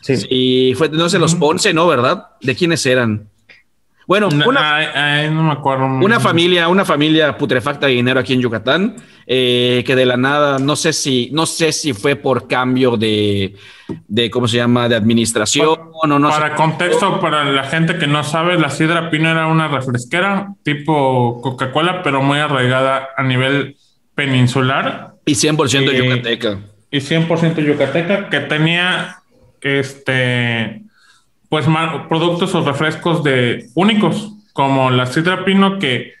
Sí. 0.00 0.14
Y 0.30 0.74
fue, 0.74 0.88
no 0.88 1.08
sé, 1.08 1.20
los 1.20 1.36
Ponce, 1.36 1.72
¿no? 1.72 1.86
¿Verdad? 1.86 2.26
¿De 2.40 2.56
quiénes 2.56 2.84
eran? 2.86 3.28
Bueno, 4.06 4.28
una, 4.46 5.30
no 5.30 5.42
me 5.44 5.52
acuerdo. 5.52 5.86
Una 5.86 6.18
familia, 6.18 6.68
una 6.68 6.84
familia 6.84 7.36
putrefacta 7.36 7.86
de 7.86 7.92
dinero 7.92 8.18
aquí 8.20 8.32
en 8.32 8.40
Yucatán, 8.40 8.96
eh, 9.26 9.82
que 9.86 9.94
de 9.94 10.06
la 10.06 10.16
nada, 10.16 10.58
no 10.58 10.76
sé 10.76 10.92
si, 10.92 11.30
no 11.32 11.46
sé 11.46 11.72
si 11.72 11.92
fue 11.92 12.16
por 12.16 12.48
cambio 12.48 12.96
de, 12.96 13.54
de 14.08 14.30
¿cómo 14.30 14.48
se 14.48 14.56
llama? 14.56 14.88
De 14.88 14.96
administración 14.96 15.76
para, 15.76 16.14
o 16.14 16.18
no. 16.18 16.28
Para 16.28 16.54
contexto, 16.54 17.20
para 17.20 17.44
la 17.44 17.64
gente 17.64 17.96
que 17.98 18.06
no 18.06 18.24
sabe, 18.24 18.58
la 18.58 18.70
Sidra 18.70 19.10
Pino 19.10 19.30
era 19.30 19.46
una 19.46 19.68
refresquera 19.68 20.48
tipo 20.64 21.40
Coca-Cola, 21.40 22.02
pero 22.02 22.22
muy 22.22 22.38
arraigada 22.38 23.10
a 23.16 23.22
nivel 23.22 23.76
peninsular. 24.14 25.14
Y 25.24 25.34
100% 25.34 25.90
eh, 25.90 25.96
yucateca. 25.96 26.58
Y 26.90 26.98
100% 26.98 27.64
yucateca, 27.64 28.28
que 28.28 28.40
tenía 28.40 29.22
este 29.60 30.82
pues 31.52 31.66
productos 32.08 32.54
o 32.54 32.64
refrescos 32.64 33.22
de 33.22 33.66
únicos, 33.74 34.32
como 34.54 34.90
la 34.90 35.04
Sidra 35.04 35.44
Pino, 35.44 35.78
que 35.78 36.14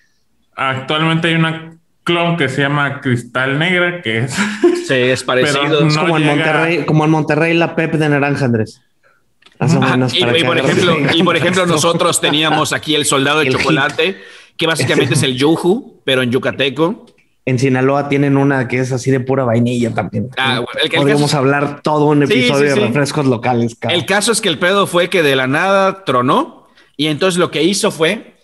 actualmente 0.54 1.28
hay 1.28 1.36
una 1.36 1.78
clon 2.04 2.36
que 2.36 2.50
se 2.50 2.60
llama 2.60 3.00
Cristal 3.00 3.58
Negra, 3.58 4.02
que 4.02 4.18
es... 4.18 4.36
Sí, 4.86 4.92
es 4.92 5.24
parecido. 5.24 5.88
como, 5.98 6.18
en 6.18 6.26
Monterrey, 6.26 6.84
como 6.84 7.06
en 7.06 7.10
Monterrey 7.10 7.54
la 7.54 7.74
Pep 7.74 7.94
de 7.94 8.10
naranja, 8.10 8.44
Andrés. 8.44 8.82
Más 9.58 9.74
o 9.74 9.80
menos. 9.80 10.12
Y, 10.12 10.22
por 10.44 10.58
ejemplo, 10.58 10.98
y 11.14 11.22
por 11.22 11.36
ejemplo, 11.36 11.64
nosotros 11.64 12.20
teníamos 12.20 12.74
aquí 12.74 12.94
el 12.94 13.06
soldado 13.06 13.38
de 13.38 13.48
chocolate, 13.48 14.20
que 14.58 14.66
básicamente 14.66 15.14
es 15.14 15.22
el 15.22 15.34
yuju, 15.34 16.02
pero 16.04 16.20
en 16.20 16.30
yucateco. 16.30 17.06
En 17.44 17.58
Sinaloa 17.58 18.08
tienen 18.08 18.36
una 18.36 18.68
que 18.68 18.78
es 18.78 18.92
así 18.92 19.10
de 19.10 19.20
pura 19.20 19.44
vainilla 19.44 19.92
también. 19.92 20.30
Ah, 20.36 20.64
Podríamos 20.94 21.34
hablar 21.34 21.82
todo 21.82 22.06
un 22.06 22.22
episodio 22.22 22.74
de 22.74 22.74
refrescos 22.76 23.26
locales. 23.26 23.76
El 23.88 24.06
caso 24.06 24.30
es 24.30 24.40
que 24.40 24.48
el 24.48 24.58
pedo 24.58 24.86
fue 24.86 25.10
que 25.10 25.22
de 25.22 25.34
la 25.34 25.46
nada 25.46 26.04
tronó 26.04 26.68
y 26.96 27.08
entonces 27.08 27.38
lo 27.38 27.50
que 27.50 27.62
hizo 27.62 27.90
fue 27.90 28.36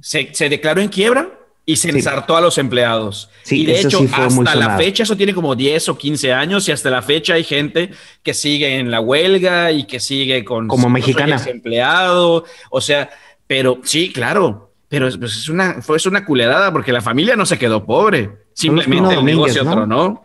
se, 0.00 0.30
se 0.32 0.48
declaró 0.48 0.80
en 0.80 0.88
quiebra 0.88 1.36
y 1.68 1.76
se 1.76 1.90
ensartó 1.90 2.36
a 2.36 2.40
los 2.40 2.58
empleados. 2.58 3.28
y 3.50 3.66
de 3.66 3.80
hecho, 3.80 4.06
hasta 4.12 4.54
la 4.54 4.76
fecha, 4.76 5.02
eso 5.02 5.16
tiene 5.16 5.34
como 5.34 5.56
10 5.56 5.88
o 5.88 5.98
15 5.98 6.32
años 6.32 6.68
y 6.68 6.72
hasta 6.72 6.90
la 6.90 7.02
fecha 7.02 7.34
hay 7.34 7.42
gente 7.42 7.90
que 8.22 8.34
sigue 8.34 8.78
en 8.78 8.92
la 8.92 9.00
huelga 9.00 9.72
y 9.72 9.84
que 9.84 9.98
sigue 9.98 10.44
con... 10.44 10.68
Como 10.68 10.88
mexicana. 10.88 11.42
Empleado, 11.44 12.44
o 12.70 12.80
sea, 12.80 13.10
pero 13.48 13.80
sí, 13.82 14.12
claro, 14.12 14.72
pero 14.88 15.08
pues, 15.18 15.36
es 15.36 15.48
una, 15.48 15.82
fue 15.82 15.98
una 16.06 16.24
culerada 16.24 16.72
porque 16.72 16.92
la 16.92 17.02
familia 17.02 17.34
no 17.34 17.44
se 17.44 17.58
quedó 17.58 17.84
pobre, 17.84 18.30
simplemente 18.56 19.14
el 19.14 19.24
negocio 19.24 19.62
¿no? 19.64 19.86
¿no? 19.86 20.24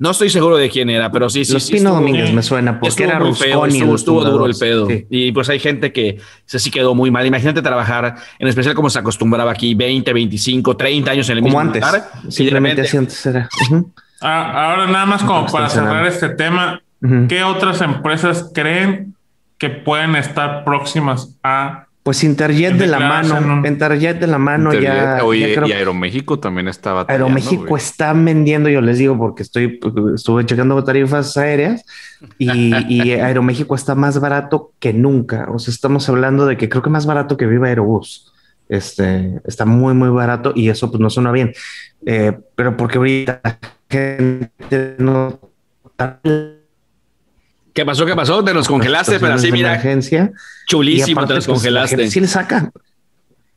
No 0.00 0.12
estoy 0.12 0.30
seguro 0.30 0.56
de 0.56 0.70
quién 0.70 0.88
era, 0.88 1.12
pero 1.12 1.28
sí, 1.28 1.44
sí. 1.44 1.52
Los 1.52 1.70
Pino 1.70 1.92
Domínguez 1.92 2.32
me 2.32 2.42
suena 2.42 2.80
porque 2.80 3.04
era 3.04 3.18
Rusconi. 3.18 3.82
Estuvo, 3.94 4.24
duro 4.24 4.46
el 4.46 4.54
pedo. 4.54 4.88
Y 5.10 5.30
pues 5.30 5.50
hay 5.50 5.60
gente 5.60 5.92
que 5.92 6.18
se 6.46 6.58
sí 6.58 6.70
quedó 6.70 6.94
muy 6.94 7.10
mal. 7.10 7.26
Imagínate 7.26 7.60
trabajar, 7.60 8.16
en 8.38 8.48
especial 8.48 8.74
como 8.74 8.88
se 8.88 8.98
acostumbraba 8.98 9.52
aquí, 9.52 9.74
20, 9.74 10.10
25, 10.10 10.74
30 10.74 11.10
años 11.10 11.28
en 11.28 11.36
el 11.36 11.42
mismo 11.42 11.60
antes. 11.60 11.84
lugar. 11.84 12.10
Simplemente 12.30 12.80
así 12.80 12.96
antes 12.96 13.26
era. 13.26 13.46
Ah, 14.22 14.70
ahora 14.70 14.86
nada 14.86 15.04
más 15.04 15.22
como 15.22 15.44
para 15.48 15.68
cerrar 15.68 16.06
este 16.06 16.30
tema, 16.30 16.80
¿qué 17.28 17.44
otras 17.44 17.82
empresas 17.82 18.50
creen 18.54 19.14
que 19.58 19.68
pueden 19.68 20.16
estar 20.16 20.64
próximas 20.64 21.36
a 21.42 21.88
pues 22.02 22.24
Interjet 22.24 22.74
de 22.76 22.86
la 22.86 22.98
mano, 22.98 23.66
Interjet 23.66 24.18
de 24.18 24.26
la 24.26 24.38
mano 24.38 24.72
ya, 24.72 25.20
oye, 25.22 25.54
y 25.66 25.72
Aeroméxico 25.72 26.38
también 26.38 26.66
estaba. 26.68 27.04
Aeroméxico 27.08 27.76
está 27.76 28.14
vendiendo, 28.14 28.70
yo 28.70 28.80
les 28.80 28.98
digo, 28.98 29.18
porque 29.18 29.42
estoy, 29.42 29.78
estuve 30.14 30.46
checando 30.46 30.82
tarifas 30.82 31.36
aéreas 31.36 31.84
y, 32.38 32.48
y, 32.88 33.12
Aeroméxico 33.12 33.74
está 33.74 33.94
más 33.94 34.18
barato 34.18 34.72
que 34.78 34.94
nunca. 34.94 35.46
O 35.50 35.58
sea, 35.58 35.72
estamos 35.72 36.08
hablando 36.08 36.46
de 36.46 36.56
que 36.56 36.70
creo 36.70 36.82
que 36.82 36.90
más 36.90 37.04
barato 37.04 37.36
que 37.36 37.46
Viva 37.46 37.68
Aerobús. 37.68 38.32
Este 38.70 39.40
está 39.44 39.66
muy, 39.66 39.94
muy 39.94 40.08
barato 40.08 40.52
y 40.54 40.70
eso 40.70 40.90
pues 40.90 41.00
no 41.00 41.10
suena 41.10 41.32
bien. 41.32 41.52
Eh, 42.06 42.32
pero 42.54 42.76
porque 42.76 42.98
ahorita 42.98 43.40
la 43.44 43.58
gente 43.90 44.94
no 44.98 45.38
¿Qué 47.80 47.86
pasó? 47.86 48.04
¿Qué 48.04 48.14
pasó? 48.14 48.44
Te 48.44 48.52
los 48.52 48.68
congelaste, 48.68 49.18
pero 49.18 49.32
así, 49.32 49.50
mira. 49.50 49.72
Agencia, 49.72 50.32
chulísimo, 50.66 51.26
te 51.26 51.32
los 51.32 51.46
pues, 51.46 51.56
congelaste. 51.60 52.10
Sí 52.10 52.20
le 52.20 52.26
sacan. 52.26 52.70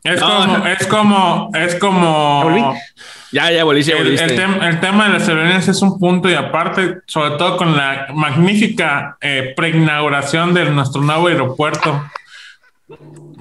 Es 0.02 0.22
como, 0.22 0.66
es 0.66 0.88
como, 0.88 1.52
es 1.54 1.76
como. 1.76 2.74
Ya, 3.34 3.52
ya 3.52 3.66
volviste, 3.66 3.92
el, 3.98 4.18
el, 4.18 4.80
tema 4.80 5.08
de 5.08 5.20
las 5.20 5.28
aerolíneas 5.28 5.68
es 5.68 5.82
un 5.82 6.00
punto 6.00 6.30
y 6.30 6.36
aparte, 6.36 7.00
sobre 7.06 7.32
todo 7.32 7.58
con 7.58 7.76
la 7.76 8.08
magnífica 8.14 9.18
eh, 9.20 9.54
preinauguración 9.58 10.54
de 10.54 10.70
nuestro 10.70 11.02
nuevo 11.02 11.28
aeropuerto, 11.28 12.02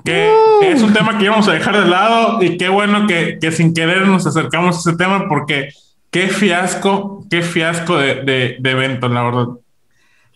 que 0.04 0.32
es 0.62 0.82
un 0.82 0.92
tema 0.92 1.16
que 1.16 1.26
íbamos 1.26 1.46
a 1.46 1.52
dejar 1.52 1.80
de 1.80 1.88
lado 1.88 2.42
y 2.42 2.58
qué 2.58 2.68
bueno 2.68 3.06
que, 3.06 3.38
que, 3.40 3.52
sin 3.52 3.72
querer 3.72 4.08
nos 4.08 4.26
acercamos 4.26 4.78
a 4.78 4.90
ese 4.90 4.98
tema 4.98 5.28
porque 5.28 5.68
qué 6.10 6.26
fiasco, 6.26 7.24
qué 7.30 7.42
fiasco 7.42 7.98
de, 7.98 8.16
de, 8.22 8.56
de 8.58 8.70
evento, 8.72 9.08
la 9.08 9.22
verdad. 9.22 9.46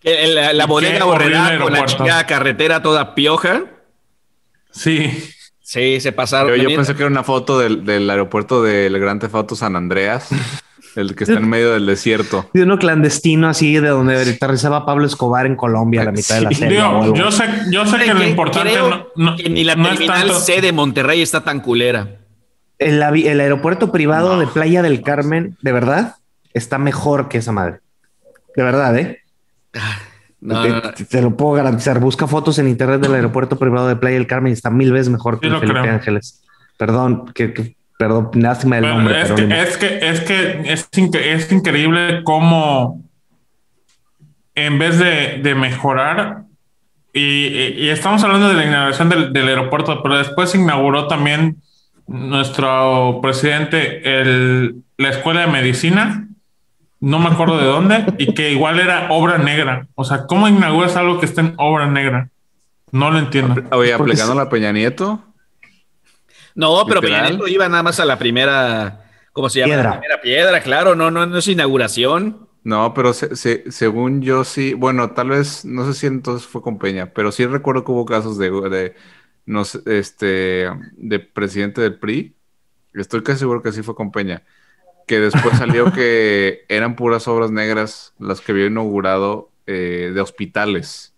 La, 0.06 0.52
la 0.52 0.66
bodega 0.66 1.04
borrera 1.04 1.58
con 1.58 1.72
la 2.06 2.26
carretera 2.26 2.80
toda 2.80 3.14
pioja. 3.16 3.64
Sí. 4.70 5.10
Sí, 5.66 6.00
se 6.00 6.12
pasaron. 6.12 6.54
Yo, 6.60 6.68
pensé 6.68 6.94
que 6.94 7.02
era 7.02 7.10
una 7.10 7.24
foto 7.24 7.58
del, 7.58 7.84
del 7.84 8.08
aeropuerto 8.08 8.62
del 8.62 8.96
Gran 9.00 9.18
Tefato 9.18 9.56
San 9.56 9.74
Andreas, 9.74 10.28
el 10.94 11.16
que 11.16 11.24
está 11.24 11.38
en 11.38 11.48
medio 11.48 11.72
del 11.72 11.86
desierto. 11.86 12.48
De 12.54 12.62
uno 12.62 12.78
clandestino 12.78 13.48
así, 13.48 13.74
de 13.74 13.88
donde 13.88 14.16
aterrizaba 14.16 14.86
Pablo 14.86 15.06
Escobar 15.06 15.44
en 15.44 15.56
Colombia 15.56 16.02
a 16.02 16.04
la 16.04 16.12
mitad 16.12 16.36
de 16.36 16.42
la 16.42 16.50
serie. 16.52 16.78
yo 16.78 17.32
sé, 17.32 17.44
yo 17.72 17.84
sé 17.84 17.98
que 17.98 18.14
lo 18.14 18.22
importante 18.22 18.78
no, 19.16 19.34
que 19.34 19.50
ni 19.50 19.64
la 19.64 19.74
terminal 19.74 20.30
C 20.34 20.60
de 20.60 20.70
Monterrey 20.70 21.20
está 21.20 21.42
tan 21.42 21.58
culera. 21.58 22.20
El, 22.78 23.02
el 23.02 23.40
aeropuerto 23.40 23.90
privado 23.90 24.38
de 24.38 24.46
Playa 24.46 24.82
del 24.82 25.02
Carmen, 25.02 25.56
de 25.62 25.72
verdad, 25.72 26.14
está 26.54 26.78
mejor 26.78 27.28
que 27.28 27.38
esa 27.38 27.50
madre. 27.50 27.80
De 28.54 28.62
verdad, 28.62 28.96
¿eh? 28.96 29.25
Te, 31.08 31.22
lo 31.22 31.36
puedo 31.36 31.52
garantizar. 31.52 32.00
Busca 32.00 32.26
fotos 32.26 32.58
en 32.58 32.68
internet 32.68 33.00
del 33.00 33.14
aeropuerto 33.14 33.58
privado 33.58 33.88
de 33.88 33.96
Playa 33.96 34.16
del 34.16 34.26
Carmen 34.26 34.50
y 34.50 34.54
está 34.54 34.70
mil 34.70 34.92
veces 34.92 35.08
mejor 35.08 35.40
que 35.40 35.50
Felipe 35.50 35.78
Ángeles. 35.78 36.42
Perdón, 36.76 37.32
que, 37.34 37.74
perdón, 37.98 38.30
lástima 38.34 38.78
el 38.78 38.86
nombre. 38.86 39.22
Es, 39.22 39.32
que, 39.32 39.42
es, 39.60 39.76
que, 39.76 39.98
es 40.72 40.84
que 40.88 41.32
es, 41.32 41.52
increíble 41.52 42.22
cómo 42.24 43.02
en 44.54 44.78
vez 44.78 44.98
de, 44.98 45.54
mejorar, 45.54 46.44
y, 47.12 47.88
estamos 47.88 48.22
hablando 48.24 48.48
de 48.48 48.54
la 48.54 48.64
inauguración 48.64 49.08
del, 49.08 49.32
del, 49.32 49.48
aeropuerto, 49.48 50.02
pero 50.02 50.18
después 50.18 50.50
se 50.50 50.58
inauguró 50.58 51.08
también 51.08 51.56
nuestro 52.06 53.20
presidente 53.22 54.20
el, 54.20 54.82
la 54.96 55.10
escuela 55.10 55.40
de 55.40 55.46
medicina 55.48 56.25
no 57.00 57.18
me 57.18 57.28
acuerdo 57.28 57.58
de 57.58 57.66
dónde, 57.66 58.14
y 58.18 58.32
que 58.34 58.52
igual 58.52 58.80
era 58.80 59.08
obra 59.10 59.38
negra. 59.38 59.86
O 59.94 60.04
sea, 60.04 60.26
¿cómo 60.26 60.48
inauguras 60.48 60.96
algo 60.96 61.20
que 61.20 61.26
esté 61.26 61.42
en 61.42 61.54
obra 61.56 61.86
negra? 61.86 62.30
No 62.90 63.10
lo 63.10 63.18
entiendo. 63.18 63.62
Oye, 63.72 63.92
aplicando 63.92 64.34
la 64.34 64.48
Peña 64.48 64.72
Nieto. 64.72 65.22
No, 66.54 66.84
pero 66.86 67.00
Peña 67.00 67.28
Nieto 67.28 67.46
iba 67.48 67.68
nada 67.68 67.82
más 67.82 68.00
a 68.00 68.04
la 68.04 68.18
primera, 68.18 69.04
¿cómo 69.32 69.48
se 69.50 69.60
llama? 69.60 69.74
Piedra. 69.74 69.90
La 69.90 70.00
primera 70.00 70.20
piedra, 70.20 70.60
claro, 70.60 70.94
no, 70.94 71.10
no, 71.10 71.26
no 71.26 71.38
es 71.38 71.48
inauguración. 71.48 72.48
No, 72.64 72.94
pero 72.94 73.12
según 73.12 74.22
yo 74.22 74.42
sí, 74.42 74.74
bueno, 74.74 75.12
tal 75.12 75.28
vez, 75.28 75.64
no 75.64 75.86
sé 75.86 75.94
si 75.94 76.06
entonces 76.06 76.48
fue 76.48 76.62
con 76.62 76.78
Peña, 76.78 77.12
pero 77.14 77.30
sí 77.30 77.46
recuerdo 77.46 77.84
que 77.84 77.92
hubo 77.92 78.04
casos 78.04 78.38
de, 78.38 78.50
de 78.50 78.96
no 79.44 79.64
sé, 79.64 79.80
este, 79.86 80.68
de 80.96 81.18
presidente 81.20 81.80
del 81.80 81.98
PRI. 81.98 82.34
Estoy 82.94 83.22
casi 83.22 83.40
seguro 83.40 83.62
que 83.62 83.70
sí 83.70 83.82
fue 83.82 83.94
con 83.94 84.10
Peña 84.10 84.42
que 85.06 85.20
después 85.20 85.56
salió 85.58 85.92
que 85.92 86.64
eran 86.68 86.96
puras 86.96 87.26
obras 87.28 87.50
negras 87.50 88.12
las 88.18 88.40
que 88.40 88.52
había 88.52 88.66
inaugurado 88.66 89.50
eh, 89.66 90.12
de 90.14 90.20
hospitales 90.20 91.12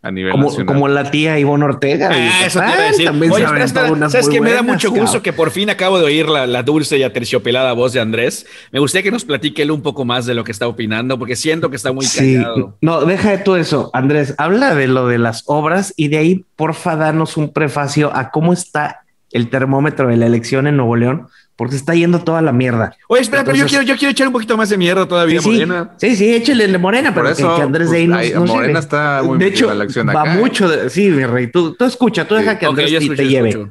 a 0.00 0.12
nivel 0.12 0.30
como, 0.30 0.44
nacional. 0.44 0.66
Como 0.66 0.88
la 0.88 1.10
tía 1.10 1.38
Ivonne 1.38 1.64
Ortega. 1.64 2.10
Ah, 2.12 2.46
eso 2.46 2.60
te 2.60 2.82
decir. 2.82 3.10
Oye, 3.10 3.68
¿sabes 3.68 4.28
que 4.28 4.40
Me 4.40 4.52
da 4.52 4.62
mucho 4.62 4.90
gusto 4.90 5.22
que 5.22 5.32
por 5.32 5.50
fin 5.50 5.70
acabo 5.70 5.98
de 5.98 6.04
oír 6.04 6.28
la, 6.28 6.62
dulce 6.62 6.98
y 6.98 7.02
aterciopelada 7.02 7.72
voz 7.72 7.92
de 7.92 8.00
Andrés. 8.00 8.46
Me 8.70 8.78
gustaría 8.78 9.02
que 9.02 9.10
nos 9.10 9.24
platique 9.24 9.62
él 9.62 9.70
un 9.70 9.82
poco 9.82 10.04
más 10.04 10.24
de 10.26 10.34
lo 10.34 10.44
que 10.44 10.52
está 10.52 10.68
opinando, 10.68 11.18
porque 11.18 11.34
siento 11.34 11.68
que 11.70 11.76
está 11.76 11.92
muy 11.92 12.06
callado. 12.06 12.76
No, 12.80 13.04
deja 13.04 13.30
de 13.30 13.38
todo 13.38 13.56
eso. 13.56 13.90
Andrés, 13.92 14.34
habla 14.38 14.74
de 14.74 14.86
lo 14.86 15.08
de 15.08 15.18
las 15.18 15.42
obras 15.46 15.92
y 15.96 16.08
de 16.08 16.18
ahí, 16.18 16.44
porfa, 16.54 16.96
danos 16.96 17.36
un 17.36 17.52
prefacio 17.52 18.14
a 18.14 18.30
cómo 18.30 18.52
está 18.52 19.02
el 19.30 19.50
termómetro 19.50 20.08
de 20.08 20.16
la 20.16 20.26
elección 20.26 20.66
en 20.66 20.76
Nuevo 20.76 20.96
León 20.96 21.28
porque 21.58 21.74
está 21.74 21.92
yendo 21.92 22.20
toda 22.20 22.40
la 22.40 22.52
mierda. 22.52 22.96
Oye, 23.08 23.20
espera, 23.20 23.42
pero 23.42 23.56
yo 23.56 23.66
quiero, 23.66 23.82
yo 23.82 23.96
quiero 23.96 24.12
echar 24.12 24.28
un 24.28 24.32
poquito 24.32 24.56
más 24.56 24.68
de 24.68 24.78
mierda 24.78 25.08
todavía, 25.08 25.42
sí, 25.42 25.50
Morena. 25.50 25.92
Sí, 25.96 26.14
sí, 26.14 26.32
échale 26.32 26.68
de 26.68 26.78
Morena, 26.78 27.12
pero 27.12 27.34
que, 27.34 27.42
Andrés 27.42 27.90
de 27.90 27.96
ahí 27.96 28.06
pues, 28.06 28.34
no, 28.34 28.46
Morena 28.46 28.78
está 28.78 29.22
muy 29.24 29.38
De 29.38 29.46
hecho, 29.48 29.74
la 29.74 29.82
acción 29.82 30.06
va 30.08 30.24
mucho. 30.24 30.68
De, 30.68 30.88
sí, 30.88 31.08
mi 31.10 31.26
rey, 31.26 31.50
tú, 31.50 31.74
tú 31.74 31.84
escucha, 31.84 32.28
tú 32.28 32.36
deja 32.36 32.60
que 32.60 32.66
Andrés 32.66 33.00
te 33.16 33.26
lleve. 33.26 33.70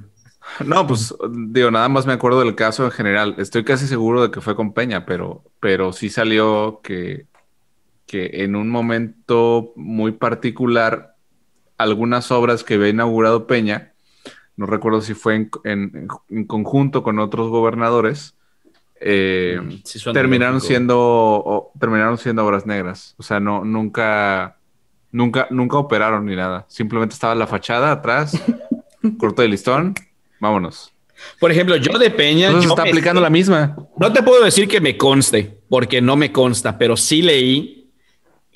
No, 0.65 0.85
pues 0.85 1.15
digo, 1.29 1.71
nada 1.71 1.87
más 1.87 2.05
me 2.05 2.11
acuerdo 2.11 2.41
del 2.41 2.55
caso 2.55 2.83
en 2.83 2.91
general. 2.91 3.35
Estoy 3.37 3.63
casi 3.63 3.87
seguro 3.87 4.21
de 4.21 4.31
que 4.31 4.41
fue 4.41 4.53
con 4.53 4.73
Peña, 4.73 5.05
pero, 5.05 5.45
pero 5.61 5.93
sí 5.93 6.09
salió 6.09 6.81
que, 6.83 7.27
que 8.05 8.43
en 8.43 8.57
un 8.57 8.67
momento 8.67 9.71
muy 9.77 10.11
particular, 10.11 11.15
algunas 11.77 12.31
obras 12.31 12.65
que 12.65 12.73
había 12.73 12.89
inaugurado 12.89 13.47
Peña 13.47 13.93
no 14.57 14.65
recuerdo 14.65 15.01
si 15.01 15.13
fue 15.13 15.49
en, 15.63 16.07
conjunto 16.47 17.03
con 17.03 17.19
otros 17.19 17.49
gobernadores, 17.49 18.35
eh, 18.99 19.59
mm, 19.61 20.11
terminaron 20.11 20.59
siendo 20.59 21.71
terminaron 21.79 22.17
siendo 22.17 22.43
obras 22.43 22.65
negras. 22.65 23.13
O 23.19 23.23
sea, 23.23 23.39
no, 23.39 23.63
nunca, 23.63 24.57
nunca, 25.11 25.47
nunca 25.51 25.77
operaron 25.77 26.25
ni 26.25 26.35
nada. 26.35 26.65
Simplemente 26.67 27.13
estaba 27.13 27.35
la 27.35 27.45
fachada 27.45 27.91
atrás, 27.91 28.41
corto 29.19 29.43
de 29.43 29.47
listón, 29.47 29.93
vámonos. 30.39 30.91
Por 31.39 31.51
ejemplo, 31.51 31.75
yo 31.75 31.97
de 31.99 32.09
Peña. 32.09 32.51
yo 32.51 32.59
está 32.59 32.81
aplicando 32.81 33.21
la 33.21 33.29
misma. 33.29 33.75
No 33.99 34.11
te 34.11 34.23
puedo 34.23 34.43
decir 34.43 34.67
que 34.67 34.81
me 34.81 34.97
conste, 34.97 35.59
porque 35.69 36.01
no 36.01 36.15
me 36.15 36.31
consta, 36.31 36.79
pero 36.79 36.97
sí 36.97 37.21
leí 37.21 37.91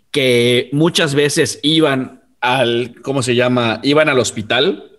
que 0.09 0.69
muchas 0.73 1.13
veces 1.13 1.59
iban 1.61 2.23
al, 2.39 2.95
¿cómo 3.03 3.21
se 3.21 3.35
llama? 3.35 3.79
Iban 3.83 4.09
al 4.09 4.19
hospital 4.19 4.90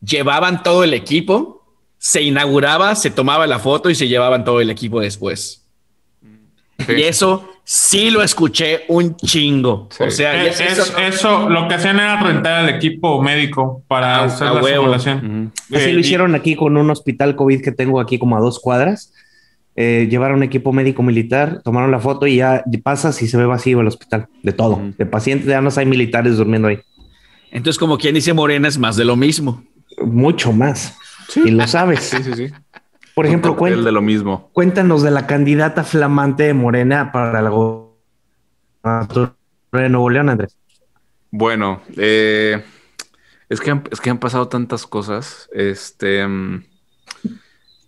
llevaban 0.00 0.62
todo 0.62 0.84
el 0.84 0.94
equipo, 0.94 1.64
se 1.98 2.22
inauguraba, 2.22 2.94
se 2.94 3.10
tomaba 3.10 3.46
la 3.46 3.58
foto 3.58 3.90
y 3.90 3.94
se 3.94 4.08
llevaban 4.08 4.44
todo 4.44 4.60
el 4.60 4.70
equipo 4.70 5.00
después. 5.00 5.66
Y 6.88 7.02
eso 7.02 7.48
sí 7.64 8.10
lo 8.10 8.22
escuché 8.22 8.84
un 8.88 9.16
chingo. 9.16 9.88
O 9.98 10.10
sea, 10.10 10.46
eso, 10.46 11.48
lo 11.48 11.68
que 11.68 11.74
hacían 11.74 12.00
era 12.00 12.20
rentar 12.20 12.64
al 12.64 12.68
equipo 12.70 13.22
médico 13.22 13.82
para 13.86 14.16
ah, 14.16 14.24
hacer 14.24 14.50
la 14.50 14.62
simulación. 14.62 15.52
Así 15.72 15.92
lo 15.92 15.98
eh, 15.98 16.00
hicieron 16.00 16.34
aquí 16.34 16.56
con 16.56 16.76
un 16.76 16.90
hospital 16.90 17.36
COVID 17.36 17.62
que 17.62 17.72
tengo 17.72 18.00
aquí 18.00 18.18
como 18.18 18.36
a 18.36 18.40
dos 18.40 18.58
cuadras. 18.60 19.12
Eh, 19.76 20.08
llevaron 20.10 20.42
equipo 20.42 20.72
médico 20.72 21.02
militar, 21.02 21.62
tomaron 21.62 21.90
la 21.90 22.00
foto 22.00 22.26
y 22.26 22.36
ya 22.36 22.64
pasas 22.82 23.22
y 23.22 23.28
se 23.28 23.36
ve 23.36 23.46
vacío 23.46 23.80
el 23.80 23.86
hospital, 23.86 24.26
de 24.42 24.52
todo, 24.52 24.80
de 24.98 25.06
pacientes, 25.06 25.46
ya 25.46 25.60
no 25.60 25.70
hay 25.74 25.86
militares 25.86 26.36
durmiendo 26.36 26.68
ahí. 26.68 26.80
Entonces, 27.52 27.78
como 27.78 27.96
quien 27.96 28.14
dice 28.14 28.32
Morena, 28.32 28.68
es 28.68 28.78
más 28.78 28.96
de 28.96 29.04
lo 29.04 29.16
mismo. 29.16 29.64
Mucho 30.00 30.52
más. 30.52 30.96
Y 31.36 31.50
lo 31.50 31.66
sabes. 31.66 32.00
Sí, 32.00 32.22
sí, 32.22 32.34
sí. 32.34 32.50
Por 33.14 33.26
ejemplo, 33.26 33.56
cuéntanos, 33.56 33.84
de 33.84 33.92
lo 33.92 34.02
mismo. 34.02 34.50
cuéntanos 34.52 35.02
de 35.02 35.10
la 35.10 35.26
candidata 35.26 35.84
flamante 35.84 36.44
de 36.44 36.54
Morena 36.54 37.12
para 37.12 37.42
la 37.42 37.50
de 39.72 39.88
Nuevo 39.88 40.10
León, 40.10 40.28
Andrés. 40.30 40.56
Bueno, 41.30 41.82
eh, 41.96 42.64
es, 43.48 43.60
que 43.60 43.70
han, 43.70 43.84
es 43.90 44.00
que 44.00 44.10
han 44.10 44.18
pasado 44.18 44.48
tantas 44.48 44.86
cosas. 44.86 45.48
Este. 45.52 46.26
Mm, 46.26 46.64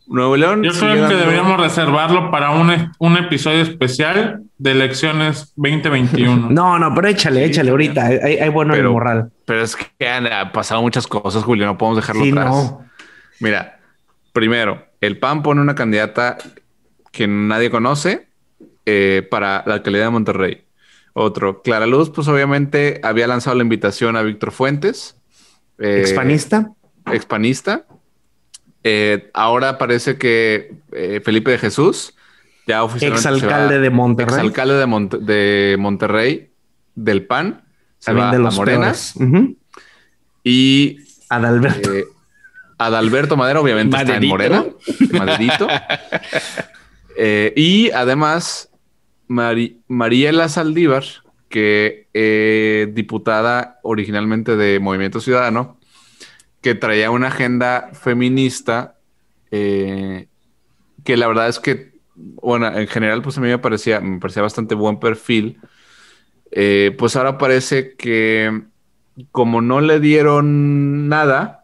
Nuevo 0.06 0.36
León. 0.36 0.62
Yo 0.62 0.72
creo 0.72 1.08
que 1.08 1.14
deberíamos 1.14 1.60
reservarlo 1.60 2.30
para 2.30 2.50
un, 2.50 2.92
un, 2.98 3.16
episodio 3.16 3.62
especial 3.62 4.42
de 4.58 4.70
elecciones 4.72 5.52
2021. 5.56 6.50
no, 6.50 6.78
no, 6.78 6.94
pero 6.94 7.08
échale, 7.08 7.44
échale 7.44 7.70
ahorita. 7.70 8.04
Hay, 8.04 8.48
bueno 8.48 8.74
pero, 8.74 8.88
el 8.88 8.92
moral. 8.92 9.32
Pero 9.44 9.62
es 9.62 9.76
que 9.76 10.08
han 10.08 10.52
pasado 10.52 10.82
muchas 10.82 11.06
cosas, 11.06 11.44
Julio. 11.44 11.66
No 11.66 11.78
podemos 11.78 11.96
dejarlo 11.96 12.24
atrás. 12.24 12.74
Mira, 13.40 13.80
primero, 14.32 14.86
el 15.00 15.18
PAN 15.18 15.42
pone 15.42 15.60
una 15.60 15.74
candidata 15.74 16.38
que 17.10 17.26
nadie 17.26 17.70
conoce 17.70 18.28
eh, 18.86 19.26
para 19.30 19.62
la 19.66 19.74
alcaldía 19.74 20.04
de 20.04 20.10
Monterrey. 20.10 20.64
Otro, 21.14 21.62
Clara 21.62 21.86
Luz, 21.86 22.10
pues 22.10 22.26
obviamente 22.28 23.00
había 23.02 23.26
lanzado 23.26 23.56
la 23.56 23.62
invitación 23.62 24.16
a 24.16 24.22
Víctor 24.22 24.50
Fuentes. 24.50 25.16
Eh, 25.78 26.00
expanista. 26.00 26.72
Expanista. 27.06 27.84
Eh, 28.84 29.30
ahora 29.34 29.78
parece 29.78 30.18
que 30.18 30.74
Felipe 31.24 31.50
de 31.52 31.58
Jesús, 31.58 32.14
ya 32.66 32.82
oficialmente. 32.84 33.28
Exalcalde 33.28 33.78
de 33.78 33.90
Monterrey. 33.90 34.34
Exalcalde 34.34 34.74
de, 34.74 35.18
de 35.20 35.76
Monterrey, 35.78 36.50
del 36.94 37.26
PAN. 37.26 37.62
Se 37.98 38.12
va 38.12 38.32
de 38.32 38.38
los 38.38 38.54
a 38.54 38.56
Morena. 38.56 38.92
Y. 40.44 40.98
Adalberto. 41.28 41.90
Adalberto 42.78 43.36
Madera, 43.36 43.60
obviamente 43.60 43.96
está 43.96 44.16
en 44.16 44.26
Morena, 44.26 44.64
Maderito. 45.12 45.68
Eh, 47.16 47.52
y 47.56 47.90
además, 47.90 48.70
Mariela 49.28 50.48
Saldívar, 50.48 51.04
que 51.48 52.08
es 52.12 52.92
diputada 52.94 53.78
originalmente 53.82 54.56
de 54.56 54.80
Movimiento 54.80 55.20
Ciudadano, 55.20 55.78
que 56.62 56.74
traía 56.74 57.10
una 57.10 57.28
agenda 57.28 57.90
feminista 57.92 58.96
eh, 59.50 60.28
que 61.04 61.16
la 61.16 61.28
verdad 61.28 61.48
es 61.48 61.58
que, 61.60 61.92
bueno, 62.14 62.66
en 62.68 62.88
general, 62.88 63.22
pues 63.22 63.36
a 63.36 63.40
mí 63.40 63.48
me 63.48 63.58
parecía, 63.58 64.00
me 64.00 64.18
parecía 64.18 64.42
bastante 64.42 64.74
buen 64.74 64.98
perfil. 64.98 65.60
Eh, 66.50 66.94
pues 66.98 67.16
ahora 67.16 67.38
parece 67.38 67.94
que 67.96 68.62
como 69.30 69.60
no 69.60 69.80
le 69.80 70.00
dieron 70.00 71.08
nada, 71.08 71.62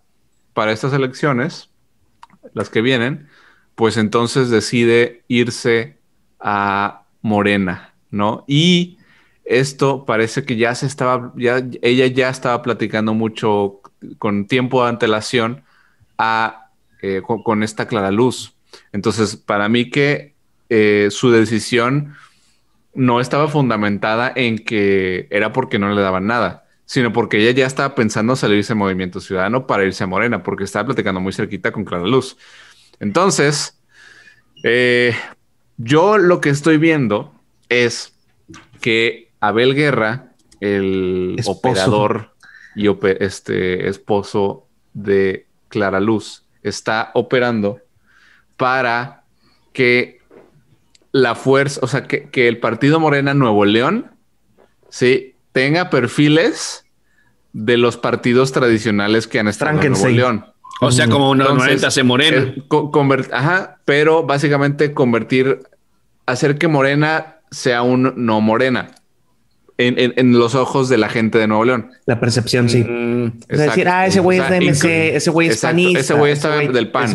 para 0.52 0.72
estas 0.72 0.92
elecciones, 0.92 1.70
las 2.52 2.68
que 2.68 2.82
vienen, 2.82 3.28
pues 3.76 3.96
entonces 3.96 4.50
decide 4.50 5.22
irse 5.28 5.98
a 6.40 7.04
Morena, 7.22 7.94
¿no? 8.10 8.44
Y 8.48 8.98
esto 9.44 10.04
parece 10.04 10.44
que 10.44 10.56
ya 10.56 10.74
se 10.74 10.86
estaba, 10.86 11.32
ya, 11.36 11.62
ella 11.80 12.06
ya 12.08 12.28
estaba 12.28 12.60
platicando 12.62 13.14
mucho 13.14 13.77
con 14.18 14.46
tiempo 14.46 14.82
de 14.82 14.90
antelación 14.90 15.62
a, 16.16 16.70
eh, 17.02 17.22
con, 17.24 17.62
esta 17.62 17.86
clara 17.86 18.10
luz. 18.10 18.54
Entonces, 18.92 19.36
para 19.36 19.68
mí 19.68 19.90
que 19.90 20.34
eh, 20.68 21.08
su 21.10 21.30
decisión 21.30 22.14
no 22.94 23.20
estaba 23.20 23.48
fundamentada 23.48 24.32
en 24.34 24.58
que 24.58 25.28
era 25.30 25.52
porque 25.52 25.78
no 25.78 25.92
le 25.94 26.02
daban 26.02 26.26
nada, 26.26 26.66
sino 26.84 27.12
porque 27.12 27.38
ella 27.38 27.52
ya 27.52 27.66
estaba 27.66 27.94
pensando 27.94 28.34
salirse 28.34 28.72
de 28.72 28.78
Movimiento 28.78 29.20
Ciudadano 29.20 29.66
para 29.66 29.84
irse 29.84 30.04
a 30.04 30.06
Morena, 30.06 30.42
porque 30.42 30.64
estaba 30.64 30.86
platicando 30.86 31.20
muy 31.20 31.32
cerquita 31.32 31.70
con 31.70 31.84
Clara 31.84 32.06
Luz. 32.06 32.36
Entonces, 32.98 33.78
eh, 34.64 35.14
yo 35.76 36.18
lo 36.18 36.40
que 36.40 36.50
estoy 36.50 36.78
viendo 36.78 37.32
es 37.68 38.14
que 38.80 39.30
Abel 39.40 39.74
Guerra, 39.74 40.32
el 40.60 41.40
operador 41.46 42.34
y 42.74 42.88
este 43.24 43.88
esposo 43.88 44.66
de 44.94 45.46
Clara 45.68 46.00
Luz, 46.00 46.44
está 46.62 47.10
operando 47.14 47.80
para 48.56 49.24
que 49.72 50.20
la 51.12 51.34
fuerza, 51.34 51.80
o 51.82 51.86
sea, 51.86 52.06
que, 52.06 52.28
que 52.30 52.48
el 52.48 52.58
partido 52.58 53.00
Morena 53.00 53.34
Nuevo 53.34 53.64
León, 53.64 54.10
sí, 54.88 55.34
tenga 55.52 55.90
perfiles 55.90 56.84
de 57.52 57.76
los 57.76 57.96
partidos 57.96 58.52
tradicionales 58.52 59.26
que 59.26 59.40
han 59.40 59.48
estado 59.48 59.80
en 59.80 59.92
Nuevo 59.92 60.08
León. 60.08 60.46
O 60.80 60.92
sea, 60.92 61.08
como 61.08 61.30
una 61.30 61.46
hace 61.84 62.02
Morena. 62.04 62.54
ajá, 63.32 63.78
pero 63.84 64.22
básicamente 64.22 64.94
convertir, 64.94 65.60
hacer 66.26 66.56
que 66.58 66.68
Morena 66.68 67.38
sea 67.50 67.82
un 67.82 68.12
no 68.16 68.40
Morena. 68.40 68.92
En, 69.80 70.32
los 70.36 70.56
ojos 70.56 70.88
de 70.88 70.98
la 70.98 71.08
gente 71.08 71.38
de 71.38 71.46
Nuevo 71.46 71.64
León. 71.64 71.92
La 72.04 72.18
percepción, 72.18 72.68
sí. 72.68 72.82
Mm, 72.82 73.38
es 73.48 73.58
decir, 73.58 73.88
ah, 73.88 74.06
ese 74.06 74.18
güey 74.18 74.40
es 74.40 74.50
de 74.50 74.60
MC, 74.60 75.16
ese 75.16 75.30
güey 75.30 75.48
es 75.48 75.60
panista. 75.60 76.00
Ese 76.00 76.14
güey 76.14 76.32
está 76.32 76.56
del 76.56 76.90
PAN. 76.90 77.14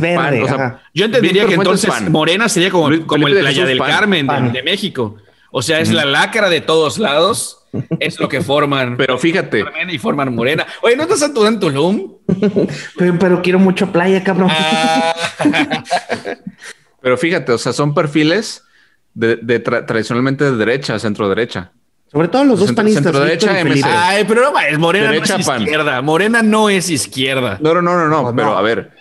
yo 0.93 1.05
entendería 1.05 1.45
que 1.45 1.55
entonces 1.55 2.09
Morena 2.09 2.47
sería 2.47 2.71
como, 2.71 2.87
el 2.87 3.03
Playa 3.05 3.65
del 3.65 3.79
Carmen 3.79 4.27
de, 4.53 4.63
México. 4.63 5.17
O 5.51 5.61
sea, 5.61 5.81
es 5.81 5.91
la 5.91 6.05
lacra 6.05 6.49
de 6.49 6.61
todos 6.61 6.97
lados 6.97 7.63
es 7.99 8.19
lo 8.19 8.29
que 8.29 8.41
forman. 8.41 8.97
Pero 8.97 9.17
fíjate. 9.17 9.65
Y 9.89 9.97
forman 9.97 10.33
morena. 10.33 10.65
Oye, 10.81 10.95
¿no 10.95 11.03
estás 11.03 11.21
en 11.23 11.59
Tulum? 11.59 12.13
pero, 12.97 13.19
pero, 13.19 13.41
quiero 13.41 13.59
mucho 13.59 13.91
playa, 13.91 14.23
cabrón. 14.23 14.49
Ah. 14.51 15.13
pero 17.01 17.17
fíjate, 17.17 17.51
o 17.51 17.57
sea, 17.57 17.73
son 17.73 17.93
perfiles 17.93 18.63
de, 19.13 19.59
tradicionalmente 19.59 20.45
de 20.45 20.55
derecha, 20.55 20.97
centro 20.99 21.29
derecha. 21.29 21.71
Sobre 22.13 22.27
todo 22.27 22.45
los 22.45 22.59
dos 22.59 22.71
panistas. 22.73 23.03
Centro 23.03 23.19
derecha, 23.23 23.55
Ay, 24.07 24.23
pero 24.27 24.51
no, 24.51 24.59
es 24.59 24.77
Morena 24.77 25.11
no 25.11 25.23
es 25.23 25.39
izquierda. 25.39 26.01
Morena 26.03 26.43
no 26.43 26.69
es 26.69 26.89
izquierda. 26.89 27.57
No, 27.59 27.73
no, 27.73 27.81
no, 27.81 28.07
no, 28.07 28.35
pero 28.35 28.55
a 28.55 28.61
ver. 28.61 28.91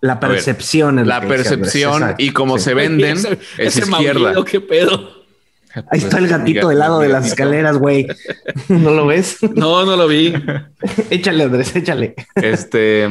La 0.00 0.18
percepción 0.20 1.00
es 1.00 1.06
la, 1.06 1.20
percepción 1.20 2.14
y 2.18 2.30
cómo 2.30 2.58
se 2.58 2.72
venden 2.72 3.18
es 3.58 3.76
izquierda. 3.76 4.32
¿Qué 4.44 4.60
pedo? 4.60 5.18
Ahí 5.90 5.98
está 5.98 6.18
el 6.18 6.28
gatito 6.28 6.68
del 6.68 6.78
lado 6.78 7.00
de 7.00 7.08
las 7.08 7.26
escaleras, 7.26 7.76
güey. 7.76 8.06
¿No 8.68 8.92
lo 8.92 9.06
ves? 9.06 9.38
No, 9.54 9.84
no 9.84 9.96
lo 9.96 10.08
vi. 10.08 10.32
échale, 11.10 11.44
Andrés, 11.44 11.74
échale. 11.76 12.14
Este, 12.34 13.08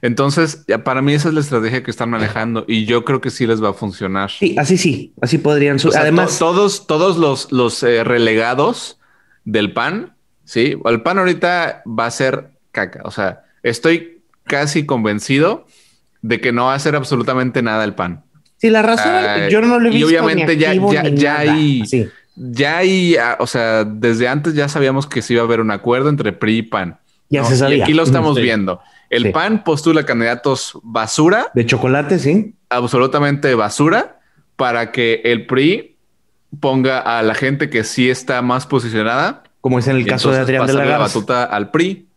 entonces, 0.00 0.64
para 0.84 1.02
mí 1.02 1.14
esa 1.14 1.28
es 1.28 1.34
la 1.34 1.40
estrategia 1.40 1.82
que 1.82 1.90
están 1.90 2.10
manejando 2.10 2.64
y 2.68 2.84
yo 2.84 3.04
creo 3.04 3.20
que 3.20 3.30
sí 3.30 3.46
les 3.46 3.62
va 3.62 3.70
a 3.70 3.72
funcionar. 3.72 4.30
Sí, 4.30 4.54
así 4.58 4.76
sí, 4.76 5.12
así 5.20 5.38
podrían. 5.38 5.78
Además, 5.96 6.38
todos, 6.38 6.86
todos 6.86 7.16
los, 7.16 7.50
los 7.52 7.82
eh, 7.82 8.04
relegados 8.04 8.98
del 9.44 9.72
PAN, 9.72 10.14
sí, 10.44 10.76
el 10.84 11.02
PAN 11.02 11.18
ahorita 11.18 11.82
va 11.86 12.06
a 12.06 12.10
ser 12.10 12.50
caca. 12.70 13.00
O 13.04 13.10
sea, 13.10 13.44
estoy 13.62 14.22
casi 14.44 14.86
convencido 14.86 15.66
de 16.22 16.40
que 16.40 16.52
no 16.52 16.66
va 16.66 16.72
a 16.72 16.76
hacer 16.76 16.94
absolutamente 16.94 17.62
nada 17.62 17.84
el 17.84 17.94
PAN. 17.94 18.24
Sí, 18.56 18.70
la 18.70 18.82
razón, 18.82 19.48
yo 19.50 19.60
no 19.60 19.78
lo 19.78 19.88
he 19.88 19.92
visto. 19.92 20.10
Y 20.10 20.16
obviamente 20.16 20.56
ya, 20.56 20.74
ya, 20.74 21.08
ya 21.08 21.38
hay, 21.38 21.82
ya 22.34 22.78
hay, 22.78 23.16
ah, 23.16 23.36
o 23.38 23.46
sea, 23.46 23.84
desde 23.84 24.26
antes 24.26 24.54
ya 24.54 24.68
sabíamos 24.68 25.06
que 25.06 25.22
se 25.22 25.34
iba 25.34 25.42
a 25.42 25.44
haber 25.44 25.60
un 25.60 25.70
acuerdo 25.70 26.08
entre 26.08 26.32
PRI 26.32 26.58
y 26.58 26.62
PAN. 26.62 26.98
Ya 27.28 27.44
se 27.44 27.56
sabía. 27.56 27.78
Y 27.78 27.82
aquí 27.82 27.94
lo 27.94 28.02
estamos 28.02 28.36
viendo. 28.36 28.80
El 29.10 29.32
PAN 29.32 29.64
postula 29.64 30.04
candidatos 30.04 30.78
basura. 30.82 31.50
De 31.54 31.64
chocolate, 31.64 32.18
sí. 32.18 32.54
Absolutamente 32.68 33.54
basura 33.54 34.20
para 34.56 34.92
que 34.92 35.22
el 35.24 35.46
PRI 35.46 35.96
ponga 36.60 36.98
a 36.98 37.22
la 37.22 37.34
gente 37.34 37.70
que 37.70 37.84
sí 37.84 38.10
está 38.10 38.42
más 38.42 38.66
posicionada. 38.66 39.44
Como 39.60 39.78
es 39.78 39.88
en 39.88 39.96
el 39.96 40.06
caso 40.06 40.30
de 40.30 40.38
Adrián 40.38 40.66
de 40.66 40.74
la, 40.74 40.84
la 40.84 40.98
batuta 40.98 41.44
al 41.44 41.70
PRI 41.70 42.08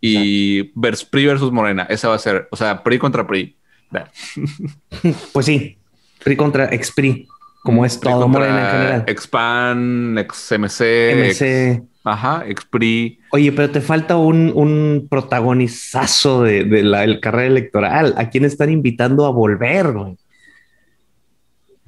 y 0.00 0.64
PRI 0.64 1.26
versus 1.26 1.52
Morena. 1.52 1.86
Esa 1.88 2.08
va 2.08 2.14
a 2.14 2.18
ser, 2.18 2.48
o 2.50 2.56
sea, 2.56 2.82
PRI 2.82 2.98
contra 2.98 3.26
PRI. 3.26 3.56
pues 5.32 5.46
sí, 5.46 5.78
PRI 6.22 6.36
contra 6.36 6.66
ex-PRI, 6.66 7.26
como 7.62 7.84
es 7.84 7.98
todo 7.98 8.28
Morena 8.28 8.60
en 8.60 8.70
general. 8.70 9.04
Expan, 9.06 10.18
ex-MC. 10.18 11.82
Ajá, 12.04 12.44
ex-PRI. 12.46 13.20
Oye, 13.30 13.52
pero 13.52 13.70
te 13.70 13.80
falta 13.80 14.16
un, 14.16 14.52
un 14.54 15.06
protagonizazo 15.08 16.42
de, 16.42 16.64
la 16.82 17.20
carrera 17.20 17.46
electoral. 17.46 18.14
¿A 18.16 18.30
quién 18.30 18.44
están 18.44 18.70
invitando 18.70 19.26
a 19.26 19.30
volver? 19.30 19.94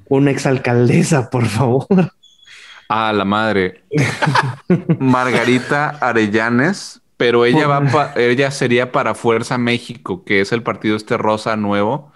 Una 0.09 0.31
exalcaldesa, 0.31 1.31
por 1.31 1.47
favor. 1.47 1.87
A 2.89 3.13
la 3.13 3.25
madre. 3.25 3.83
Margarita 4.99 5.91
Arellanes, 6.01 7.01
pero 7.17 7.45
ella 7.45 7.67
va 7.67 8.13
ella 8.17 8.51
sería 8.51 8.93
para 8.93 9.15
Fuerza 9.15 9.57
México, 9.57 10.25
que 10.25 10.41
es 10.41 10.53
el 10.53 10.63
partido 10.63 10.97
este 10.97 11.17
rosa 11.17 11.57
nuevo. 11.57 12.13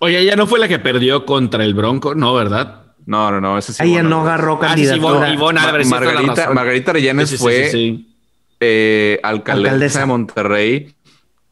Oye, 0.00 0.18
ella 0.18 0.36
no 0.36 0.46
fue 0.46 0.58
la 0.58 0.68
que 0.68 0.78
perdió 0.78 1.24
contra 1.24 1.64
el 1.64 1.74
Bronco, 1.74 2.14
¿no? 2.14 2.34
¿Verdad? 2.34 2.87
No, 3.08 3.30
no, 3.30 3.40
no. 3.40 3.56
Ese 3.56 3.72
sí 3.72 3.82
ella 3.84 4.02
no 4.02 4.20
agarró 4.20 4.56
ah, 4.56 4.68
candidatura. 4.68 5.34
Margarita, 5.86 6.50
Margarita 6.52 6.90
Arellanes 6.90 7.38
fue 7.38 8.04
eh, 8.60 9.18
alcaldesa 9.22 10.00
de 10.00 10.06
Monterrey 10.06 10.94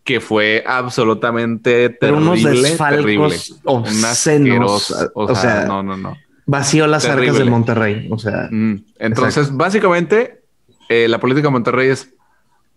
que 0.05 0.21
fue 0.21 0.63
absolutamente 0.67 1.89
terrible. 1.89 2.23
unos 2.23 2.43
desfalcos 2.43 3.59
obscenos. 3.65 4.95
O, 5.15 5.35
sea, 5.35 5.65
no, 5.65 5.83
no, 5.83 5.97
no. 5.97 6.19
Vació 6.45 6.87
las 6.87 7.07
arcas 7.07 7.39
de 7.39 7.47
Monterrey. 7.47 8.07
O 8.11 8.19
sea, 8.19 8.49
mm. 8.51 8.85
entonces, 8.99 9.57
básicamente, 9.57 10.43
eh, 10.91 11.09
la 11.09 11.21
política 11.21 11.49
de 11.49 11.53
Monterrey 11.53 11.89
es 11.89 12.13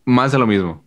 más 0.05 0.31
de 0.31 0.39
lo 0.39 0.47
mismo. 0.47 0.85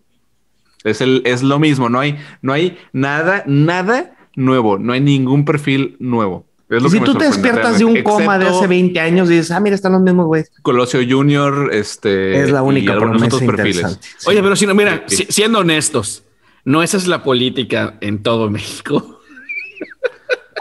Es, 0.82 1.02
el, 1.02 1.20
es 1.26 1.42
lo 1.42 1.58
mismo. 1.58 1.90
No 1.90 2.00
hay, 2.00 2.18
no 2.40 2.54
hay 2.54 2.78
nada, 2.94 3.44
nada 3.46 4.16
nuevo. 4.34 4.78
No 4.78 4.94
hay 4.94 5.02
ningún 5.02 5.44
perfil 5.44 5.96
nuevo. 6.00 6.46
Si 6.88 7.00
tú 7.00 7.14
te 7.14 7.24
despiertas 7.24 7.78
de 7.78 7.84
un 7.84 8.02
coma 8.02 8.38
de 8.38 8.48
hace 8.48 8.66
20 8.66 8.98
años 9.00 9.30
y 9.30 9.34
dices, 9.34 9.50
ah, 9.50 9.60
mira, 9.60 9.74
están 9.74 9.92
los 9.92 10.02
mismos 10.02 10.26
güeyes. 10.26 10.50
Colosio 10.62 11.00
Junior, 11.08 11.70
este. 11.72 12.40
Es 12.40 12.50
la 12.50 12.62
única 12.62 12.96
promesa 12.96 13.38
perfiles. 13.38 13.98
Oye, 14.26 14.42
pero 14.42 14.56
si 14.56 14.66
no, 14.66 14.74
mira, 14.74 15.04
siendo 15.06 15.60
honestos, 15.60 16.22
no, 16.64 16.82
esa 16.82 16.96
es 16.96 17.06
la 17.06 17.22
política 17.22 17.96
en 18.00 18.22
todo 18.22 18.50
México. 18.50 19.20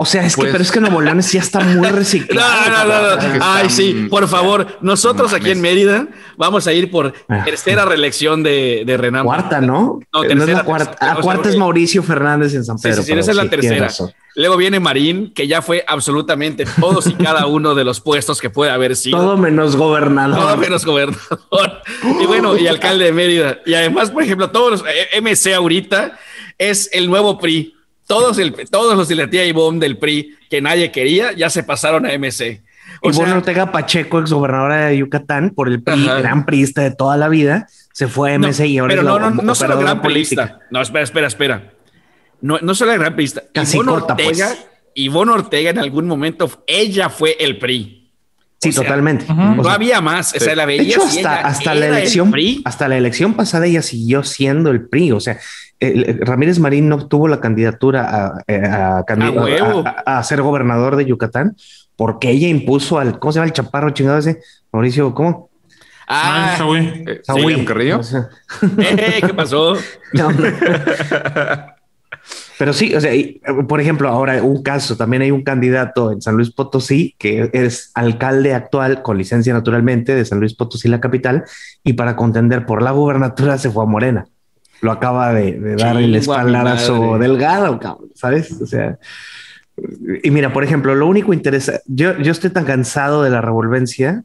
O 0.01 0.05
sea, 0.05 0.25
es 0.25 0.35
que, 0.35 0.41
pues 0.41 0.51
pero 0.51 0.63
es 0.63 0.71
que 0.71 0.79
Nuevo 0.79 0.99
León 0.99 1.21
sí 1.21 1.37
está 1.37 1.59
muy 1.59 1.87
reciclado. 1.89 2.51
No, 2.71 2.85
no, 2.85 3.37
no, 3.37 3.39
Ay, 3.39 3.69
sí, 3.69 4.07
por 4.09 4.27
favor. 4.27 4.79
Nosotros 4.81 5.31
aquí 5.31 5.51
en 5.51 5.61
Mérida 5.61 6.07
vamos 6.37 6.65
a 6.65 6.73
ir 6.73 6.89
por 6.89 7.13
ah. 7.29 7.43
tercera 7.45 7.85
reelección 7.85 8.41
de, 8.41 8.81
de 8.83 8.97
Renan. 8.97 9.23
Cuarta, 9.23 9.61
¿no? 9.61 9.99
No, 10.11 10.21
tercera, 10.21 10.35
no 10.35 10.43
es 10.43 10.57
la 10.57 10.63
cuarta. 10.63 10.97
Ah, 10.99 11.17
cuarta 11.21 11.49
es 11.49 11.55
Mauricio 11.55 12.01
Fernández 12.01 12.55
en 12.55 12.65
San 12.65 12.79
Pedro. 12.79 13.03
Sí, 13.03 13.11
sí, 13.11 13.19
esa 13.19 13.29
es 13.29 13.37
la 13.37 13.47
tercera. 13.47 13.89
Luego 14.33 14.57
viene 14.57 14.79
Marín, 14.79 15.33
que 15.35 15.47
ya 15.47 15.61
fue 15.61 15.85
absolutamente 15.87 16.65
todos 16.79 17.05
y 17.05 17.13
cada 17.13 17.45
uno 17.45 17.75
de 17.75 17.83
los 17.83 18.01
puestos 18.01 18.41
que 18.41 18.49
puede 18.49 18.71
haber 18.71 18.95
sido. 18.95 19.19
Todo 19.19 19.37
menos 19.37 19.75
gobernador. 19.75 20.39
Todo 20.39 20.57
menos 20.57 20.83
gobernador. 20.83 21.83
y 22.19 22.25
bueno, 22.25 22.57
y 22.57 22.65
alcalde 22.65 23.05
de 23.05 23.11
Mérida. 23.11 23.59
Y 23.67 23.75
además, 23.75 24.09
por 24.09 24.23
ejemplo, 24.23 24.49
todos 24.49 24.71
los 24.71 24.83
eh, 24.87 25.21
MC 25.21 25.53
ahorita 25.53 26.17
es 26.57 26.89
el 26.91 27.07
nuevo 27.07 27.37
PRI. 27.37 27.75
Todos, 28.07 28.37
el, 28.39 28.53
todos 28.69 28.97
los 28.97 29.07
de 29.07 29.15
la 29.15 29.29
tía 29.29 29.45
Ivonne 29.45 29.79
del 29.79 29.97
PRI 29.97 30.35
que 30.49 30.61
nadie 30.61 30.91
quería 30.91 31.31
ya 31.31 31.49
se 31.49 31.63
pasaron 31.63 32.05
a 32.05 32.17
MC. 32.17 32.61
O 33.01 33.09
Ivonne 33.09 33.33
Ortega 33.33 33.71
Pacheco, 33.71 34.19
ex 34.19 34.31
gobernadora 34.31 34.87
de 34.87 34.97
Yucatán, 34.97 35.51
por 35.51 35.69
el 35.69 35.81
PRI, 35.81 36.05
gran 36.05 36.45
priista 36.45 36.81
de 36.81 36.91
toda 36.91 37.17
la 37.17 37.29
vida, 37.29 37.67
se 37.93 38.07
fue 38.07 38.33
a 38.33 38.39
MC 38.39 38.67
y 38.67 38.77
ahora 38.77 38.95
pero 38.95 39.03
no, 39.03 39.19
no, 39.19 39.41
no 39.41 39.55
solo 39.55 39.77
gran 39.79 40.01
priista. 40.01 40.59
No, 40.69 40.81
espera, 40.81 41.03
espera, 41.03 41.27
espera. 41.27 41.73
No, 42.41 42.59
no 42.59 42.75
solo 42.75 42.93
gran 42.93 43.15
priista. 43.15 43.43
Casi 43.53 43.77
Ivonne 43.77 43.91
Ortega, 43.91 44.47
pues. 44.49 44.67
Ivonne 44.95 45.31
Ortega 45.31 45.69
en 45.69 45.79
algún 45.79 46.07
momento, 46.07 46.49
ella 46.67 47.09
fue 47.09 47.37
el 47.39 47.57
PRI. 47.57 48.00
Sí, 48.61 48.71
totalmente. 48.71 49.25
no 49.27 49.67
había 49.69 50.01
más. 50.01 50.35
Esa 50.35 50.55
la 50.55 50.65
veía. 50.65 50.97
hasta, 50.97 51.41
hasta 51.41 51.73
la 51.73 51.87
elección, 51.87 52.31
hasta 52.63 52.87
la 52.87 52.97
elección 52.97 53.33
pasada 53.33 53.65
ella 53.65 53.81
siguió 53.81 54.23
siendo 54.23 54.69
el 54.69 54.87
PRI. 54.87 55.13
O 55.13 55.19
sea, 55.19 55.39
Ramírez 56.21 56.59
Marín 56.59 56.87
no 56.87 56.95
obtuvo 56.95 57.27
la 57.27 57.39
candidatura 57.39 58.07
a, 58.07 58.43
eh, 58.47 58.61
a, 60.05 60.23
ser 60.23 60.43
gobernador 60.43 60.95
de 60.95 61.05
Yucatán 61.05 61.55
porque 61.95 62.29
ella 62.29 62.47
impuso 62.47 62.99
al, 62.99 63.19
¿cómo 63.19 63.31
se 63.31 63.37
llama 63.37 63.47
el 63.47 63.53
chaparro 63.53 63.89
chingado 63.91 64.19
ese? 64.19 64.41
Mauricio, 64.71 65.13
¿cómo? 65.13 65.49
Ah, 66.07 66.57
ah 66.59 66.75
eh, 66.77 67.21
Saúl. 67.23 67.65
Carrillo? 67.65 68.01
Eh, 68.77 69.21
¿Qué 69.25 69.33
pasó? 69.33 69.75
Pero 72.61 72.73
sí, 72.73 72.93
o 72.93 73.01
sea, 73.01 73.11
por 73.67 73.81
ejemplo, 73.81 74.07
ahora 74.07 74.43
un 74.43 74.61
caso, 74.61 74.95
también 74.95 75.23
hay 75.23 75.31
un 75.31 75.41
candidato 75.41 76.11
en 76.11 76.21
San 76.21 76.35
Luis 76.35 76.51
Potosí 76.51 77.15
que 77.17 77.49
es 77.53 77.89
alcalde 77.95 78.53
actual 78.53 79.01
con 79.01 79.17
licencia 79.17 79.51
naturalmente 79.51 80.13
de 80.13 80.23
San 80.25 80.39
Luis 80.39 80.53
Potosí, 80.53 80.87
la 80.87 81.01
capital, 81.01 81.43
y 81.83 81.93
para 81.93 82.15
contender 82.15 82.67
por 82.67 82.83
la 82.83 82.91
gubernatura 82.91 83.57
se 83.57 83.71
fue 83.71 83.81
a 83.81 83.87
Morena 83.87 84.27
lo 84.81 84.91
acaba 84.91 85.33
de, 85.33 85.75
dar 85.75 85.97
el 85.97 86.13
espaldarazo 86.13 87.17
delgado, 87.17 87.79
¿sabes? 88.13 88.51
O 88.61 88.67
sea, 88.67 88.99
y 90.23 90.29
mira, 90.29 90.53
por 90.53 90.63
ejemplo, 90.63 90.93
lo 90.93 91.07
único 91.07 91.33
interesante, 91.33 91.81
yo, 91.87 92.15
yo 92.19 92.31
estoy 92.31 92.51
tan 92.51 92.65
cansado 92.65 93.23
de 93.23 93.31
la 93.31 93.41
revolvencia 93.41 94.23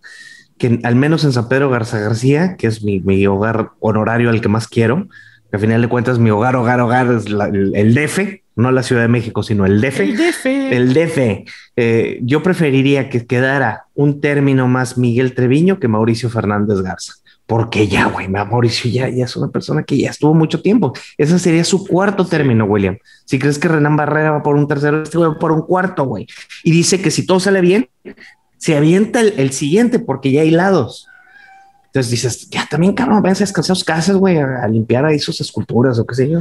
que 0.58 0.78
al 0.82 0.94
menos 0.94 1.24
en 1.24 1.32
San 1.32 1.48
Pedro 1.48 1.70
Garza 1.70 2.00
García, 2.00 2.56
que 2.58 2.66
es 2.66 2.82
mi, 2.82 3.26
hogar 3.26 3.70
honorario 3.80 4.28
al 4.28 4.42
que 4.42 4.48
más 4.48 4.68
quiero, 4.68 5.08
que 5.58 5.64
al 5.64 5.68
final 5.68 5.82
de 5.82 5.88
cuentas 5.88 6.18
mi 6.18 6.30
hogar, 6.30 6.56
hogar, 6.56 6.80
hogar 6.80 7.12
es 7.12 7.26
el, 7.26 7.94
DF, 7.94 8.42
no 8.56 8.70
la 8.70 8.82
Ciudad 8.82 9.02
de 9.02 9.08
México, 9.08 9.42
sino 9.42 9.66
el 9.66 9.80
DF. 9.80 10.00
El 10.00 10.16
DF. 10.16 10.46
El 10.46 10.94
DF. 10.94 11.18
Eh, 11.76 12.20
yo 12.22 12.42
preferiría 12.42 13.08
que 13.08 13.26
quedara 13.26 13.86
un 13.94 14.20
término 14.20 14.68
más 14.68 14.98
Miguel 14.98 15.34
Treviño 15.34 15.78
que 15.78 15.88
Mauricio 15.88 16.30
Fernández 16.30 16.80
Garza 16.80 17.14
porque 17.46 17.86
ya, 17.86 18.06
güey, 18.06 18.28
Mauricio 18.28 18.90
ya, 18.90 19.08
ya 19.08 19.24
es 19.24 19.36
una 19.36 19.48
persona 19.48 19.84
que 19.84 19.96
ya 19.96 20.10
estuvo 20.10 20.34
mucho 20.34 20.60
tiempo. 20.60 20.92
Ese 21.16 21.38
sería 21.38 21.62
su 21.64 21.86
cuarto 21.86 22.26
término, 22.26 22.64
William. 22.64 22.98
Si 23.24 23.38
crees 23.38 23.58
que 23.58 23.68
Renan 23.68 23.96
Barrera 23.96 24.32
va 24.32 24.42
por 24.42 24.56
un 24.56 24.66
tercero, 24.66 25.02
este 25.02 25.16
va 25.16 25.38
por 25.38 25.52
un 25.52 25.62
cuarto, 25.62 26.04
güey. 26.04 26.26
Y 26.64 26.72
dice 26.72 27.00
que 27.00 27.12
si 27.12 27.24
todo 27.24 27.38
sale 27.38 27.60
bien, 27.60 27.88
se 28.58 28.76
avienta 28.76 29.20
el, 29.20 29.52
siguiente 29.52 30.00
porque 30.00 30.32
ya 30.32 30.40
hay 30.40 30.50
lados. 30.50 31.06
Entonces 31.96 32.10
dices, 32.10 32.50
ya 32.50 32.66
también, 32.68 32.92
cabrón, 32.92 33.22
vayan 33.22 33.36
a 33.36 33.38
descansar 33.38 33.74
sus 33.74 33.82
casas, 33.82 34.16
güey, 34.16 34.36
a, 34.36 34.68
limpiar 34.68 35.06
ahí 35.06 35.18
sus 35.18 35.40
esculturas 35.40 35.98
o 35.98 36.06
qué 36.06 36.14
sé 36.14 36.28
yo. 36.28 36.40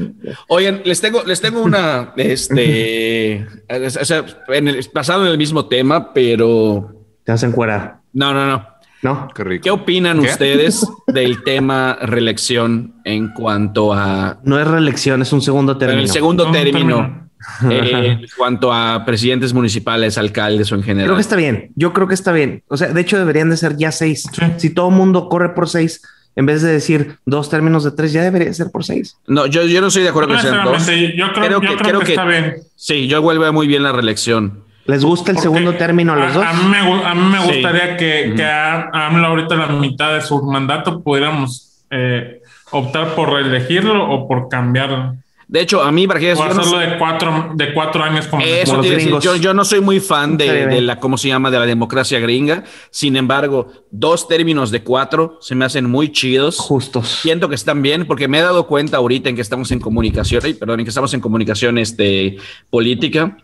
Oigan, 0.50 0.82
les 0.84 1.00
tengo, 1.00 1.24
les 1.24 1.40
tengo 1.40 1.62
una, 1.62 2.12
este, 2.18 3.48
o 3.70 3.90
sea, 3.90 4.26
en 4.50 4.68
el, 4.68 4.84
pasado 4.92 5.26
en 5.26 5.32
el 5.32 5.38
mismo 5.38 5.68
tema, 5.68 6.14
pero... 6.14 6.94
Te 7.24 7.32
hacen 7.32 7.54
cuera. 7.54 8.02
No, 8.12 8.34
no, 8.34 8.46
no. 8.46 8.68
¿no? 9.02 9.30
Qué 9.62 9.72
opinan 9.72 10.20
ustedes 10.20 10.86
del 11.08 11.42
tema 11.44 11.98
reelección 12.02 12.96
en 13.06 13.30
cuanto 13.30 13.94
a... 13.94 14.40
No 14.44 14.60
es 14.60 14.68
reelección, 14.68 15.22
es 15.22 15.32
un 15.32 15.42
segundo 15.42 15.78
término. 15.78 16.02
el 16.02 16.10
segundo 16.10 16.52
término. 16.52 17.25
Eh, 17.70 18.18
en 18.22 18.26
cuanto 18.38 18.74
a 18.74 19.06
presidentes 19.06 19.54
municipales, 19.54 20.18
alcaldes 20.18 20.72
o 20.72 20.76
en 20.76 20.84
general. 20.84 21.08
Creo 21.08 21.16
que 21.16 21.22
está 21.22 21.36
bien. 21.36 21.72
Yo 21.76 21.94
creo 21.94 22.08
que 22.08 22.14
está 22.14 22.32
bien. 22.32 22.64
O 22.68 22.78
sea, 22.78 22.90
de 22.90 23.02
hecho 23.02 23.18
deberían 23.18 23.50
de 23.50 23.58
ser 23.58 23.78
ya 23.78 23.92
seis. 23.92 24.28
Si 24.58 24.70
todo 24.70 24.90
el 24.90 24.96
mundo 24.96 25.30
corre 25.30 25.50
por 25.50 25.70
seis, 25.70 26.02
en 26.36 26.46
vez 26.46 26.62
de 26.62 26.72
decir 26.72 27.18
dos 27.26 27.50
términos 27.50 27.84
de 27.84 27.92
tres, 27.92 28.12
ya 28.12 28.22
debería 28.22 28.54
ser 28.54 28.72
por 28.72 28.84
seis. 28.84 29.18
No, 29.28 29.46
yo, 29.46 29.64
yo 29.64 29.82
no 29.82 29.88
estoy 29.88 30.04
de 30.04 30.10
acuerdo 30.10 30.36
que 30.36 30.42
sean 30.42 30.66
dos. 30.66 30.86
Yo 30.88 31.34
creo, 31.34 31.62
que, 31.62 31.76
creo 31.78 32.00
que, 32.02 32.12
está 32.12 32.26
bien. 32.26 32.56
Sí, 32.76 33.08
yo 33.08 33.22
vuelvo 33.22 33.52
muy 33.54 33.68
bien 33.68 33.84
la 33.84 33.92
reelección. 33.92 34.66
¿Les 34.86 35.04
gusta 35.04 35.32
el 35.32 35.40
segundo 35.40 35.74
término 35.76 36.14
a 36.14 36.16
los 36.16 36.34
dos? 36.34 36.46
A 36.46 36.54
mí 36.54 36.64
me, 36.70 37.40
gustaría 37.40 37.98
que, 37.98 38.44
a, 38.44 39.08
AMLO 39.08 39.28
ahorita 39.28 39.56
la 39.56 39.68
mitad 39.68 40.14
de 40.14 40.22
su 40.22 40.44
mandato 40.44 41.02
pudiéramos 41.02 41.84
eh, 41.90 42.42
optar 42.72 43.16
por 43.16 43.32
reelegirlo 43.34 44.08
o 44.08 44.28
por 44.28 44.48
cambiarlo. 44.48 45.16
De 45.48 45.62
hecho, 45.62 45.84
a 45.84 45.92
mí, 45.92 46.08
para 46.08 46.20
que 46.20 46.32
hacerlo 46.32 46.80
de 46.80 46.98
cuatro, 46.98 47.52
de 47.54 47.74
cuatro 47.74 48.04
años 48.04 48.28
como, 48.28 48.44
Eso 48.44 48.82
yo, 49.20 49.36
yo, 49.36 49.54
no 49.54 49.64
soy 49.64 49.80
muy 49.80 50.00
fan 50.00 50.38
de, 50.38 50.82
la, 50.82 51.00
¿cómo 51.00 51.18
se 51.18 51.28
llama? 51.28 51.52
De 51.52 51.60
la 51.60 51.66
democracia 51.66 52.20
gringa. 52.20 52.64
Sin 52.90 53.16
embargo, 53.16 53.72
dos 53.92 54.28
términos 54.28 54.72
de 54.72 54.82
cuatro 54.82 55.38
se 55.42 55.54
me 55.54 55.66
hacen 55.66 55.90
muy 55.90 56.12
chidos. 56.12 56.58
Justos. 56.58 57.20
Siento 57.22 57.48
que 57.48 57.56
están 57.56 57.82
bien 57.82 58.08
porque 58.08 58.28
me 58.28 58.40
he 58.40 58.42
dado 58.42 58.66
cuenta 58.66 58.98
ahorita 58.98 59.30
en 59.30 59.36
que 59.36 59.42
estamos 59.42 59.72
en 59.72 59.80
comunicación, 59.80 60.42
perdón, 60.60 60.80
en 60.80 60.86
que 60.86 60.90
estamos 60.90 61.14
en 61.14 61.22
comunicación 61.22 61.78
este, 61.78 62.38
política 62.70 63.38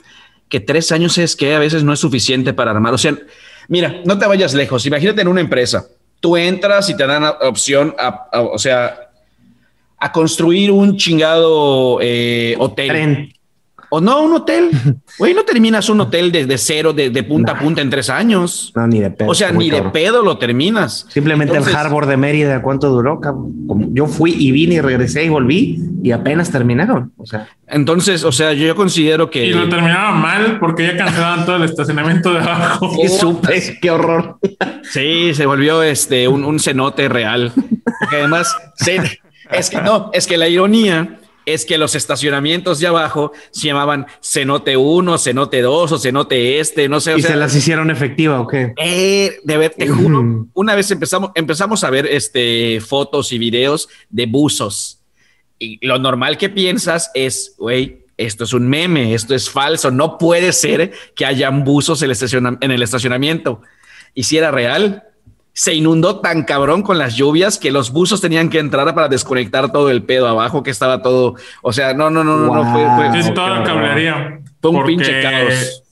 que 0.52 0.60
tres 0.60 0.92
años 0.92 1.18
es 1.18 1.36
que 1.38 1.56
a 1.56 1.60
veces 1.60 1.84
no 1.84 1.94
es 1.94 2.00
suficiente 2.00 2.54
para 2.54 2.72
armar. 2.72 2.94
O 2.94 2.98
sea, 2.98 3.18
mira, 3.70 4.02
no 4.06 4.20
te 4.20 4.28
vayas 4.28 4.54
lejos. 4.54 4.86
Imagínate 4.86 5.22
en 5.22 5.30
una 5.30 5.40
empresa. 5.40 5.88
Tú 6.20 6.36
entras 6.36 6.90
y 6.90 6.98
te 6.98 7.08
dan 7.08 7.24
opción 7.42 7.96
a, 7.98 8.28
o 8.34 8.60
sea, 8.60 9.11
a 10.02 10.12
construir 10.12 10.72
un 10.72 10.98
chingado 10.98 12.00
eh, 12.02 12.56
hotel. 12.58 13.32
O 13.94 14.00
no, 14.00 14.24
un 14.24 14.34
hotel. 14.34 14.72
Güey, 15.20 15.34
no 15.34 15.44
terminas 15.44 15.90
un 15.90 16.00
hotel 16.00 16.32
desde 16.32 16.58
cero, 16.58 16.94
de, 16.94 17.12
punta 17.24 17.52
a 17.52 17.60
punta 17.60 17.82
en 17.82 17.90
tres 17.90 18.10
años. 18.10 18.72
No, 18.76 18.88
ni 18.88 19.00
de 19.00 19.12
pedo. 19.12 19.30
O 19.30 19.36
sea, 19.36 19.52
ni 19.52 19.70
de 19.70 19.84
pedo 19.84 20.24
lo 20.24 20.38
terminas. 20.38 21.06
Simplemente 21.10 21.56
el 21.56 21.64
Harbor 21.64 22.08
de 22.08 22.18
Mérida, 22.18 22.62
¿cuánto 22.62 22.90
duró? 22.90 23.20
Yo 23.92 24.08
fui 24.08 24.32
y 24.32 24.52
vine 24.52 24.76
y 24.76 24.82
regresé 24.82 25.26
y 25.26 25.30
volví 25.30 25.80
y 26.02 26.12
apenas 26.12 26.50
terminaron. 26.50 27.12
O 27.18 27.26
sea. 27.26 27.50
Entonces, 27.68 28.24
o 28.24 28.32
sea, 28.32 28.54
yo 28.54 28.74
considero 28.76 29.30
que. 29.30 29.46
Y 29.46 29.54
lo 29.54 29.70
terminaban 29.70 30.20
mal 30.20 30.58
porque 30.60 30.88
ya 30.88 30.98
cancelaban 30.98 31.46
todo 31.46 31.58
el 31.58 31.64
estacionamiento 31.64 32.34
de 32.34 32.40
abajo. 32.40 32.90
Qué 33.02 33.10
supe, 33.10 33.78
qué 33.82 33.92
horror. 33.92 34.40
Sí, 34.84 35.34
se 35.36 35.46
volvió 35.46 35.84
este 35.84 36.28
un, 36.28 36.60
cenote 36.60 37.10
real. 37.10 37.52
Porque 37.54 38.16
además, 38.16 38.56
es 39.52 39.70
que 39.70 39.82
no, 39.82 40.10
es 40.14 40.28
que 40.28 40.38
la 40.38 40.48
ironía 40.48 41.20
es 41.46 41.66
que 41.66 41.78
los 41.78 41.96
estacionamientos 41.96 42.80
de 42.80 42.88
abajo 42.88 43.32
se 43.52 43.68
llamaban 43.68 44.06
Cenote 44.22 44.78
1, 44.78 45.18
Cenote 45.18 45.62
2 45.62 45.92
o 45.92 45.98
Cenote 45.98 46.60
Este, 46.60 46.88
no 46.88 47.00
sé. 47.00 47.18
¿Y 47.18 47.22
se 47.22 47.36
las 47.36 47.56
hicieron 47.56 47.90
efectiva 47.90 48.40
o 48.40 48.48
qué? 48.48 48.74
Eh, 48.78 49.40
de 49.44 49.58
ver, 49.58 49.74
te 49.78 49.88
juro, 49.88 50.48
una 50.54 50.76
vez 50.76 50.92
empezamos, 50.92 51.32
empezamos 51.36 51.84
a 51.84 51.90
ver 51.90 52.06
este, 52.06 52.80
fotos 52.82 53.32
y 53.32 53.40
videos 53.40 53.90
de 54.10 54.26
buzos. 54.26 55.00
Y 55.58 55.86
lo 55.86 56.00
normal 56.00 56.38
que 56.38 56.50
piensas 56.50 57.12
es, 57.14 57.56
güey, 57.58 58.06
esto 58.18 58.44
es 58.44 58.54
un 58.54 58.68
meme, 58.68 59.14
esto 59.14 59.34
es 59.34 59.50
falso, 59.50 59.90
no 59.92 60.18
puede 60.18 60.54
ser 60.54 60.92
que 61.16 61.26
hayan 61.26 61.64
buzos 61.64 62.02
en 62.04 62.12
el, 62.12 62.58
en 62.62 62.72
el 62.72 62.84
estacionamiento. 62.84 63.62
Y 64.14 64.24
si 64.24 64.38
era 64.38 64.52
real, 64.52 65.04
se 65.54 65.74
inundó 65.74 66.20
tan 66.20 66.44
cabrón 66.44 66.82
con 66.82 66.98
las 66.98 67.16
lluvias 67.16 67.58
que 67.58 67.72
los 67.72 67.92
buzos 67.92 68.22
tenían 68.22 68.50
que 68.50 68.60
entrar 68.60 68.94
para 68.96 69.10
desconectar 69.10 69.72
todo 69.72 69.90
el 69.90 70.04
pedo 70.04 70.28
abajo, 70.28 70.64
que 70.64 70.72
estaba 70.72 71.02
todo. 71.02 71.36
O 71.62 71.74
sea, 71.74 71.94
no, 71.94 72.10
no, 72.10 72.24
no, 72.24 72.38
no, 72.38 72.56
no 72.56 72.72
fue. 72.72 73.22
fue 73.22 73.32
toda 73.32 73.60
la 73.60 73.64
cablería. 73.64 74.40
Fue 74.62 74.72
un 74.72 74.86
pinche 74.86 75.22
caos. 75.22 75.84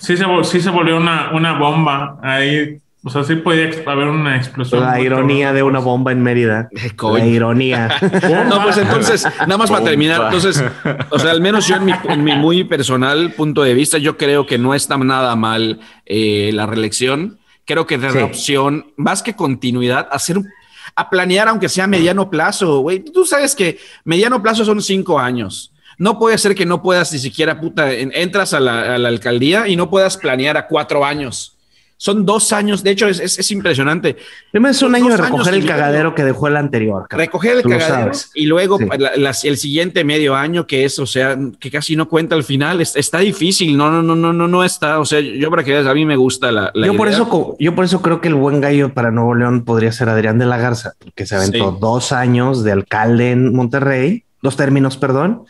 Sí 0.00 0.16
se, 0.16 0.24
sí 0.44 0.60
se 0.60 0.70
volvió 0.70 0.96
una, 0.96 1.30
una 1.32 1.58
bomba 1.58 2.18
ahí. 2.22 2.78
O 3.04 3.10
sea, 3.10 3.24
sí 3.24 3.34
podía 3.36 3.68
haber 3.86 4.08
una 4.08 4.36
explosión. 4.36 4.80
La 4.80 5.00
ironía 5.00 5.52
de 5.52 5.62
una 5.62 5.80
bomba 5.80 6.12
en 6.12 6.22
Mérida. 6.22 6.68
La 7.02 7.26
ironía. 7.26 7.88
no, 8.48 8.62
pues 8.62 8.78
entonces, 8.78 9.24
nada 9.40 9.58
más 9.58 9.70
para 9.70 9.84
terminar. 9.84 10.22
Entonces, 10.24 10.64
o 11.10 11.18
sea, 11.18 11.32
al 11.32 11.40
menos 11.40 11.66
yo 11.66 11.76
en 11.76 11.84
mi, 11.84 11.92
en 12.08 12.24
mi, 12.24 12.36
muy 12.36 12.62
personal 12.64 13.32
punto 13.32 13.62
de 13.62 13.74
vista, 13.74 13.98
yo 13.98 14.16
creo 14.16 14.46
que 14.46 14.56
no 14.56 14.74
está 14.74 14.96
nada 14.98 15.34
mal 15.34 15.80
eh, 16.06 16.50
la 16.52 16.66
reelección 16.66 17.40
Creo 17.64 17.86
que 17.86 17.98
de 17.98 18.22
opción, 18.22 18.92
más 18.96 19.22
que 19.22 19.34
continuidad, 19.34 20.08
hacer 20.10 20.38
a 20.94 21.08
planear, 21.08 21.48
aunque 21.48 21.68
sea 21.68 21.86
mediano 21.86 22.28
plazo, 22.28 22.80
güey. 22.80 23.00
Tú 23.00 23.24
sabes 23.24 23.54
que 23.54 23.78
mediano 24.04 24.42
plazo 24.42 24.64
son 24.64 24.82
cinco 24.82 25.18
años. 25.18 25.72
No 25.98 26.18
puede 26.18 26.38
ser 26.38 26.54
que 26.54 26.66
no 26.66 26.82
puedas 26.82 27.12
ni 27.12 27.18
siquiera, 27.18 27.60
puta, 27.60 27.92
entras 27.92 28.54
a 28.54 28.60
la, 28.60 28.94
a 28.94 28.98
la 28.98 29.08
alcaldía 29.08 29.68
y 29.68 29.76
no 29.76 29.90
puedas 29.90 30.16
planear 30.16 30.56
a 30.56 30.66
cuatro 30.66 31.04
años. 31.04 31.51
Son 32.02 32.26
dos 32.26 32.52
años, 32.52 32.82
de 32.82 32.90
hecho 32.90 33.06
es, 33.06 33.20
es, 33.20 33.50
impresionante. 33.52 34.16
Primero 34.50 34.72
es 34.72 34.82
un 34.82 34.92
año 34.92 35.06
de 35.06 35.18
recoger 35.18 35.54
el 35.54 35.64
cagadero 35.64 36.16
que 36.16 36.24
dejó 36.24 36.48
el 36.48 36.56
anterior. 36.56 37.06
Recoger 37.08 37.58
el 37.58 37.62
cagadero 37.62 38.10
y 38.34 38.46
luego 38.46 38.76
el 38.80 39.56
siguiente 39.56 40.02
medio 40.02 40.34
año 40.34 40.66
que 40.66 40.84
es, 40.84 40.98
o 40.98 41.06
sea, 41.06 41.38
que 41.60 41.70
casi 41.70 41.94
no 41.94 42.08
cuenta 42.08 42.34
al 42.34 42.42
final, 42.42 42.80
está 42.80 43.20
difícil, 43.20 43.76
no, 43.76 43.88
no, 43.92 44.02
no, 44.02 44.16
no, 44.16 44.32
no, 44.32 44.48
no 44.48 44.64
está, 44.64 44.98
o 44.98 45.04
sea, 45.04 45.20
yo 45.20 45.48
para 45.48 45.62
que 45.62 45.70
veas, 45.70 45.86
a 45.86 45.94
mí 45.94 46.04
me 46.04 46.16
gusta 46.16 46.50
la... 46.50 46.72
yo, 46.74 46.96
por 46.96 47.06
eso, 47.06 47.56
yo 47.60 47.76
por 47.76 47.84
eso 47.84 48.02
creo 48.02 48.20
que 48.20 48.26
el 48.26 48.34
buen 48.34 48.60
gallo 48.60 48.92
para 48.92 49.12
Nuevo 49.12 49.36
León 49.36 49.64
podría 49.64 49.92
ser 49.92 50.08
Adrián 50.08 50.40
de 50.40 50.46
la 50.46 50.56
Garza, 50.56 50.94
que 51.14 51.24
se 51.24 51.36
aventó 51.36 51.70
dos 51.70 52.10
años 52.10 52.64
de 52.64 52.72
alcalde 52.72 53.30
en 53.30 53.54
Monterrey, 53.54 54.24
dos 54.42 54.56
términos, 54.56 54.96
perdón, 54.96 55.44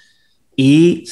y 0.54 1.04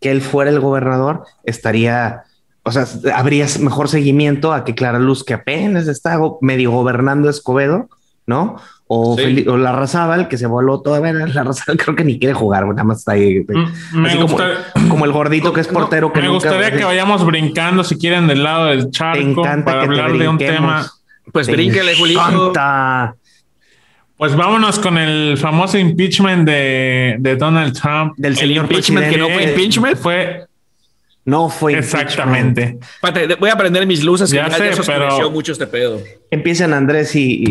que 0.00 0.10
él 0.10 0.22
fuera 0.22 0.50
el 0.50 0.60
gobernador, 0.60 1.24
estaría 1.44 2.22
o 2.66 2.72
sea, 2.72 2.84
habría 3.14 3.46
mejor 3.60 3.88
seguimiento 3.88 4.52
a 4.52 4.64
que 4.64 4.74
Clara 4.74 4.98
Luz, 4.98 5.22
que 5.22 5.34
apenas 5.34 5.86
está 5.86 6.18
medio 6.40 6.72
gobernando 6.72 7.30
Escobedo, 7.30 7.88
¿no? 8.26 8.56
O, 8.88 9.16
sí. 9.16 9.46
o 9.48 9.56
la 9.56 9.70
Razábal, 9.70 10.26
que 10.26 10.36
se 10.36 10.48
voló 10.48 10.80
todavía. 10.80 11.12
La 11.12 11.44
Razábal 11.44 11.76
creo 11.84 11.94
que 11.94 12.02
ni 12.02 12.18
quiere 12.18 12.34
jugar, 12.34 12.66
nada 12.66 12.82
más 12.82 12.98
está 12.98 13.12
ahí. 13.12 13.46
Mm, 13.48 14.00
me 14.00 14.16
como, 14.88 15.04
el 15.04 15.12
gordito 15.12 15.52
que 15.52 15.60
es 15.60 15.68
portero. 15.68 16.12
que 16.12 16.20
me 16.20 16.28
gustaría 16.28 16.72
que 16.72 16.84
vayamos 16.84 17.24
brincando, 17.24 17.84
si 17.84 17.98
quieren, 17.98 18.26
del 18.26 18.42
lado 18.42 18.66
del 18.66 18.90
charco, 18.90 19.42
para 19.42 19.82
hablar 19.82 20.18
de 20.18 20.28
un 20.28 20.38
tema. 20.38 20.90
Pues 21.32 21.46
brínquele, 21.46 21.94
Julito. 21.94 22.52
Pues 24.16 24.34
vámonos 24.34 24.80
con 24.80 24.98
el 24.98 25.38
famoso 25.38 25.78
impeachment 25.78 26.48
de, 26.48 27.16
de 27.20 27.36
Donald 27.36 27.78
Trump. 27.78 28.14
Del 28.16 28.36
señor 28.36 28.64
impeachment 28.64 29.08
que 29.08 29.18
no 29.18 29.28
fue 29.28 29.44
impeachment. 29.44 29.96
Fue 29.98 30.46
no 31.26 31.48
fue 31.48 31.76
exactamente. 31.76 32.78
voy 33.40 33.50
a 33.50 33.56
prender 33.56 33.84
mis 33.84 34.04
luces. 34.04 34.30
Ya 34.30 34.48
sé, 34.48 34.70
pero 34.86 35.28
mucho 35.32 35.50
este 35.50 35.66
pedo. 35.66 36.00
Empiezan 36.30 36.72
Andrés 36.72 37.16
y, 37.16 37.42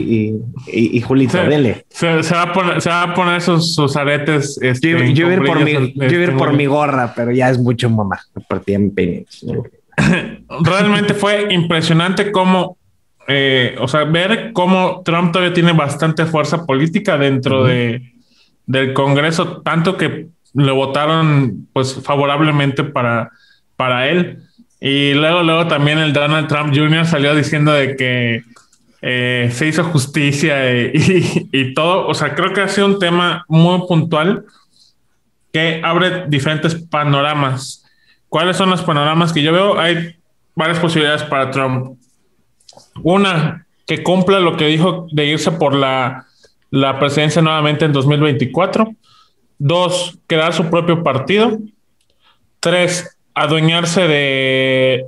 y, 0.66 0.98
y, 0.98 1.02
Julito, 1.02 1.34
se, 1.34 1.44
dele. 1.44 1.86
Se, 1.90 2.08
va 2.08 2.42
a 2.44 2.54
poner, 2.54 2.82
se, 2.82 2.90
va 2.90 3.04
a 3.04 3.14
poner 3.14 3.42
sus, 3.42 3.76
sus 3.76 3.98
aretes. 3.98 4.58
Este, 4.62 4.92
yo, 4.92 5.00
yo, 5.00 5.30
ir 5.30 5.44
por 5.44 5.60
mi, 5.60 5.94
yo 5.94 6.22
ir 6.22 6.38
por 6.38 6.54
mi 6.54 6.68
gorra, 6.68 7.14
pero 7.14 7.34
ya 7.34 7.50
es 7.50 7.60
mucho 7.60 7.90
mamá. 7.90 8.18
En. 8.66 8.96
Realmente 10.64 11.14
fue 11.14 11.54
impresionante 11.54 12.32
cómo, 12.32 12.78
eh, 13.28 13.76
o 13.78 13.90
sea, 13.90 14.06
ver 14.06 14.52
cómo 14.54 15.02
Trump 15.04 15.34
todavía 15.34 15.54
tiene 15.54 15.74
bastante 15.74 16.26
fuerza 16.26 16.66
política 16.66 17.18
dentro 17.18 17.66
de, 17.66 18.14
del 18.66 18.94
Congreso, 18.94 19.62
tanto 19.64 19.98
que 19.98 20.30
le 20.54 20.72
votaron 20.72 21.68
pues 21.74 21.96
favorablemente 22.02 22.86
para 22.86 23.32
para 23.76 24.08
él. 24.08 24.40
Y 24.80 25.14
luego, 25.14 25.44
luego 25.44 25.68
también 25.68 25.98
el 26.00 26.14
Donald 26.14 26.48
Trump 26.48 26.76
Jr. 26.76 27.06
salió 27.06 27.36
diciendo 27.36 27.72
de 27.72 27.96
que 27.96 28.44
eh, 29.02 29.50
se 29.52 29.68
hizo 29.68 29.84
justicia 29.84 30.72
y, 30.94 31.50
y, 31.52 31.74
todo. 31.74 32.08
O 32.08 32.14
sea, 32.14 32.36
creo 32.36 32.54
que 32.54 32.62
ha 32.62 32.68
sido 32.68 32.88
un 32.88 33.00
tema 33.00 33.46
muy 33.48 33.88
puntual 33.88 34.46
que 35.52 35.82
abre 35.84 36.26
diferentes 36.28 36.76
panoramas. 36.76 37.86
¿Cuáles 38.30 38.58
son 38.58 38.70
los 38.70 38.82
panoramas 38.82 39.32
que 39.32 39.42
yo 39.42 39.54
veo? 39.54 39.80
Hay 39.80 40.16
varias 40.56 40.80
posibilidades 40.80 41.24
para 41.24 41.52
Trump. 41.52 41.98
Una, 43.04 43.66
que 43.86 44.04
cumpla 44.04 44.40
lo 44.40 44.58
que 44.58 44.66
dijo 44.66 45.08
de 45.12 45.26
irse 45.26 45.52
por 45.52 45.74
la, 45.74 46.26
la 46.72 47.00
presidencia 47.00 47.42
nuevamente 47.42 47.86
en 47.86 47.94
2024. 47.94 48.94
Dos, 49.58 50.18
crear 50.28 50.54
su 50.54 50.70
propio 50.70 51.04
partido. 51.04 51.58
Tres, 52.60 53.15
adueñarse 53.36 54.08
de 54.08 55.06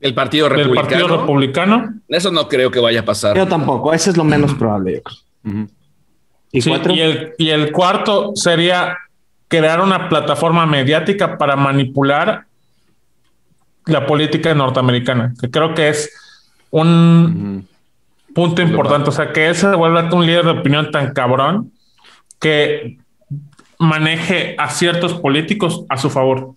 el 0.00 0.14
partido 0.14 0.48
republicano. 0.48 0.88
Partido 0.88 1.08
republicano. 1.20 1.94
Eso 2.08 2.30
no 2.30 2.48
creo 2.48 2.70
que 2.70 2.80
vaya 2.80 3.00
a 3.00 3.04
pasar. 3.04 3.36
Yo 3.36 3.46
tampoco, 3.46 3.94
ese 3.94 4.10
es 4.10 4.16
lo 4.16 4.24
menos 4.24 4.54
probable, 4.54 5.02
¿Y, 6.52 6.60
y, 7.38 7.50
el, 7.50 7.72
cuarto 7.72 8.32
sería 8.34 8.96
crear 9.48 9.80
una 9.80 10.08
plataforma 10.08 10.64
mediática 10.64 11.36
para 11.36 11.54
manipular 11.54 12.46
la 13.84 14.06
política 14.06 14.54
norteamericana, 14.54 15.34
que 15.40 15.50
creo 15.50 15.74
que 15.74 15.88
es 15.88 16.10
un 16.70 17.68
punto 18.34 18.62
importante. 18.62 19.10
O 19.10 19.12
sea, 19.12 19.32
que 19.32 19.50
ese 19.50 19.74
vuelva 19.74 20.08
un 20.12 20.26
líder 20.26 20.44
de 20.44 20.50
opinión 20.52 20.90
tan 20.90 21.12
cabrón 21.12 21.72
que 22.40 22.98
maneje 23.78 24.54
a 24.58 24.70
ciertos 24.70 25.14
políticos 25.14 25.84
a 25.88 25.96
su 25.96 26.10
favor. 26.10 26.54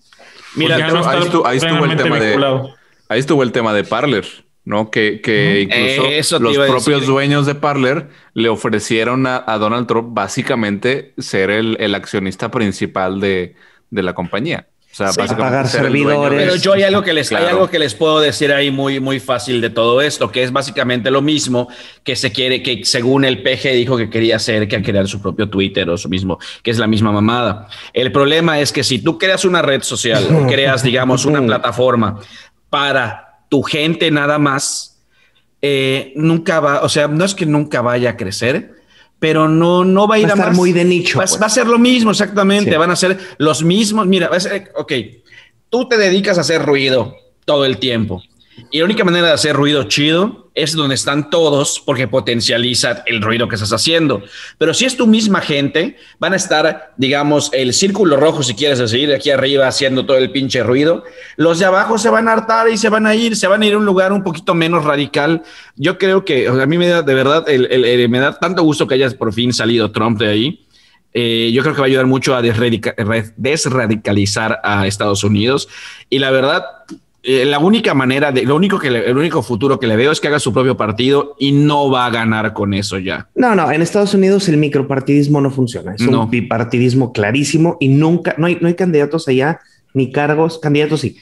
Mira, 0.60 0.76
ahí, 0.76 1.57
estuvo, 1.57 1.86
el 1.86 1.95
tema 1.95 2.20
de, 2.20 2.74
ahí 3.07 3.20
estuvo 3.20 3.43
el 3.43 3.51
tema 3.51 3.74
de 3.74 3.84
Parler, 3.84 4.26
¿no? 4.66 4.91
Que, 4.91 5.22
que 5.22 5.62
incluso 5.62 6.39
los 6.39 6.57
propios 6.57 7.07
dueños 7.07 7.45
de 7.45 7.55
Parler 7.55 8.10
le 8.34 8.49
ofrecieron 8.49 9.26
a, 9.26 9.57
Donald 9.57 9.88
Trump 9.88 10.10
básicamente 10.12 11.14
ser 11.18 11.49
el, 11.49 11.78
el 11.80 11.95
accionista 11.95 12.51
principal 12.51 13.20
de, 13.20 13.55
de 13.89 14.03
la 14.03 14.14
compañía. 14.14 14.68
O 15.02 15.12
sea, 15.14 15.38
pagar 15.38 15.68
servidores. 15.68 16.43
Pero 16.43 16.56
yo 16.56 16.74
hay 16.74 16.84
algo 16.84 17.02
que 17.02 17.14
les 17.14 17.32
hay 17.32 17.45
algo 17.45 17.70
que 17.70 17.80
les 17.80 17.93
puedo 17.95 18.20
decir 18.20 18.52
ahí 18.52 18.72
muy 18.72 19.00
muy 19.00 19.20
fácil 19.20 19.62
de 19.62 19.70
todo 19.70 20.02
esto, 20.02 20.32
que 20.32 20.43
es 20.43 20.52
básicamente 20.52 21.12
lo 21.12 21.22
mismo 21.22 21.68
que 22.04 22.16
se 22.16 22.32
quiere 22.32 22.62
que 22.62 22.84
según 22.86 23.26
el 23.26 23.41
PG 23.41 23.74
dijo 23.74 23.97
que 23.97 24.10
quería 24.10 24.36
hacer 24.38 24.68
que 24.68 24.82
crear 24.82 25.08
su 25.08 25.22
propio 25.22 25.50
Twitter 25.50 25.89
o 25.89 25.97
su 25.97 26.10
mismo, 26.10 26.39
que 26.64 26.72
es 26.72 26.78
la 26.78 26.88
misma 26.88 27.12
mamada. 27.12 27.68
El 27.93 28.12
problema 28.12 28.60
es 28.60 28.72
que 28.72 28.84
si 28.84 29.00
tú 29.00 29.18
creas 29.18 29.45
una 29.45 29.62
red 29.62 29.84
social 29.84 30.28
o 30.36 30.47
creas 30.47 30.84
digamos 30.84 31.26
una 31.26 31.41
plataforma 31.41 32.20
para 32.70 33.43
tu 33.50 33.64
gente 33.64 34.12
nada 34.12 34.38
más, 34.38 35.00
eh, 35.62 36.14
nunca 36.16 36.60
va, 36.60 36.82
o 36.82 36.89
sea, 36.89 37.08
no 37.08 37.26
es 37.26 37.36
que 37.36 37.45
nunca 37.45 37.82
vaya 37.82 38.12
a 38.12 38.18
crecer, 38.18 38.78
pero 39.20 39.47
no, 39.47 39.84
no 39.84 40.07
va 40.07 40.15
a 40.15 40.20
ir 40.20 40.26
va 40.26 40.32
a, 40.32 40.36
estar 40.36 40.55
muy 40.55 40.72
de 40.72 40.86
nicho. 40.86 41.20
Va, 41.20 41.26
pues. 41.26 41.41
va, 41.41 41.45
a 41.45 41.49
ser 41.49 41.67
lo 41.67 41.78
mismo, 41.78 42.11
exactamente. 42.11 42.76
Van 42.78 42.91
a 42.91 42.95
ser 42.95 43.17
los 43.38 43.63
mismos. 43.63 44.07
Mira, 44.07 44.30
va 44.30 44.38
a 44.38 44.39
ser, 44.39 44.72
ok, 44.76 44.93
tú 45.70 45.88
te 45.88 45.97
dedicas 45.97 46.38
a 46.38 46.41
hacer 46.41 46.65
ruido 46.65 47.15
todo 47.45 47.65
el 47.65 47.78
tiempo. 47.78 48.24
Y 48.72 48.80
la 48.80 48.86
única 48.86 49.03
manera 49.03 49.28
de 49.28 49.34
hacer 49.34 49.55
ruido 49.55 49.84
chido 49.84 50.49
es 50.55 50.74
donde 50.74 50.95
están 50.95 51.30
todos 51.30 51.82
porque 51.86 52.07
potencializa 52.07 53.03
el 53.05 53.22
ruido 53.22 53.47
que 53.47 53.55
estás 53.55 53.72
haciendo. 53.72 54.24
Pero 54.57 54.74
si 54.74 54.86
es 54.86 54.97
tu 54.97 55.07
misma 55.07 55.41
gente, 55.41 55.97
van 56.20 56.34
a 56.34 56.36
estar, 56.36 56.93
digamos, 56.97 57.49
el 57.53 57.74
círculo 57.74 58.18
rojo, 58.18 58.43
si 58.43 58.55
quieres 58.55 58.80
decir, 58.80 59.14
aquí 59.14 59.32
arriba 59.32 59.68
haciendo 59.68 60.05
todo 60.05 60.18
el 60.18 60.32
pinche 60.32 60.64
ruido. 60.64 61.03
Los 61.38 61.60
de 61.60 61.66
abajo 61.66 61.97
se 61.97 62.10
van 62.10 62.28
a 62.28 62.34
hartar 62.34 62.70
y 62.70 62.78
se 62.78 62.89
van 62.89 63.07
a 63.07 63.16
ir, 63.16 63.36
se 63.36 63.47
van 63.47 63.62
a 63.62 63.66
ir 63.66 63.74
a 63.74 63.78
un 63.78 63.86
lugar 63.86 64.12
un 64.12 64.24
poquito 64.24 64.53
menos 64.53 64.84
radical. 64.84 65.43
Yo 65.76 65.97
creo 65.97 66.26
que 66.26 66.47
a 66.47 66.66
mí 66.66 66.78
me 66.78 66.88
da, 66.88 67.01
de 67.01 67.14
verdad, 67.14 67.45
me 67.47 68.20
da 68.20 68.38
tanto 68.38 68.64
gusto 68.64 68.88
que 68.88 68.95
haya 68.95 69.10
por 69.12 69.34
fin 69.34 69.53
salido 69.53 69.91
Trump 69.91 70.20
de 70.20 70.28
ahí. 70.28 70.66
Eh, 71.14 71.51
yo 71.53 71.64
creo 71.64 71.74
que 71.74 71.82
va 71.82 71.86
a 71.86 71.89
ayudar 71.89 72.05
mucho 72.05 72.36
a 72.36 72.41
desradicalizar 72.41 74.60
a 74.64 74.86
Estados 74.86 75.24
Unidos. 75.24 75.68
Y 76.10 76.20
la 76.20 76.32
verdad, 76.32 76.66
eh, 77.32 77.45
la 77.45 77.59
única 77.59 77.93
manera, 77.93 78.32
de, 78.32 78.43
lo 78.43 78.55
único 78.55 78.80
que 78.80 78.88
el 78.88 79.15
único 79.15 79.43
futuro 79.43 79.80
que 79.80 79.86
le 79.86 79.95
veo 79.95 80.11
es 80.11 80.19
que 80.19 80.30
haga 80.30 80.39
su 80.39 80.51
propio 80.51 80.75
partido 80.75 81.36
y 81.38 81.51
no 81.51 81.91
va 81.91 82.07
a 82.07 82.09
ganar 82.09 82.53
con 82.53 82.73
eso 82.73 82.97
ya. 82.97 83.27
No, 83.36 83.53
no, 83.53 83.71
en 83.71 83.84
Estados 83.84 84.15
Unidos 84.15 84.49
el 84.49 84.57
micropartidismo 84.57 85.39
no 85.39 85.51
funciona. 85.51 85.93
Es 85.93 86.01
un 86.01 86.27
bipartidismo 86.32 87.13
clarísimo 87.13 87.77
y 87.80 87.89
nunca, 87.89 88.34
no 88.39 88.47
hay, 88.47 88.57
no 88.59 88.67
hay 88.67 88.73
candidatos 88.73 89.27
allá, 89.27 89.59
ni 89.93 90.11
cargos, 90.11 90.57
candidatos 90.57 91.01
sí, 91.01 91.17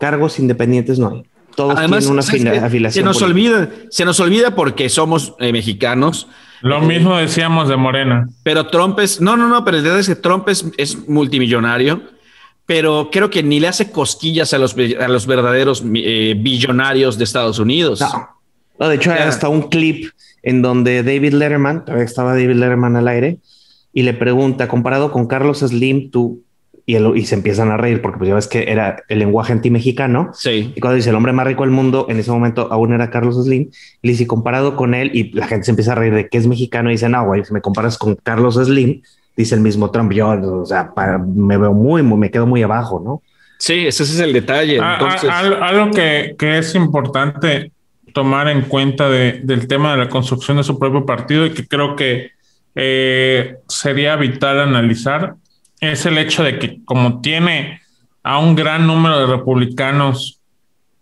cargos 0.00 0.40
independientes 0.40 0.98
no 0.98 1.10
hay. 1.10 1.22
Todos 1.54 1.76
tienen 1.78 2.10
una 2.10 2.22
afiliación. 2.22 2.90
Se 2.90 3.02
nos 3.02 3.22
olvida, 3.22 3.70
se 3.88 4.04
nos 4.04 4.18
olvida 4.18 4.56
porque 4.56 4.88
somos 4.88 5.34
eh, 5.38 5.52
mexicanos. 5.52 6.26
Lo 6.62 6.80
mismo 6.80 7.16
decíamos 7.16 7.68
de 7.68 7.76
Morena. 7.76 8.28
Pero 8.42 8.66
Trump 8.66 8.98
es, 8.98 9.20
no, 9.20 9.36
no, 9.36 9.46
no, 9.46 9.64
pero 9.64 9.78
es 9.78 10.08
que 10.08 10.16
Trump 10.16 10.48
es, 10.48 10.66
es 10.76 11.08
multimillonario 11.08 12.02
pero 12.66 13.10
creo 13.10 13.28
que 13.30 13.42
ni 13.42 13.60
le 13.60 13.68
hace 13.68 13.90
cosquillas 13.90 14.54
a 14.54 14.58
los, 14.58 14.76
a 15.00 15.08
los 15.08 15.26
verdaderos 15.26 15.82
eh, 15.94 16.34
billonarios 16.38 17.18
de 17.18 17.24
Estados 17.24 17.58
Unidos. 17.58 18.02
No, 18.78 18.88
de 18.88 18.96
hecho, 18.96 19.12
hay 19.12 19.20
hasta 19.20 19.48
un 19.48 19.62
clip 19.68 20.10
en 20.42 20.62
donde 20.62 21.02
David 21.02 21.34
Letterman, 21.34 21.84
todavía 21.84 22.04
estaba 22.04 22.32
David 22.32 22.54
Letterman 22.54 22.96
al 22.96 23.08
aire, 23.08 23.38
y 23.92 24.02
le 24.02 24.14
pregunta, 24.14 24.68
comparado 24.68 25.12
con 25.12 25.26
Carlos 25.26 25.58
Slim, 25.58 26.10
tú, 26.10 26.42
y, 26.86 26.96
y 26.96 27.26
se 27.26 27.34
empiezan 27.34 27.70
a 27.70 27.76
reír, 27.76 28.00
porque 28.02 28.18
pues 28.18 28.28
ya 28.28 28.34
ves 28.34 28.48
que 28.48 28.64
era 28.70 29.04
el 29.08 29.20
lenguaje 29.20 29.52
anti-mexicano. 29.52 30.30
Sí. 30.34 30.72
Y 30.74 30.80
cuando 30.80 30.96
dice 30.96 31.10
el 31.10 31.16
hombre 31.16 31.32
más 31.32 31.46
rico 31.46 31.62
del 31.62 31.70
mundo, 31.70 32.06
en 32.08 32.18
ese 32.18 32.30
momento 32.32 32.68
aún 32.72 32.92
era 32.92 33.10
Carlos 33.10 33.36
Slim, 33.36 33.70
y 34.02 34.06
le 34.06 34.12
dice, 34.12 34.26
comparado 34.26 34.74
con 34.74 34.94
él, 34.94 35.10
y 35.14 35.30
la 35.32 35.46
gente 35.46 35.66
se 35.66 35.72
empieza 35.72 35.92
a 35.92 35.96
reír 35.96 36.14
de 36.14 36.28
que 36.28 36.38
es 36.38 36.46
mexicano, 36.46 36.90
y 36.90 36.94
dice, 36.94 37.08
no, 37.08 37.24
güey, 37.24 37.44
si 37.44 37.52
me 37.52 37.60
comparas 37.60 37.98
con 37.98 38.16
Carlos 38.16 38.54
Slim, 38.54 39.02
dice 39.36 39.54
el 39.54 39.60
mismo 39.60 39.90
Trump, 39.90 40.12
yo, 40.12 40.28
o 40.28 40.66
sea, 40.66 40.92
me 41.26 41.56
veo 41.56 41.72
muy, 41.72 42.02
muy, 42.02 42.18
me 42.18 42.30
quedo 42.30 42.46
muy 42.46 42.62
abajo, 42.62 43.00
¿no? 43.04 43.22
Sí, 43.58 43.86
ese 43.86 44.02
es 44.02 44.18
el 44.18 44.32
detalle. 44.32 44.80
Ah, 44.80 44.98
ah, 45.28 45.38
algo 45.62 45.92
que, 45.92 46.34
es 46.38 46.74
importante 46.74 47.70
tomar 48.12 48.48
en 48.48 48.62
cuenta 48.62 49.08
del 49.08 49.66
tema 49.68 49.92
de 49.92 49.98
la 49.98 50.08
construcción 50.08 50.56
de 50.56 50.64
su 50.64 50.78
propio 50.78 51.06
partido 51.06 51.46
y 51.46 51.50
que 51.50 51.66
creo 51.66 51.94
que 51.96 52.32
eh, 52.74 53.56
sería 53.68 54.16
vital 54.16 54.60
analizar 54.60 55.36
es 55.82 56.06
el 56.06 56.16
hecho 56.16 56.44
de 56.44 56.58
que 56.58 56.78
como 56.84 57.20
tiene 57.20 57.80
a 58.22 58.38
un 58.38 58.54
gran 58.54 58.86
número 58.86 59.18
de 59.18 59.26
republicanos 59.26 60.40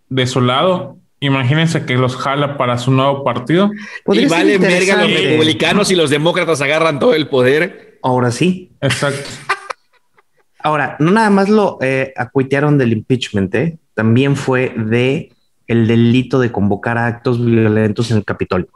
de 0.08 0.26
su 0.26 0.40
lado, 0.40 0.96
imagínense 1.20 1.84
que 1.84 1.96
los 1.96 2.16
jala 2.16 2.56
para 2.56 2.78
su 2.78 2.90
nuevo 2.90 3.22
partido. 3.22 3.70
Y 4.06 4.26
vale 4.26 4.58
verga 4.58 5.02
los 5.04 5.12
republicanos 5.12 5.90
y 5.90 5.96
los 5.96 6.10
demócratas 6.10 6.62
agarran 6.62 6.98
todo 6.98 7.14
el 7.14 7.28
poder 7.28 7.89
Ahora 8.02 8.30
sí. 8.30 8.72
Exacto. 8.80 9.28
Ahora, 10.62 10.96
no 10.98 11.10
nada 11.10 11.30
más 11.30 11.48
lo 11.48 11.78
eh, 11.80 12.12
acuitearon 12.16 12.76
del 12.76 12.92
impeachment, 12.92 13.54
¿eh? 13.54 13.78
también 13.94 14.36
fue 14.36 14.74
de 14.76 15.32
el 15.66 15.86
delito 15.86 16.40
de 16.40 16.50
convocar 16.50 16.98
a 16.98 17.06
actos 17.06 17.44
violentos 17.44 18.10
en 18.10 18.18
el 18.18 18.24
Capitolio. 18.24 18.68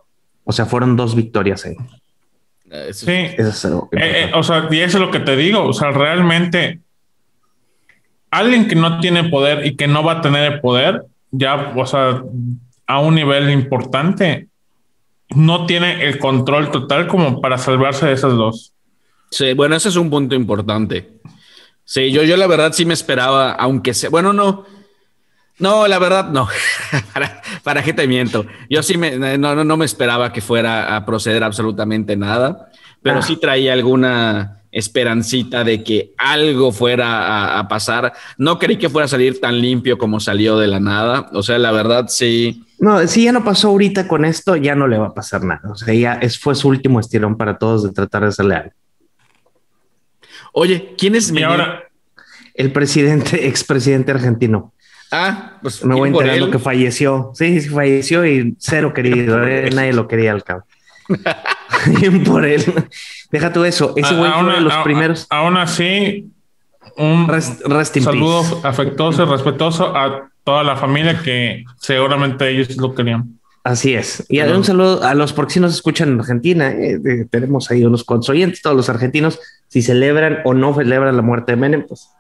O 0.45 0.53
sea, 0.53 0.66
fueron 0.66 0.97
dos 0.97 1.14
victorias 1.14 1.64
ahí. 1.64 1.77
sí. 2.93 3.29
Eso 3.37 3.89
eh, 3.93 4.31
o 4.35 4.43
sea, 4.43 4.68
y 4.70 4.81
eso 4.81 4.99
es 4.99 5.05
lo 5.05 5.11
que 5.11 5.20
te 5.20 5.37
digo. 5.37 5.64
O 5.64 5.72
sea, 5.72 5.91
realmente 5.91 6.81
alguien 8.31 8.68
que 8.68 8.75
no 8.75 9.01
tiene 9.01 9.25
poder 9.25 9.66
y 9.66 9.77
que 9.77 9.87
no 9.87 10.03
va 10.03 10.12
a 10.12 10.20
tener 10.20 10.53
el 10.53 10.61
poder, 10.61 11.05
ya, 11.31 11.72
o 11.75 11.87
sea, 11.87 12.22
a 12.87 13.01
un 13.01 13.14
nivel 13.14 13.51
importante, 13.51 14.49
no 15.31 15.66
tiene 15.66 16.05
el 16.05 16.18
control 16.18 16.70
total 16.70 17.07
como 17.07 17.41
para 17.41 17.59
salvarse 17.59 18.07
de 18.07 18.12
esas 18.12 18.35
dos. 18.35 18.74
Sí, 19.35 19.53
bueno, 19.53 19.74
ese 19.74 19.89
es 19.89 19.97
un 19.97 20.11
punto 20.11 20.37
importante. 20.37 21.18
Sí, 21.85 22.12
yo, 22.12 22.22
yo 22.22 22.37
la 22.37 22.47
verdad 22.47 22.72
sí 22.72 22.85
me 22.85 22.95
esperaba, 22.95 23.51
aunque 23.51 23.93
sea, 23.93 24.09
bueno, 24.09 24.32
no, 24.32 24.64
no, 25.59 25.89
la 25.89 25.99
verdad 25.99 26.30
no. 26.30 26.47
para, 27.12 27.43
para 27.64 27.82
qué 27.82 27.93
te 27.93 28.07
miento. 28.07 28.47
Yo 28.70 28.80
sí 28.85 28.97
me, 28.97 29.18
no, 29.37 29.64
no, 29.64 29.76
me 29.76 29.85
esperaba 29.85 30.32
que 30.32 30.41
fuera 30.41 30.95
a 30.95 31.05
proceder 31.05 31.43
absolutamente 31.43 32.16
nada, 32.16 32.70
pero 33.03 33.18
ah. 33.18 33.22
sí 33.22 33.37
traía 33.37 33.72
alguna 33.72 34.61
esperancita 34.70 35.64
de 35.64 35.82
que 35.82 36.14
algo 36.16 36.70
fuera 36.70 37.59
a, 37.59 37.66
pasar. 37.66 38.12
No 38.39 38.61
creí 38.61 38.76
que 38.76 38.89
fuera 38.89 39.07
a 39.07 39.09
salir 39.09 39.41
tan 39.41 39.61
limpio 39.61 39.99
como 39.99 40.20
salió 40.20 40.59
de 40.59 40.68
la 40.68 40.78
nada. 40.78 41.28
O 41.32 41.43
sea, 41.43 41.59
la 41.59 41.72
verdad 41.72 42.07
sí. 42.07 42.64
No, 42.78 43.05
si 43.09 43.24
ya 43.24 43.32
no 43.32 43.43
pasó 43.43 43.70
ahorita 43.70 44.07
con 44.07 44.24
esto, 44.24 44.55
ya 44.55 44.76
no 44.76 44.87
le 44.87 44.99
va 44.99 45.09
a 45.09 45.14
pasar 45.14 45.43
nada. 45.43 45.62
O 45.72 45.74
sea, 45.74 45.93
ya 45.93 46.14
es, 46.14 46.39
fue 46.39 46.55
su 46.55 46.68
último 46.68 47.01
estirón 47.01 47.37
para 47.37 47.59
todos 47.59 47.82
de 47.82 47.91
tratar 47.91 48.22
de 48.22 48.28
hacerle 48.28 48.55
algo. 48.55 48.84
Oye, 50.57 50.95
¿quién 50.97 51.17
es 51.17 51.33
mi 51.33 51.43
ahora? 51.43 51.89
El 52.55 52.71
presidente, 52.73 53.47
expresidente 53.49 54.13
argentino. 54.13 54.73
Ah, 55.11 55.59
pues 55.61 55.85
me 55.85 55.95
voy 55.95 56.09
enterando 56.11 56.51
que 56.51 56.59
falleció. 56.59 57.33
Sí, 57.35 57.61
sí, 57.61 57.69
falleció 57.69 58.25
y 58.25 58.55
cero 58.59 58.93
querido. 58.95 59.47
Eh, 59.47 59.71
nadie 59.75 59.93
lo 59.93 60.07
quería 60.07 60.33
al 60.33 60.45
cabo. 60.45 60.63
Bien 62.01 62.23
por 62.23 62.45
él. 62.45 62.65
Deja 63.31 63.53
tú 63.53 63.65
eso. 63.65 63.95
Ese 63.97 64.15
güey 64.15 64.31
fue 64.31 64.55
de 64.55 64.61
los 64.61 64.75
primeros. 64.85 65.27
Aún 65.29 65.57
así, 65.57 66.31
un 66.97 67.29
saludo 68.01 68.61
afectuoso 68.63 69.25
y 69.25 69.27
respetuoso 69.27 69.97
a 69.97 70.31
toda 70.45 70.63
la 70.63 70.77
familia 70.77 71.21
que 71.21 71.65
seguramente 71.81 72.49
ellos 72.49 72.77
lo 72.77 72.95
querían. 72.95 73.41
Así 73.65 73.95
es. 73.95 74.25
Y 74.29 74.41
un 74.41 74.62
saludo 74.62 75.03
a 75.03 75.15
los, 75.15 75.33
porque 75.33 75.55
si 75.55 75.61
nos 75.61 75.73
escuchan 75.73 76.11
en 76.11 76.21
Argentina, 76.21 76.71
eh, 76.71 77.27
tenemos 77.31 77.71
ahí 77.71 77.83
unos 77.83 78.05
consoyentes, 78.05 78.61
todos 78.61 78.77
los 78.77 78.91
argentinos, 78.91 79.41
si 79.69 79.81
celebran 79.81 80.41
o 80.45 80.53
no 80.53 80.75
celebran 80.75 81.17
la 81.17 81.23
muerte 81.23 81.53
de 81.53 81.57
Menem, 81.57 81.87
pues 81.87 82.11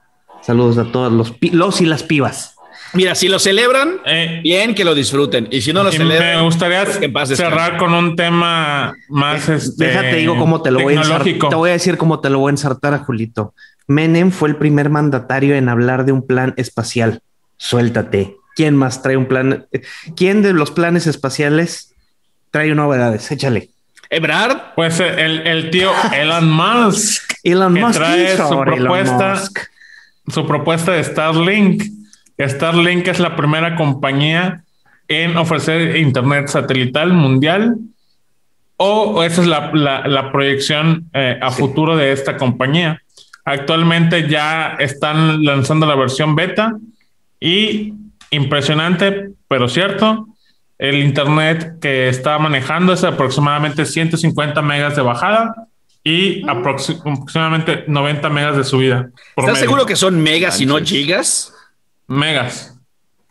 saludos 0.40 0.78
a 0.78 0.90
todos 0.90 1.12
los, 1.12 1.34
los 1.52 1.80
y 1.82 1.84
las 1.84 2.02
pibas. 2.02 2.56
Mira, 2.94 3.14
si 3.14 3.28
lo 3.28 3.38
celebran, 3.38 4.00
eh, 4.06 4.40
bien 4.42 4.74
que 4.74 4.84
lo 4.84 4.94
disfruten. 4.94 5.48
Y 5.50 5.60
si 5.60 5.72
no 5.74 5.82
lo 5.82 5.92
celebran, 5.92 6.36
me 6.36 6.42
gustaría 6.44 6.86
pues 7.12 7.28
cerrar 7.30 7.76
con 7.76 7.92
un 7.92 8.16
tema 8.16 8.94
más. 9.08 9.48
Este, 9.48 9.86
Déjate, 9.86 10.16
digo 10.16 10.38
cómo 10.38 10.62
te 10.62 10.70
lo 10.70 10.80
voy 10.80 10.94
a 10.94 10.98
ensartar. 10.98 11.48
Te 11.50 11.56
voy 11.56 11.70
a 11.70 11.72
decir 11.74 11.98
cómo 11.98 12.20
te 12.20 12.30
lo 12.30 12.38
voy 12.38 12.50
a 12.50 12.52
ensartar 12.52 12.94
a 12.94 12.98
Julito. 13.00 13.52
Menem 13.86 14.30
fue 14.30 14.48
el 14.48 14.56
primer 14.56 14.88
mandatario 14.88 15.56
en 15.56 15.68
hablar 15.68 16.06
de 16.06 16.12
un 16.12 16.26
plan 16.26 16.54
espacial. 16.56 17.20
Suéltate. 17.58 18.36
¿Quién 18.54 18.76
más 18.76 19.02
trae 19.02 19.16
un 19.16 19.26
plan? 19.26 19.66
¿Quién 20.16 20.42
de 20.42 20.52
los 20.52 20.70
planes 20.70 21.06
espaciales 21.06 21.94
trae 22.50 22.74
novedades? 22.74 23.30
Échale. 23.30 23.70
Ebrard. 24.10 24.74
Pues 24.76 25.00
el, 25.00 25.46
el 25.46 25.70
tío 25.70 25.90
Elon 26.12 26.50
Musk. 26.50 27.34
Elon 27.42 27.74
Musk 27.74 27.98
trae 27.98 28.36
su 28.36 28.60
propuesta, 28.60 29.42
su 30.28 30.46
propuesta 30.46 30.92
de 30.92 31.04
Starlink. 31.04 31.82
Starlink 32.38 33.08
es 33.08 33.18
la 33.18 33.36
primera 33.36 33.76
compañía 33.76 34.64
en 35.08 35.36
ofrecer 35.36 35.96
internet 35.96 36.48
satelital 36.48 37.12
mundial. 37.12 37.76
O 38.76 39.22
esa 39.22 39.42
es 39.42 39.46
la, 39.46 39.70
la, 39.72 40.32
proyección 40.32 41.08
eh, 41.12 41.38
a 41.40 41.50
futuro 41.52 41.96
de 41.96 42.10
esta 42.12 42.36
compañía. 42.36 43.00
Actualmente 43.44 44.28
ya 44.28 44.76
están 44.80 45.44
lanzando 45.44 45.86
la 45.86 45.94
versión 45.94 46.34
beta 46.34 46.72
y 47.38 47.94
impresionante, 48.34 49.30
pero 49.48 49.68
cierto. 49.68 50.26
El 50.78 50.96
internet 50.96 51.78
que 51.80 52.08
está 52.08 52.38
manejando 52.38 52.92
es 52.92 53.04
aproximadamente 53.04 53.86
150 53.86 54.60
megas 54.62 54.96
de 54.96 55.02
bajada 55.02 55.54
y 56.02 56.46
aproximadamente 56.48 57.84
90 57.86 58.28
megas 58.28 58.56
de 58.56 58.64
subida. 58.64 59.08
¿Estás 59.36 59.58
seguro 59.58 59.86
que 59.86 59.96
son 59.96 60.20
megas 60.20 60.60
y 60.60 60.66
no 60.66 60.78
gigas? 60.78 61.54
Megas. 62.06 62.73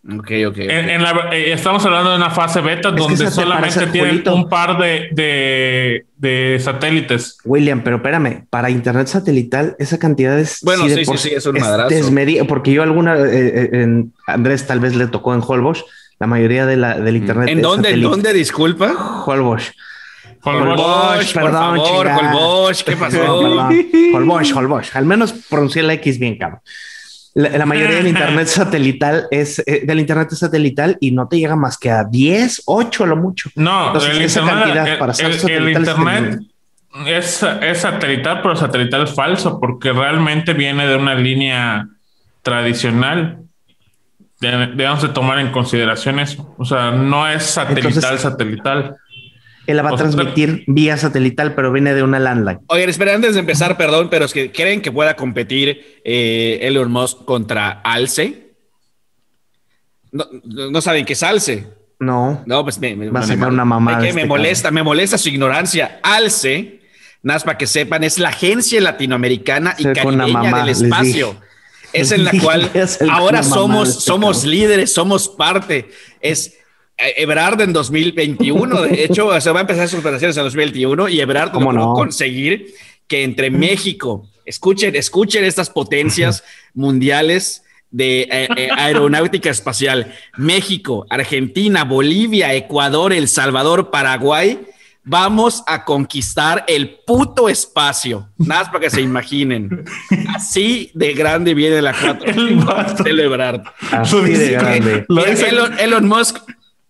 Ok, 0.06 0.32
ok. 0.48 0.58
Eh, 0.58 1.54
estamos 1.54 1.86
hablando 1.86 2.10
de 2.10 2.18
una 2.18 2.30
fase 2.30 2.60
beta 2.60 2.92
donde 2.92 3.32
solamente 3.32 3.88
tienen 3.88 4.28
un 4.28 4.50
par 4.50 4.78
de, 4.78 6.06
de, 6.18 6.60
satélites. 6.60 7.38
William, 7.46 7.82
pero 7.84 7.98
espérame, 7.98 8.46
para 8.50 8.70
internet 8.70 9.08
satelital 9.08 9.78
esa 9.80 9.98
cantidad 10.00 10.38
es... 10.38 10.60
Bueno, 10.62 10.90
sí, 10.90 11.06
sí, 11.06 11.18
sí, 11.18 11.30
es 11.34 11.46
un 11.46 11.58
madrazo. 11.58 11.96
porque 12.50 12.74
yo 12.74 12.84
alguna, 12.84 13.16
eh, 13.16 13.30
eh, 13.32 13.70
en 13.72 14.14
Andrés 14.28 14.68
tal 14.68 14.82
vez 14.82 14.94
le 14.94 15.08
tocó 15.08 15.34
en 15.36 15.42
Holbox, 15.46 15.86
la 16.20 16.28
mayoría 16.28 16.66
de 16.66 16.76
la, 16.76 17.00
del 17.00 17.16
internet. 17.16 17.48
¿En 17.48 17.62
dónde? 17.62 17.92
¿En 17.92 18.02
dónde? 18.02 18.34
Disculpa. 18.34 19.24
Holbox. 19.26 19.72
Holbox, 20.42 21.34
perdón, 21.34 21.78
por 21.78 21.88
favor, 21.88 22.08
Holbox, 22.08 22.84
¿qué 22.84 22.98
pasó? 22.98 23.40
Holbox, 24.14 24.54
Holbox. 24.54 24.96
Al 24.98 25.06
menos 25.06 25.32
pronuncié 25.50 25.82
la 25.82 25.94
X 25.94 26.20
bien, 26.20 26.38
cabrón. 26.38 26.60
La, 27.36 27.66
mayoría 27.66 27.98
del 27.98 28.08
internet 28.16 28.48
satelital 28.48 29.28
es 29.32 29.60
eh, 29.66 29.84
del 29.86 30.00
internet 30.00 30.30
satelital 30.32 30.98
y 31.00 31.12
no 31.12 31.28
te 31.28 31.40
llega 31.40 31.56
más 31.56 31.78
que 31.78 31.90
a 31.90 32.04
10, 32.04 32.64
8 32.66 33.04
a 33.04 33.08
lo 33.08 33.16
mucho. 33.16 33.50
No, 33.56 33.96
el 33.96 34.22
internet, 34.22 35.00
para 35.00 35.14
el, 35.14 35.70
internet 35.70 36.40
es, 37.08 37.44
es, 37.62 37.78
satelital, 37.80 38.42
pero 38.42 38.56
satelital 38.56 39.08
falso, 39.08 39.60
porque 39.60 39.92
realmente 39.92 40.54
viene 40.54 40.86
de 40.88 40.96
una 40.96 41.16
línea 41.16 41.88
tradicional. 42.44 43.40
Debemos 44.40 45.02
de 45.02 45.10
tomar 45.10 45.40
en 45.40 45.52
consideración 45.52 46.20
eso. 46.20 46.54
O 46.58 46.66
sea, 46.66 46.92
no 46.92 47.28
es 47.28 47.44
satelital, 47.44 48.20
satelital. 48.20 48.96
Él 49.66 49.78
la 49.78 49.84
va 49.84 49.92
a 49.92 49.96
transmitir 49.96 50.64
vía 50.68 50.98
satelital, 50.98 51.56
pero 51.56 51.72
viene 51.72 51.94
de 51.94 52.04
una 52.04 52.20
landline. 52.20 52.60
Oigan, 52.68 52.90
espera, 52.90 53.14
antes 53.14 53.34
de 53.36 53.40
empezar, 53.40 53.78
perdón, 53.78 54.10
pero 54.10 54.26
es 54.26 54.34
que 54.34 54.52
creen 54.52 54.82
que 54.82 54.92
pueda 54.92 55.16
competir 55.16 56.02
eh, 56.04 56.60
Elon 56.62 56.92
Musk 56.92 57.24
contra 57.24 57.70
Alce. 57.70 58.56
no, 60.12 60.82
saben 60.82 61.06
qué 61.06 61.14
es 61.14 61.24
Alce. 61.24 61.68
No. 62.00 62.44
No, 62.46 62.64
pues 62.64 62.80
me, 62.80 63.10
Va 63.10 63.22
a 63.22 63.24
sacar 63.24 63.50
una 63.50 63.66
mamada. 63.66 64.00
Que 64.00 64.14
me 64.14 64.22
este 64.22 64.26
molesta, 64.26 64.72
me 64.72 64.84
molesta 64.84 65.18
su 65.18 65.30
ignorancia. 65.30 66.00
Alce, 66.04 66.82
nada 67.22 67.38
más 67.38 67.44
para 67.44 67.58
que 67.58 67.68
sepan, 67.68 68.04
es 68.04 68.20
la 68.20 68.30
agencia 68.30 68.82
latinoamericana 68.82 69.76
y 69.78 69.84
caribeña 69.86 70.60
del 70.60 70.70
espacio. 70.70 71.38
Es 71.94 72.12
en 72.12 72.26
la 72.26 72.32
cual 72.42 72.70
ahora 73.10 73.44
somos, 73.44 73.90
este 73.90 74.02
somos 74.02 74.44
líderes, 74.44 74.94
somos 74.94 75.30
parte. 75.30 75.90
Es 76.20 76.58
Ebrard 76.98 77.62
en 77.62 77.74
2021, 77.74 78.82
de 78.84 79.04
hecho, 79.04 79.40
se 79.42 79.52
va 79.52 79.60
a 79.60 79.62
empezar 79.62 79.90
sus 79.90 80.00
operaciones 80.00 80.38
en 80.38 80.44
2021 80.44 81.10
y 81.10 81.20
Ebrard 81.20 81.52
¿Cómo 81.52 81.74
no? 81.74 81.94
conseguir 81.94 82.74
que 83.08 83.24
entre 83.24 83.50
México, 83.50 84.28
escuchen, 84.46 84.96
escuchen 84.96 85.44
estas 85.44 85.70
potencias 85.70 86.44
mundiales 86.74 87.64
de 87.92 88.22
eh, 88.22 88.48
eh, 88.58 88.70
aeronáutica 88.76 89.50
espacial, 89.50 90.14
México, 90.36 91.06
Argentina, 91.10 91.84
Bolivia, 91.84 92.54
Ecuador, 92.54 93.14
El 93.14 93.28
Salvador, 93.28 93.92
Paraguay, 93.92 94.60
vamos 95.04 95.64
a 95.68 95.86
conquistar 95.86 96.64
el 96.68 96.98
puto 97.06 97.50
espacio. 97.50 98.30
Nada 98.38 98.62
más 98.62 98.70
para 98.70 98.80
que 98.80 98.90
se 98.90 99.02
imaginen. 99.02 99.86
Así 100.36 100.92
de 100.94 101.14
grande 101.14 101.54
viene 101.54 101.82
la 101.82 101.94
4 101.94 103.04
celebrar. 103.04 103.64
Así 103.92 104.22
de 104.22 104.52
grande. 104.52 105.06
Elon, 105.80 106.08
Musk 106.08 106.38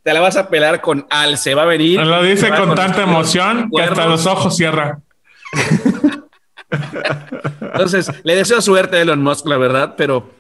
te 0.04 0.14
la 0.14 0.20
vas 0.20 0.36
a 0.38 0.50
pelar 0.50 0.82
con 0.82 1.08
Al, 1.10 1.38
se 1.38 1.56
va 1.56 1.64
a 1.64 1.66
venir. 1.66 2.00
Lo 2.02 2.22
dice 2.24 2.50
con 2.50 2.76
tanta 2.76 3.04
emoción 3.04 3.70
que 3.76 3.82
hasta 3.82 4.06
los 4.06 4.26
ojos 4.26 4.56
cierra. 4.56 5.00
Entonces, 7.62 8.12
le 8.24 8.36
deseo 8.36 8.62
suerte 8.62 8.98
a 8.98 9.02
Elon 9.02 9.22
Musk, 9.22 9.48
la 9.48 9.58
verdad, 9.58 9.96
pero 9.98 10.32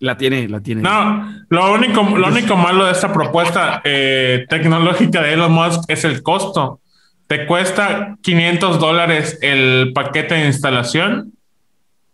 la 0.00 0.16
tiene, 0.16 0.48
la 0.48 0.60
tiene. 0.60 0.82
No, 0.82 1.34
lo 1.48 1.72
único, 1.72 2.02
lo 2.02 2.28
único 2.28 2.56
malo 2.56 2.84
de 2.84 2.92
esta 2.92 3.12
propuesta 3.12 3.80
eh, 3.84 4.46
tecnológica 4.48 5.22
de 5.22 5.32
Elon 5.32 5.52
Musk 5.52 5.84
es 5.88 6.04
el 6.04 6.22
costo. 6.22 6.80
Te 7.26 7.46
cuesta 7.46 8.16
500 8.22 8.78
dólares 8.78 9.38
el 9.42 9.92
paquete 9.94 10.34
de 10.36 10.46
instalación 10.46 11.32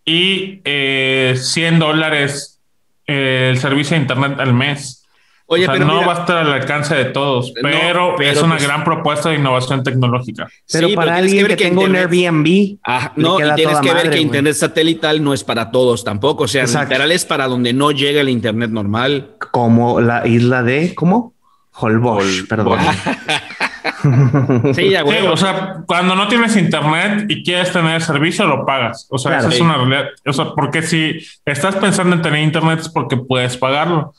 y 0.04 0.60
100 0.64 0.64
eh, 0.64 1.34
dólares 1.78 2.60
eh, 3.06 3.48
el 3.50 3.58
servicio 3.58 3.96
de 3.96 4.02
internet 4.02 4.40
al 4.40 4.54
mes. 4.54 5.03
Oye, 5.46 5.66
pero 5.66 5.84
no 5.84 6.06
va 6.06 6.14
a 6.14 6.20
estar 6.20 6.38
al 6.38 6.52
alcance 6.52 6.94
de 6.94 7.04
todos, 7.06 7.52
pero, 7.60 8.18
es 8.18 8.42
una 8.42 8.54
pues 8.54 8.66
gran 8.66 8.82
propuesta 8.82 9.28
de 9.28 9.36
innovación 9.36 9.82
tecnológica. 9.82 10.48
Pero 10.72 10.88
para 10.94 11.16
alguien 11.16 11.46
que, 11.46 11.56
tenga 11.56 11.82
un 11.82 11.94
Airbnb, 11.94 12.78
no, 13.16 13.38
y 13.38 13.54
tienes 13.54 13.78
que 13.80 13.92
ver 13.92 14.10
que 14.10 14.20
internet 14.20 14.54
satelital 14.54 15.22
no 15.22 15.34
es 15.34 15.44
para 15.44 15.70
todos 15.70 16.02
tampoco. 16.02 16.44
O 16.44 16.48
sea, 16.48 16.64
literal 16.64 17.12
es 17.12 17.24
para 17.26 17.46
donde 17.46 17.72
no 17.72 17.90
llega 17.90 18.22
el 18.22 18.28
internet 18.30 18.70
normal. 18.70 19.36
Como 19.50 20.00
la 20.00 20.26
isla 20.26 20.62
de, 20.62 20.94
¿cómo? 20.94 21.34
Holbox, 21.72 22.44
perdón. 22.48 22.78
sí, 24.74 24.90
ya, 24.90 25.04
o 25.04 25.36
sea, 25.36 25.82
cuando 25.86 26.14
no 26.14 26.28
tienes 26.28 26.56
internet 26.56 27.26
y 27.28 27.42
quieres 27.42 27.72
tener 27.72 28.00
servicio, 28.00 28.46
lo 28.46 28.64
pagas. 28.64 29.06
O 29.10 29.18
sea, 29.18 29.38
eso 29.38 29.48
es 29.48 29.60
una 29.60 29.76
realidad. 29.76 30.06
O 30.26 30.32
sea, 30.32 30.46
porque 30.54 30.82
si 30.82 31.18
estás 31.44 31.76
pensando 31.76 32.16
en 32.16 32.22
tener 32.22 32.42
internet 32.42 32.80
es 32.80 32.88
porque 32.88 33.16
puedes 33.16 33.56
pagarlo. 33.56 34.14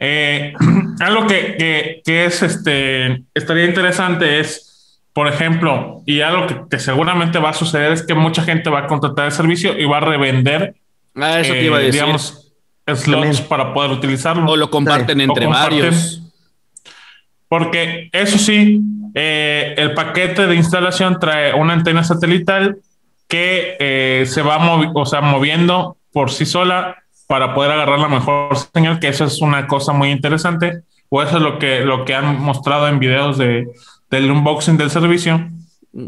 Eh, 0.00 0.54
algo 1.00 1.26
que, 1.26 2.02
es 2.04 2.42
este 2.42 3.22
estaría 3.34 3.66
interesante 3.66 4.40
es, 4.40 4.98
por 5.12 5.28
ejemplo, 5.28 6.02
y 6.06 6.22
algo 6.22 6.68
que, 6.68 6.78
seguramente 6.78 7.38
va 7.38 7.50
a 7.50 7.52
suceder 7.54 7.92
es 7.92 8.02
que 8.02 8.14
mucha 8.14 8.42
gente 8.42 8.70
va 8.70 8.80
a 8.80 8.86
contratar 8.86 9.26
el 9.26 9.32
servicio 9.32 9.78
y 9.78 9.84
va 9.84 9.98
a 9.98 10.00
revender, 10.00 10.74
ah, 11.14 11.40
eso 11.40 11.54
iba 11.54 11.76
a 11.76 11.80
eh, 11.82 11.84
decir. 11.84 12.00
digamos, 12.00 12.52
slots 12.86 13.42
para 13.42 13.74
poder 13.74 13.90
utilizarlo. 13.90 14.50
O 14.50 14.56
lo 14.56 14.70
comparten 14.70 15.20
entre 15.20 15.46
varios. 15.46 16.22
Porque 17.48 18.08
eso 18.12 18.38
sí, 18.38 18.80
eh, 19.14 19.74
el 19.76 19.92
paquete 19.92 20.46
de 20.46 20.54
instalación 20.54 21.18
trae 21.20 21.52
una 21.52 21.74
antena 21.74 22.04
satelital 22.04 22.78
que 23.28 24.24
se 24.26 24.42
va 24.42 24.58
o 24.94 25.06
sea, 25.06 25.20
moviendo 25.20 25.96
por 26.12 26.30
sí 26.30 26.46
sola 26.46 26.99
para 27.30 27.54
poder 27.54 27.70
agarrar 27.70 28.00
la 28.00 28.08
mejor 28.08 28.56
señal, 28.74 28.98
que 28.98 29.06
eso 29.06 29.24
es 29.24 29.40
una 29.40 29.68
cosa 29.68 29.92
muy 29.92 30.10
interesante, 30.10 30.82
o 31.10 31.22
eso 31.22 31.36
es 31.36 31.42
lo 31.44 31.60
que, 31.60 31.84
lo 31.84 32.04
que 32.04 32.12
han 32.12 32.40
mostrado 32.40 32.88
en 32.88 32.98
videos 32.98 33.38
de, 33.38 33.68
del 34.10 34.32
unboxing 34.32 34.76
del 34.76 34.90
servicio. 34.90 35.48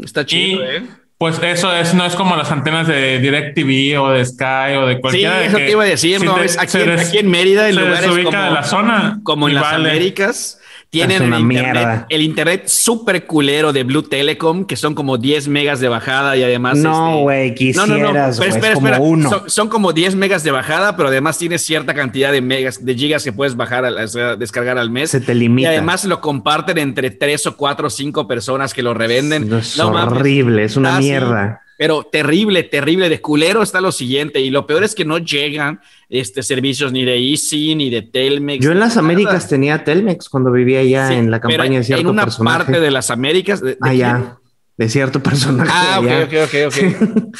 Está 0.03 0.25
chido, 0.25 0.65
¿eh? 0.65 0.83
Pues 1.17 1.41
eso 1.41 1.73
es, 1.73 1.93
no 1.93 2.05
es 2.05 2.15
como 2.15 2.35
las 2.35 2.51
antenas 2.51 2.87
de 2.87 3.19
DirecTV 3.19 4.01
o 4.01 4.09
de 4.09 4.25
Sky 4.25 4.75
o 4.77 4.85
de 4.85 4.99
cualquiera. 4.99 5.39
Sí, 5.39 5.45
eso 5.47 5.57
te 5.59 5.71
iba 5.71 5.83
a 5.83 5.85
decir, 5.85 6.25
no, 6.25 6.35
aquí, 6.35 7.17
en 7.17 7.31
Mérida, 7.31 7.69
es 7.69 7.77
como, 8.25 8.31
la 8.31 8.63
zona. 8.63 9.21
Como 9.23 9.47
en 9.47 9.55
las 9.55 9.71
Américas. 9.71 10.59
Tienen 10.93 11.23
el 11.23 11.41
internet, 11.41 12.05
el 12.07 12.21
internet 12.21 12.63
súper 12.67 13.25
culero 13.25 13.73
de 13.73 13.83
Blue 13.83 14.03
Telecom, 14.03 14.65
que 14.65 14.75
son 14.75 14.93
como 14.93 15.17
10 15.17 15.47
megas 15.47 15.79
de 15.79 15.87
bajada 15.87 16.37
y 16.37 16.43
además. 16.43 16.77
No, 16.77 17.09
este, 17.09 17.21
güey, 17.23 17.55
quisieras, 17.55 17.89
no, 17.89 17.97
no, 17.97 18.13
no. 18.13 18.27
espera, 18.29 18.73
espera. 18.73 18.99
Uno. 18.99 19.43
Son, 19.47 19.69
como 19.69 19.91
10 19.91 20.13
megas 20.13 20.43
de 20.43 20.51
bajada, 20.51 20.95
pero 20.95 21.09
además 21.09 21.39
tienes 21.39 21.63
cierta 21.63 21.95
cantidad 21.95 22.31
de 22.31 22.41
megas, 22.41 22.85
de 22.85 22.93
gigas 22.93 23.23
que 23.23 23.33
puedes 23.33 23.55
bajar, 23.55 23.91
descargar 24.37 24.77
al 24.77 24.91
mes. 24.91 25.09
Se 25.09 25.19
te 25.19 25.33
limita. 25.33 25.71
Y 25.71 25.71
además 25.73 26.05
lo 26.05 26.21
comparten 26.21 26.77
entre 26.77 27.09
3 27.09 27.47
o 27.47 27.57
4 27.57 27.87
o 27.87 27.89
5 27.89 28.27
personas 28.27 28.71
que 28.71 28.83
lo 28.83 28.93
revenden. 28.93 29.51
Es 29.51 29.79
horrible, 29.79 30.63
es 30.63 30.77
una 30.77 30.97
ah, 30.97 30.99
mierda. 30.99 31.63
Pero 31.83 32.05
terrible, 32.09 32.63
terrible. 32.63 33.09
De 33.09 33.19
culero 33.19 33.61
está 33.61 33.81
lo 33.81 33.91
siguiente. 33.91 34.39
Y 34.39 34.51
lo 34.51 34.65
peor 34.65 34.85
es 34.85 34.95
que 34.95 35.03
no 35.03 35.17
llegan 35.17 35.81
este, 36.07 36.41
servicios 36.41 36.93
ni 36.93 37.03
de 37.03 37.17
Easy 37.17 37.75
ni 37.75 37.89
de 37.89 38.03
Telmex. 38.03 38.63
Yo 38.63 38.71
en 38.71 38.79
las 38.79 38.95
Américas 38.95 39.49
tenía 39.49 39.83
Telmex 39.83 40.29
cuando 40.29 40.49
vivía 40.49 40.79
allá 40.79 41.11
en 41.11 41.29
la 41.29 41.41
campaña 41.41 41.79
de 41.79 41.83
cierto 41.83 41.99
En 41.99 42.07
una 42.07 42.25
parte 42.25 42.79
de 42.79 42.89
las 42.89 43.11
Américas. 43.11 43.59
De, 43.59 43.77
allá, 43.81 44.37
de 44.77 44.87
cierto 44.87 45.21
personaje. 45.21 45.69
Ah, 45.73 45.99
ok, 45.99 46.07
ok, 46.23 46.33
ok, 46.45 46.55
ok. 46.67 47.35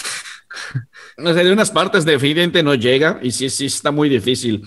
no 1.20 1.34
sé, 1.34 1.42
de 1.46 1.54
unas 1.54 1.72
partes 1.72 2.04
definitivamente 2.04 2.64
no 2.64 2.76
llega 2.76 3.20
y 3.24 3.32
sí, 3.32 3.50
sí 3.50 3.68
está 3.68 3.92
muy 3.92 4.10
difícil. 4.10 4.64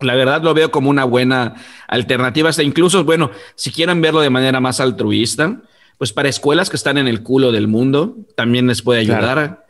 La 0.00 0.14
verdad 0.14 0.40
lo 0.40 0.54
veo 0.54 0.70
como 0.70 0.88
una 0.88 1.04
buena 1.04 1.56
alternativa. 1.86 2.48
Hasta 2.48 2.62
incluso, 2.62 3.04
bueno, 3.04 3.30
si 3.56 3.72
quieren 3.72 4.00
verlo 4.00 4.22
de 4.22 4.30
manera 4.30 4.58
más 4.58 4.80
altruista, 4.80 5.60
pues 6.02 6.12
para 6.12 6.28
escuelas 6.28 6.68
que 6.68 6.74
están 6.74 6.98
en 6.98 7.06
el 7.06 7.22
culo 7.22 7.52
del 7.52 7.68
mundo, 7.68 8.16
también 8.36 8.66
les 8.66 8.82
puede 8.82 8.98
ayudar. 9.02 9.66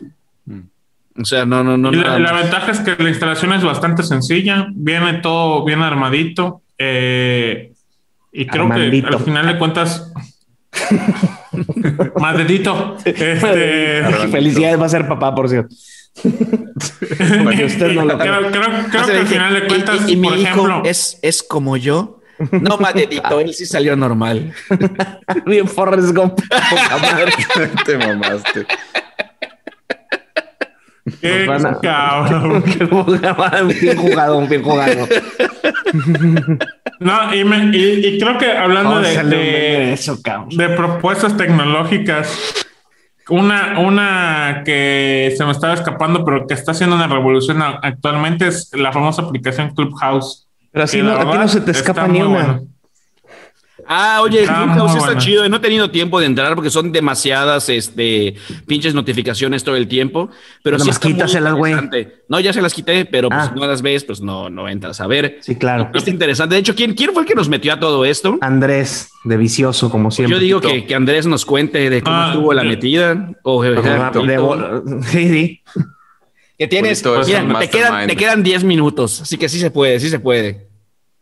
O 1.14 1.26
sea, 1.26 1.44
no, 1.44 1.62
no, 1.62 1.76
no. 1.76 1.90
la, 1.92 2.32
ventaja 2.32 2.72
es 2.72 2.80
que 2.80 2.96
la 3.02 3.10
instalación 3.10 3.52
es 3.52 3.62
bastante 3.62 4.02
sencilla, 4.02 4.66
viene 4.72 5.12
todo 5.20 5.62
bien 5.62 5.82
armadito. 5.82 6.62
Eh, 6.78 7.74
y 8.32 8.46
creo 8.46 8.66
que 8.70 9.04
al 9.06 9.20
final 9.20 9.46
de 9.46 9.58
cuentas. 9.58 10.10
Madridito. 12.18 12.96
Este... 13.04 14.02
Felicidades, 14.30 14.80
va 14.80 14.86
a 14.86 14.88
ser 14.88 15.06
papá, 15.06 15.34
por 15.34 15.50
cierto. 15.50 15.74
usted 16.24 17.92
no 17.92 18.06
lo 18.06 18.16
creo, 18.16 18.50
creo, 18.50 18.62
creo 18.90 19.06
que 19.06 19.12
al 19.18 19.26
final 19.26 19.52
de 19.52 19.66
cuentas, 19.66 20.08
y, 20.08 20.16
mi 20.16 20.28
hijo 20.28 20.36
ejemplo, 20.36 20.82
es, 20.86 21.18
es 21.20 21.42
como 21.42 21.76
yo. 21.76 22.21
No, 22.50 22.78
Madridito, 22.78 23.40
él 23.40 23.54
sí 23.54 23.66
salió 23.66 23.96
normal. 23.96 24.52
Bien 25.46 25.68
Forrest 25.68 26.14
Gump. 26.14 26.40
Te 27.84 27.98
mamaste. 27.98 28.66
Qué 31.20 31.46
cabrón. 31.82 32.62
bien 33.80 33.96
jugado, 33.96 34.46
bien 34.46 34.62
jugado. 34.62 35.08
No, 37.00 37.34
y, 37.34 37.44
me, 37.44 37.76
y, 37.76 38.20
creo 38.20 38.38
que 38.38 38.52
hablando 38.52 39.00
de, 39.00 39.22
de, 39.24 39.92
eso, 39.94 40.16
de, 40.50 40.68
propuestas 40.70 41.36
tecnológicas, 41.36 42.64
una, 43.28 43.80
una 43.80 44.62
que 44.64 45.34
se 45.36 45.44
me 45.44 45.50
estaba 45.50 45.74
escapando, 45.74 46.24
pero 46.24 46.46
que 46.46 46.54
está 46.54 46.70
haciendo 46.70 46.94
una 46.94 47.08
revolución 47.08 47.60
actualmente 47.62 48.46
es 48.46 48.70
la 48.72 48.92
famosa 48.92 49.22
aplicación 49.22 49.74
Clubhouse. 49.74 50.48
Pero 50.72 50.84
así 50.84 51.02
no, 51.02 51.12
aquí 51.12 51.38
no 51.38 51.48
se 51.48 51.60
te 51.60 51.70
escapa 51.70 52.08
ni 52.08 52.22
una. 52.22 52.62
Ah, 53.86 54.20
oye, 54.22 54.44
Clubhouse 54.44 54.96
está 54.96 55.18
chido. 55.18 55.48
No 55.48 55.56
he 55.56 55.60
tenido 55.60 55.90
tiempo 55.90 56.20
de 56.20 56.26
entrar 56.26 56.54
porque 56.54 56.70
son 56.70 56.92
demasiadas 56.92 57.68
este, 57.68 58.34
pinches 58.66 58.94
notificaciones 58.94 59.64
todo 59.64 59.76
el 59.76 59.88
tiempo. 59.88 60.30
Pero 60.62 60.78
sí 60.78 60.90
está 60.90 61.08
quítaselas, 61.08 61.54
güey. 61.54 61.74
No, 62.28 62.40
ya 62.40 62.52
se 62.52 62.62
las 62.62 62.74
quité, 62.74 63.04
pero 63.04 63.28
pues 63.28 63.40
ah. 63.42 63.52
no 63.54 63.66
las 63.66 63.82
ves, 63.82 64.04
pues 64.04 64.20
no, 64.20 64.48
no 64.48 64.68
entras 64.68 65.00
a 65.00 65.06
ver. 65.06 65.38
Sí, 65.40 65.56
claro. 65.56 65.90
Está 65.92 66.10
interesante. 66.10 66.54
De 66.54 66.60
hecho, 66.60 66.74
¿quién, 66.74 66.94
¿quién 66.94 67.12
fue 67.12 67.22
el 67.22 67.28
que 67.28 67.34
nos 67.34 67.48
metió 67.48 67.72
a 67.72 67.80
todo 67.80 68.04
esto? 68.04 68.38
Andrés, 68.40 69.10
de 69.24 69.36
vicioso, 69.36 69.90
como 69.90 70.10
siempre. 70.10 70.36
Yo 70.36 70.40
digo 70.40 70.60
que, 70.60 70.86
que 70.86 70.94
Andrés 70.94 71.26
nos 71.26 71.44
cuente 71.44 71.90
de 71.90 72.02
cómo 72.02 72.16
ah, 72.16 72.28
estuvo 72.30 72.52
la 72.54 72.62
metida. 72.62 73.30
O, 73.42 73.62
sí, 75.02 75.28
sí. 75.28 75.62
Que 76.62 76.68
tienes, 76.68 77.02
te, 77.02 77.68
quedan, 77.70 78.06
te 78.06 78.14
quedan 78.14 78.44
10 78.44 78.62
minutos, 78.62 79.20
así 79.22 79.36
que 79.36 79.48
sí 79.48 79.58
se 79.58 79.72
puede, 79.72 79.98
sí 79.98 80.08
se 80.08 80.20
puede. 80.20 80.68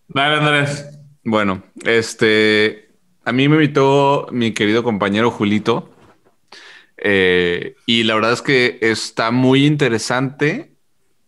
Dale, 0.06 0.36
Andrés. 0.36 0.86
Bueno, 1.24 1.62
este, 1.82 2.90
a 3.24 3.32
mí 3.32 3.48
me 3.48 3.54
invitó 3.54 4.26
mi 4.32 4.52
querido 4.52 4.82
compañero 4.82 5.30
Julito. 5.30 5.94
Eh, 6.98 7.74
y 7.86 8.02
la 8.02 8.16
verdad 8.16 8.34
es 8.34 8.42
que 8.42 8.80
está 8.82 9.30
muy 9.30 9.64
interesante 9.64 10.76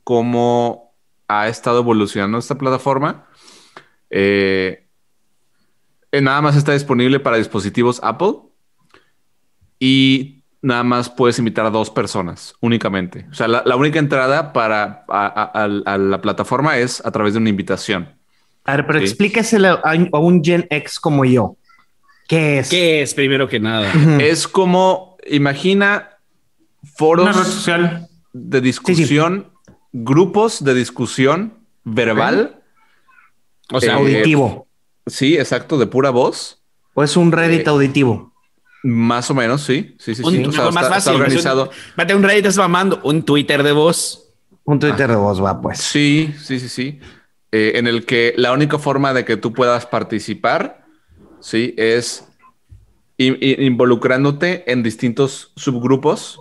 cómo 0.04 0.94
ha 1.26 1.48
estado 1.48 1.78
evolucionando 1.78 2.36
esta 2.36 2.58
plataforma. 2.58 3.30
Eh, 4.10 4.88
nada 6.12 6.42
más 6.42 6.54
está 6.54 6.74
disponible 6.74 7.18
para 7.18 7.38
dispositivos 7.38 7.98
Apple 8.02 8.34
y 9.78 10.41
nada 10.62 10.84
más 10.84 11.10
puedes 11.10 11.38
invitar 11.38 11.66
a 11.66 11.70
dos 11.70 11.90
personas 11.90 12.54
únicamente. 12.60 13.26
O 13.30 13.34
sea, 13.34 13.48
la, 13.48 13.76
única 13.76 13.98
entrada 13.98 14.52
para 14.52 15.04
a, 15.08 15.68
la 15.98 16.20
plataforma 16.22 16.78
es 16.78 17.04
a 17.04 17.10
través 17.10 17.34
de 17.34 17.40
una 17.40 17.50
invitación. 17.50 18.08
A 18.64 18.76
ver, 18.76 18.86
pero 18.86 19.00
explíqueselo 19.00 19.80
a, 19.84 20.18
un 20.18 20.42
Gen 20.42 20.66
X 20.70 21.00
como 21.00 21.24
yo. 21.24 21.56
¿Qué 22.28 22.60
es? 22.60 22.70
¿Qué 22.70 23.02
es 23.02 23.12
primero 23.12 23.48
que 23.48 23.58
nada? 23.58 23.92
Es 24.20 24.46
como, 24.46 25.16
imagina 25.28 26.10
foros 26.94 27.36
social. 27.36 28.08
de 28.32 28.60
discusión, 28.60 29.48
grupos 29.92 30.64
de 30.64 30.74
discusión 30.74 31.54
verbal. 31.84 32.62
O 33.72 33.80
sea, 33.80 33.96
auditivo. 33.96 34.68
Sí, 35.06 35.36
exacto, 35.36 35.78
de 35.78 35.86
pura 35.86 36.10
voz. 36.10 36.62
¿O 36.94 37.02
es 37.02 37.16
un 37.16 37.32
Reddit 37.32 37.66
eh, 37.66 37.70
auditivo? 37.70 38.31
Más 38.82 39.30
o 39.30 39.34
menos, 39.34 39.62
sí. 39.62 39.94
Sí, 39.98 40.14
sí, 40.14 40.22
sí. 40.24 40.44
más 40.72 40.88
fácil. 40.88 41.14
organizado. 41.14 41.70
Un, 41.96 42.16
un 42.16 42.22
Reddit 42.22 42.46
es 42.46 42.56
mamando. 42.56 43.00
Un 43.04 43.22
Twitter 43.22 43.62
de 43.62 43.72
voz. 43.72 44.28
Un 44.64 44.78
Twitter 44.78 45.08
de 45.08 45.16
voz 45.16 45.42
va, 45.42 45.60
pues. 45.60 45.78
Sí, 45.78 46.34
sí, 46.40 46.58
sí, 46.58 46.68
sí. 46.68 47.00
Eh, 47.52 47.72
en 47.76 47.86
el 47.86 48.06
que 48.06 48.34
la 48.36 48.52
única 48.52 48.78
forma 48.78 49.12
de 49.12 49.24
que 49.24 49.36
tú 49.36 49.52
puedas 49.52 49.86
participar, 49.86 50.84
sí, 51.40 51.74
es 51.76 52.26
involucrándote 53.18 54.70
en 54.72 54.82
distintos 54.82 55.52
subgrupos 55.54 56.40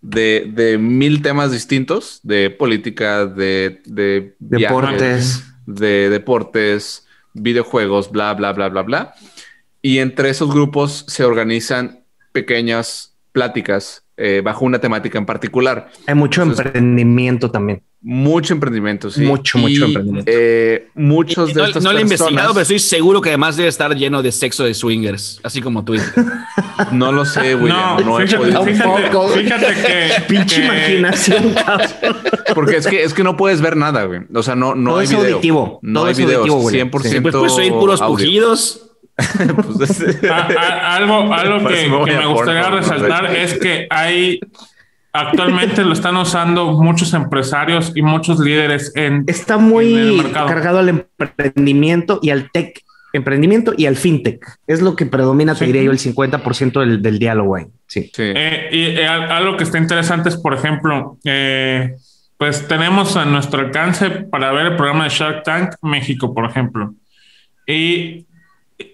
de, 0.00 0.76
mil 0.80 1.22
temas 1.22 1.50
distintos, 1.50 2.20
de 2.22 2.50
política, 2.50 3.26
de, 3.26 3.82
de 3.84 4.34
deportes, 4.38 5.44
de 5.66 6.08
deportes, 6.10 7.06
videojuegos, 7.32 8.10
bla, 8.10 8.32
bla, 8.34 8.52
bla, 8.52 8.68
bla, 8.68 8.82
bla. 8.82 9.14
Y 9.84 9.98
entre 9.98 10.30
esos 10.30 10.50
grupos 10.50 11.04
se 11.08 11.24
organizan 11.24 12.06
pequeñas 12.32 13.18
pláticas 13.32 14.02
eh, 14.16 14.40
bajo 14.42 14.64
una 14.64 14.78
temática 14.78 15.18
en 15.18 15.26
particular. 15.26 15.90
Hay 16.06 16.14
mucho 16.14 16.40
emprendimiento 16.40 17.50
también. 17.50 17.82
Mucho 18.00 18.54
emprendimiento, 18.54 19.10
sí. 19.10 19.20
Mucho, 19.20 19.58
mucho 19.58 19.84
emprendimiento. 19.84 20.30
Eh, 20.32 20.88
muchos 20.94 21.48
de 21.52 21.60
no, 21.60 21.66
estas 21.66 21.82
No 21.84 21.92
lo 21.92 21.98
he 21.98 22.00
investigado, 22.00 22.54
pero 22.54 22.62
estoy 22.62 22.78
seguro 22.78 23.20
que 23.20 23.28
además 23.28 23.58
debe 23.58 23.68
estar 23.68 23.94
lleno 23.94 24.22
de 24.22 24.32
sexo 24.32 24.64
de 24.64 24.72
swingers, 24.72 25.38
así 25.42 25.60
como 25.60 25.84
tú. 25.84 25.96
no 26.92 27.12
lo 27.12 27.26
sé, 27.26 27.54
William. 27.54 28.02
No, 28.06 28.16
fíjate, 28.20 29.42
fíjate, 29.42 29.66
que... 29.66 30.22
Pinche 30.28 30.64
imaginación, 30.64 31.54
Porque 32.54 32.78
es 32.78 32.86
que, 32.86 33.02
es 33.02 33.12
que 33.12 33.22
no 33.22 33.36
puedes 33.36 33.60
ver 33.60 33.76
nada, 33.76 34.04
güey. 34.04 34.22
O 34.32 34.42
sea, 34.42 34.54
no, 34.54 34.74
no 34.74 34.96
hay 34.96 35.06
video. 35.06 35.20
Auditivo. 35.26 35.78
No 35.82 36.06
hay 36.06 36.14
video. 36.14 36.46
100% 36.46 36.90
Pues, 36.90 37.34
pues 37.34 37.52
soy 37.52 37.70
puros 37.70 38.00
pujidos. 38.00 38.92
pues 39.76 40.24
algo 40.82 41.32
algo 41.32 41.68
que, 41.68 41.88
que 42.04 42.18
me 42.18 42.26
gustaría 42.26 42.70
resaltar 42.70 43.34
es 43.34 43.54
que 43.58 43.86
hay 43.88 44.40
Actualmente 45.16 45.84
lo 45.84 45.92
están 45.92 46.16
usando 46.16 46.72
muchos 46.72 47.14
empresarios 47.14 47.92
y 47.94 48.02
muchos 48.02 48.40
líderes 48.40 48.90
en. 48.96 49.22
Está 49.28 49.58
muy 49.58 50.20
cargado 50.32 50.80
al 50.80 50.88
emprendimiento 50.88 52.18
y 52.20 52.30
al 52.30 52.50
tech, 52.50 52.82
emprendimiento 53.12 53.74
y 53.76 53.86
al 53.86 53.94
fintech. 53.94 54.44
Es 54.66 54.82
lo 54.82 54.96
que 54.96 55.06
predomina, 55.06 55.54
te 55.54 55.66
diría 55.66 55.84
yo, 55.84 55.92
el 55.92 56.00
50% 56.00 56.80
del, 56.80 57.00
del 57.00 57.20
diálogo 57.20 57.54
ahí. 57.54 57.66
Sí. 57.86 58.10
Eh, 58.18 58.68
y 58.72 58.86
eh, 58.86 59.06
algo 59.06 59.56
que 59.56 59.62
está 59.62 59.78
interesante 59.78 60.30
es, 60.30 60.36
por 60.36 60.52
ejemplo, 60.52 61.16
eh, 61.22 61.94
pues 62.36 62.66
tenemos 62.66 63.16
a 63.16 63.24
nuestro 63.24 63.60
alcance 63.60 64.10
para 64.10 64.50
ver 64.50 64.66
el 64.66 64.76
programa 64.76 65.04
de 65.04 65.10
Shark 65.10 65.44
Tank 65.44 65.74
México, 65.82 66.34
por 66.34 66.44
ejemplo. 66.44 66.92
Y 67.68 68.26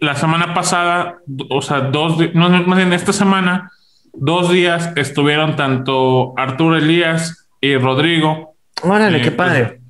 la 0.00 0.14
semana 0.14 0.54
pasada, 0.54 1.18
o 1.48 1.62
sea, 1.62 1.80
dos, 1.80 2.18
no, 2.34 2.48
más 2.48 2.76
bien 2.76 2.92
esta 2.92 3.12
semana, 3.12 3.70
dos 4.12 4.50
días 4.50 4.92
estuvieron 4.96 5.56
tanto 5.56 6.34
Arturo 6.36 6.76
Elías 6.76 7.48
y 7.60 7.76
Rodrigo. 7.76 8.54
Órale, 8.82 9.18
eh, 9.18 9.22
qué 9.22 9.30
pues, 9.30 9.48
padre. 9.48 9.80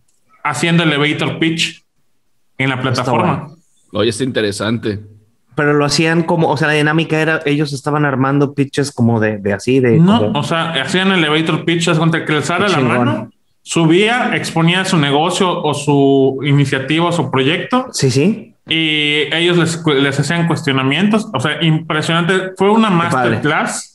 haciendo 0.42 0.82
elevator 0.82 1.38
pitch 1.38 1.84
en 2.58 2.70
la 2.70 2.80
plataforma. 2.80 3.48
Oye, 3.92 4.10
es 4.10 4.20
interesante. 4.20 5.00
Pero 5.54 5.74
lo 5.74 5.84
hacían 5.84 6.22
como, 6.22 6.48
o 6.48 6.56
sea, 6.56 6.68
la 6.68 6.74
dinámica 6.74 7.20
era, 7.20 7.40
ellos 7.44 7.72
estaban 7.72 8.04
armando 8.04 8.54
pitches 8.54 8.92
como 8.92 9.20
de, 9.20 9.38
de 9.38 9.52
así, 9.52 9.80
de. 9.80 9.98
No, 9.98 10.32
o 10.32 10.42
sea, 10.42 10.70
hacían 10.72 11.12
elevator 11.12 11.64
pitches 11.64 11.98
contra 11.98 12.24
que 12.24 12.32
les 12.32 12.48
la 12.48 12.80
mano, 12.80 13.30
subía, 13.62 14.34
exponía 14.34 14.84
su 14.84 14.96
negocio 14.96 15.62
o 15.62 15.74
su 15.74 16.38
iniciativa 16.42 17.06
o 17.06 17.12
su 17.12 17.30
proyecto. 17.30 17.88
Sí, 17.92 18.10
sí. 18.10 18.49
Y 18.70 19.24
ellos 19.34 19.58
les, 19.58 19.84
les 19.84 20.18
hacían 20.18 20.46
cuestionamientos. 20.46 21.28
O 21.34 21.40
sea, 21.40 21.62
impresionante. 21.62 22.52
Fue 22.56 22.70
una 22.70 22.88
masterclass 22.88 23.90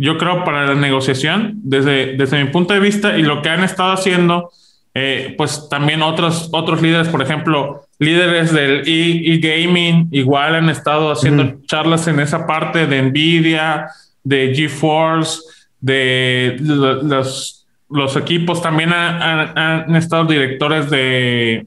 yo 0.00 0.16
creo, 0.16 0.44
para 0.44 0.64
la 0.64 0.74
negociación, 0.76 1.54
desde, 1.56 2.16
desde 2.16 2.42
mi 2.42 2.50
punto 2.50 2.72
de 2.72 2.78
vista, 2.78 3.18
y 3.18 3.22
lo 3.22 3.42
que 3.42 3.48
han 3.48 3.64
estado 3.64 3.90
haciendo, 3.92 4.52
eh, 4.94 5.34
pues 5.36 5.68
también 5.68 6.02
otros, 6.02 6.50
otros 6.52 6.80
líderes, 6.80 7.08
por 7.08 7.20
ejemplo, 7.20 7.82
líderes 7.98 8.52
del 8.52 8.84
e-gaming, 8.86 10.06
igual 10.12 10.54
han 10.54 10.70
estado 10.70 11.10
haciendo 11.10 11.56
charlas 11.66 12.06
en 12.06 12.20
esa 12.20 12.46
parte 12.46 12.86
de 12.86 13.02
Nvidia, 13.02 13.88
de 14.22 14.54
GeForce, 14.54 15.40
de 15.80 16.56
los, 16.60 17.66
los 17.90 18.16
equipos, 18.16 18.62
también 18.62 18.92
han 18.92 19.96
estado 19.96 20.26
directores 20.26 20.90
de 20.90 21.66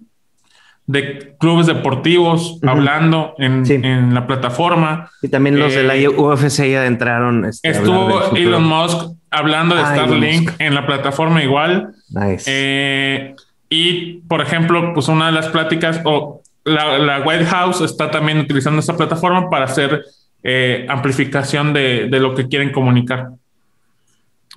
de 0.92 1.36
clubes 1.40 1.68
deportivos 1.68 2.60
hablando 2.68 3.34
en, 3.38 4.14
la 4.14 4.28
plataforma. 4.28 5.10
Y 5.22 5.30
también 5.30 5.58
los 5.58 5.74
de 5.74 5.84
la 5.84 5.96
eh, 5.96 6.10
UFC 6.10 6.70
ya 6.70 6.86
entraron. 6.86 7.46
Este, 7.46 7.70
estuvo 7.70 8.36
Elon 8.36 8.64
Musk 8.64 9.14
hablando 9.30 9.76
de 9.76 9.84
Starlink 9.84 10.52
en 10.60 10.76
la 10.76 10.86
plataforma 10.86 11.42
igual. 11.42 11.94
Nice. 12.10 12.44
Eh, 12.46 13.36
y, 13.70 14.18
por 14.28 14.42
ejemplo, 14.42 14.94
pues 14.94 15.08
una 15.08 15.28
de 15.28 15.32
las 15.32 15.48
pláticas, 15.48 16.02
o 16.04 16.42
la, 16.66 17.24
White 17.26 17.46
House 17.46 17.80
está 17.80 18.12
también 18.12 18.40
utilizando 18.40 18.82
esta 18.82 18.98
plataforma 18.98 19.50
para 19.50 19.66
hacer 19.66 20.04
eh, 20.44 20.86
amplificación 20.90 21.72
de, 21.72 22.10
lo 22.12 22.36
que 22.36 22.50
quieren 22.50 22.74
comunicar. 22.74 23.30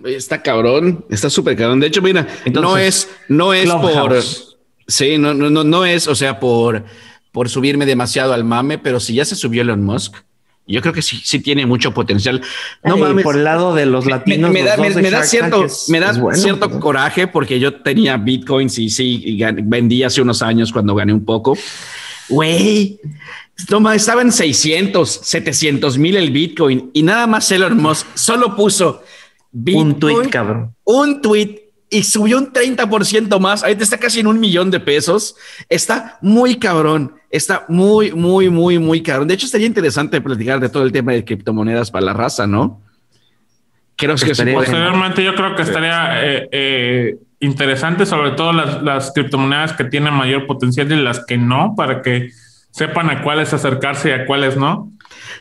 Está 0.04 0.42
cabrón, 0.42 1.04
está 1.08 1.30
súper 1.30 1.54
cabrón. 1.56 1.78
De 1.78 1.86
hecho, 1.86 2.02
mira, 2.02 2.26
no 2.52 2.76
es, 2.76 3.08
no 3.28 3.54
es 3.54 3.70
por 3.70 4.12
Sí, 4.86 5.18
no, 5.18 5.34
no, 5.34 5.50
no, 5.50 5.64
no 5.64 5.84
es, 5.84 6.08
o 6.08 6.14
sea, 6.14 6.40
por, 6.40 6.84
por 7.32 7.48
subirme 7.48 7.86
demasiado 7.86 8.32
al 8.32 8.44
mame, 8.44 8.78
pero 8.78 9.00
si 9.00 9.14
ya 9.14 9.24
se 9.24 9.36
subió 9.36 9.62
Elon 9.62 9.82
Musk, 9.82 10.16
yo 10.66 10.80
creo 10.80 10.94
que 10.94 11.02
sí, 11.02 11.20
sí 11.22 11.40
tiene 11.40 11.66
mucho 11.66 11.92
potencial. 11.92 12.40
No 12.82 12.96
mames, 12.96 13.22
por 13.22 13.36
el 13.36 13.44
lado 13.44 13.74
de 13.74 13.84
los 13.84 14.06
latinos. 14.06 14.50
Me, 14.50 14.62
da, 14.62 14.76
cierto, 15.24 15.66
me 15.88 16.00
da 16.00 16.14
cierto 16.34 16.80
coraje 16.80 17.26
porque 17.26 17.60
yo 17.60 17.74
tenía 17.82 18.16
bitcoins 18.16 18.78
y 18.78 18.88
sí, 18.88 19.38
vendí 19.62 20.02
hace 20.02 20.22
unos 20.22 20.40
años 20.40 20.72
cuando 20.72 20.94
gané 20.94 21.12
un 21.12 21.24
poco. 21.24 21.56
Güey, 22.30 22.98
toma, 23.68 23.94
estaba 23.94 24.22
en 24.22 24.32
600, 24.32 25.20
700 25.22 25.98
mil 25.98 26.16
el 26.16 26.30
bitcoin 26.30 26.90
y 26.94 27.02
nada 27.02 27.26
más 27.26 27.50
Elon 27.50 27.76
Musk 27.76 28.06
solo 28.14 28.56
puso 28.56 29.02
un 29.52 29.98
tweet, 29.98 30.30
cabrón. 30.30 30.74
Un 30.84 31.20
tweet 31.20 31.63
y 31.94 32.02
subió 32.02 32.38
un 32.38 32.52
30% 32.52 33.38
más. 33.38 33.62
Ahí 33.62 33.76
está 33.78 33.98
casi 33.98 34.18
en 34.18 34.26
un 34.26 34.40
millón 34.40 34.68
de 34.72 34.80
pesos. 34.80 35.36
Está 35.68 36.18
muy 36.20 36.56
cabrón. 36.56 37.14
Está 37.30 37.66
muy, 37.68 38.10
muy, 38.10 38.50
muy, 38.50 38.80
muy 38.80 39.00
cabrón. 39.00 39.28
De 39.28 39.34
hecho, 39.34 39.46
estaría 39.46 39.68
interesante 39.68 40.20
platicar 40.20 40.58
de 40.58 40.68
todo 40.68 40.82
el 40.82 40.90
tema 40.90 41.12
de 41.12 41.24
criptomonedas 41.24 41.92
para 41.92 42.06
la 42.06 42.12
raza, 42.12 42.48
¿no? 42.48 42.82
Creo 43.94 44.16
que 44.16 44.26
posteriormente 44.26 45.22
yo 45.22 45.36
creo 45.36 45.54
que 45.54 45.62
estaría 45.62 46.24
eh, 46.24 46.48
eh, 46.50 47.16
interesante, 47.38 48.06
sobre 48.06 48.32
todo 48.32 48.52
las, 48.52 48.82
las, 48.82 49.12
criptomonedas 49.12 49.74
que 49.74 49.84
tienen 49.84 50.14
mayor 50.14 50.48
potencial 50.48 50.90
y 50.90 50.96
las 50.96 51.24
que 51.24 51.36
no, 51.36 51.74
para 51.76 52.02
que 52.02 52.30
sepan 52.72 53.08
a 53.08 53.22
cuáles 53.22 53.54
acercarse 53.54 54.08
y 54.08 54.12
a 54.12 54.26
cuáles 54.26 54.56
no. 54.56 54.90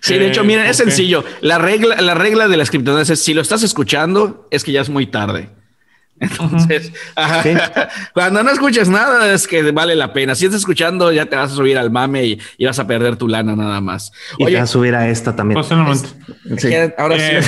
Sí, 0.01 0.19
de 0.19 0.27
hecho, 0.27 0.41
eh, 0.41 0.43
miren, 0.43 0.67
es 0.67 0.77
sencillo. 0.77 1.25
La 1.41 1.57
regla, 1.57 1.99
la 1.99 2.13
regla 2.13 2.47
de 2.47 2.57
las 2.57 2.69
criptomonedas 2.69 3.09
es 3.09 3.23
si 3.23 3.33
lo 3.33 3.41
estás 3.41 3.63
escuchando, 3.63 4.47
es 4.51 4.63
que 4.63 4.71
ya 4.71 4.81
es 4.81 4.89
muy 4.91 5.07
tarde. 5.07 5.49
Entonces, 6.19 6.91
cuando 8.13 8.43
no 8.43 8.51
escuches 8.51 8.89
nada 8.89 9.33
es 9.33 9.47
que 9.47 9.71
vale 9.71 9.95
la 9.95 10.13
pena. 10.13 10.35
Si 10.35 10.45
estás 10.45 10.61
escuchando, 10.61 11.11
ya 11.11 11.25
te 11.25 11.35
vas 11.35 11.51
a 11.51 11.55
subir 11.55 11.77
al 11.77 11.91
mame 11.91 12.25
y, 12.57 12.65
vas 12.65 12.79
a 12.79 12.87
perder 12.87 13.17
tu 13.17 13.27
lana 13.27 13.55
nada 13.55 13.81
más. 13.81 14.11
Y 14.37 14.45
te 14.45 14.53
vas 14.53 14.63
a 14.63 14.67
subir 14.67 14.95
a 14.95 15.09
esta 15.09 15.35
también. 15.35 15.59
Ahora 16.97 17.17
sí, 17.17 17.35
eh, 17.35 17.41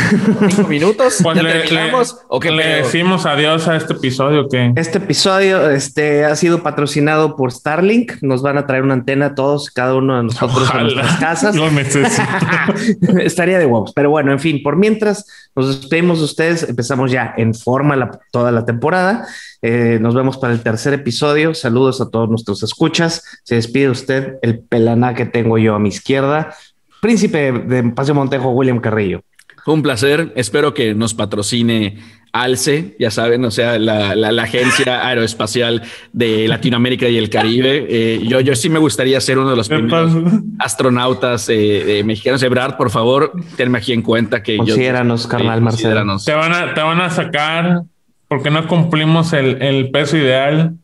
cinco 0.49 0.67
minutos. 0.67 1.19
Pues 1.23 1.41
le, 1.41 1.91
¿O 2.27 2.39
que 2.39 2.51
le 2.51 2.67
decimos 2.81 3.25
adiós 3.25 3.67
a 3.67 3.75
este 3.75 3.93
episodio? 3.93 4.47
que 4.49 4.73
Este 4.75 4.97
episodio 4.97 5.69
este, 5.69 6.25
ha 6.25 6.35
sido 6.35 6.63
patrocinado 6.63 7.35
por 7.35 7.51
Starlink. 7.51 8.13
Nos 8.21 8.41
van 8.41 8.57
a 8.57 8.67
traer 8.67 8.83
una 8.83 8.95
antena 8.95 9.27
a 9.27 9.35
todos, 9.35 9.69
cada 9.71 9.95
uno 9.95 10.17
de 10.17 10.23
nosotros 10.23 10.69
en 10.73 10.83
nuestras 10.83 11.17
casas. 11.17 11.55
Estaría 13.19 13.59
de 13.59 13.65
huevos. 13.65 13.93
Pero 13.93 14.09
bueno, 14.09 14.31
en 14.31 14.39
fin, 14.39 14.61
por 14.63 14.75
mientras 14.75 15.25
Nos 15.55 15.79
despedimos 15.79 16.19
de 16.19 16.25
ustedes. 16.25 16.67
Empezamos 16.67 17.11
ya 17.11 17.33
en 17.37 17.53
forma 17.53 18.11
toda 18.31 18.51
la 18.51 18.65
temporada. 18.65 19.25
Eh, 19.61 19.99
nos 20.01 20.13
vemos 20.13 20.37
para 20.37 20.53
el 20.53 20.61
tercer 20.61 20.93
episodio. 20.93 21.53
Saludos 21.53 22.01
a 22.01 22.09
todos 22.09 22.29
nuestros 22.29 22.61
escuchas. 22.63 23.23
Se 23.43 23.55
despide 23.55 23.89
usted 23.89 24.35
el 24.41 24.59
pelaná 24.59 25.13
que 25.13 25.25
tengo 25.25 25.57
yo 25.57 25.75
a 25.75 25.79
mi 25.79 25.89
izquierda. 25.89 26.53
Príncipe 27.01 27.51
de 27.51 27.83
Paseo 27.83 28.15
Montejo, 28.15 28.49
William 28.51 28.79
Carrillo. 28.79 29.21
Un 29.65 29.81
placer. 29.81 30.33
Espero 30.35 30.73
que 30.73 30.93
nos 30.93 31.13
patrocine 31.13 31.99
ALCE, 32.41 32.95
ya 32.99 33.11
saben, 33.11 33.45
o 33.45 33.51
sea, 33.51 33.79
la, 33.79 34.43
agencia 34.43 35.07
aeroespacial 35.07 35.83
de 36.13 36.47
Latinoamérica 36.47 37.07
y 37.07 37.17
el 37.17 37.29
Caribe. 37.29 37.85
Eh, 37.89 38.21
yo, 38.27 38.39
yo 38.41 38.55
sí 38.55 38.69
me 38.69 38.79
gustaría 38.79 39.19
ser 39.21 39.37
uno 39.37 39.51
de 39.51 39.55
los 39.55 39.69
primeros 39.69 40.11
astronautas 40.59 41.47
eh, 41.49 42.03
mexicanos. 42.05 42.43
Ebrard, 42.43 42.77
por 42.77 42.89
favor, 42.89 43.31
tenme 43.55 43.77
aquí 43.77 43.93
en 43.93 44.01
cuenta 44.01 44.43
que 44.43 44.57
considéranos, 44.57 45.27
carnal 45.27 45.61
Marcelo. 45.61 46.17
Te 46.23 46.33
van, 46.33 46.53
a, 46.53 46.73
te 46.73 46.81
van 46.81 47.01
a 47.01 47.09
sacar 47.09 47.83
porque 48.27 48.49
no 48.49 48.67
cumplimos 48.67 49.33
el, 49.33 49.61
el 49.61 49.91
peso 49.91 50.17
ideal 50.17 50.75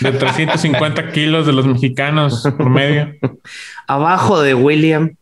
de 0.00 0.12
350 0.12 1.10
kilos 1.12 1.46
de 1.46 1.52
los 1.52 1.66
mexicanos 1.66 2.42
por 2.56 2.70
medio. 2.70 3.14
Abajo 3.86 4.40
de 4.40 4.54
William, 4.54 5.16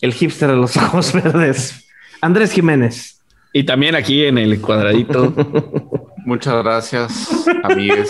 el 0.00 0.12
hipster 0.12 0.50
de 0.50 0.56
los 0.56 0.76
ojos 0.76 1.12
verdes, 1.24 1.86
Andrés 2.20 2.52
Jiménez. 2.52 3.13
Y 3.56 3.62
también 3.62 3.94
aquí 3.94 4.24
en 4.24 4.36
el 4.36 4.60
cuadradito. 4.60 5.32
Muchas 6.26 6.60
gracias, 6.64 7.46
amigos, 7.62 8.08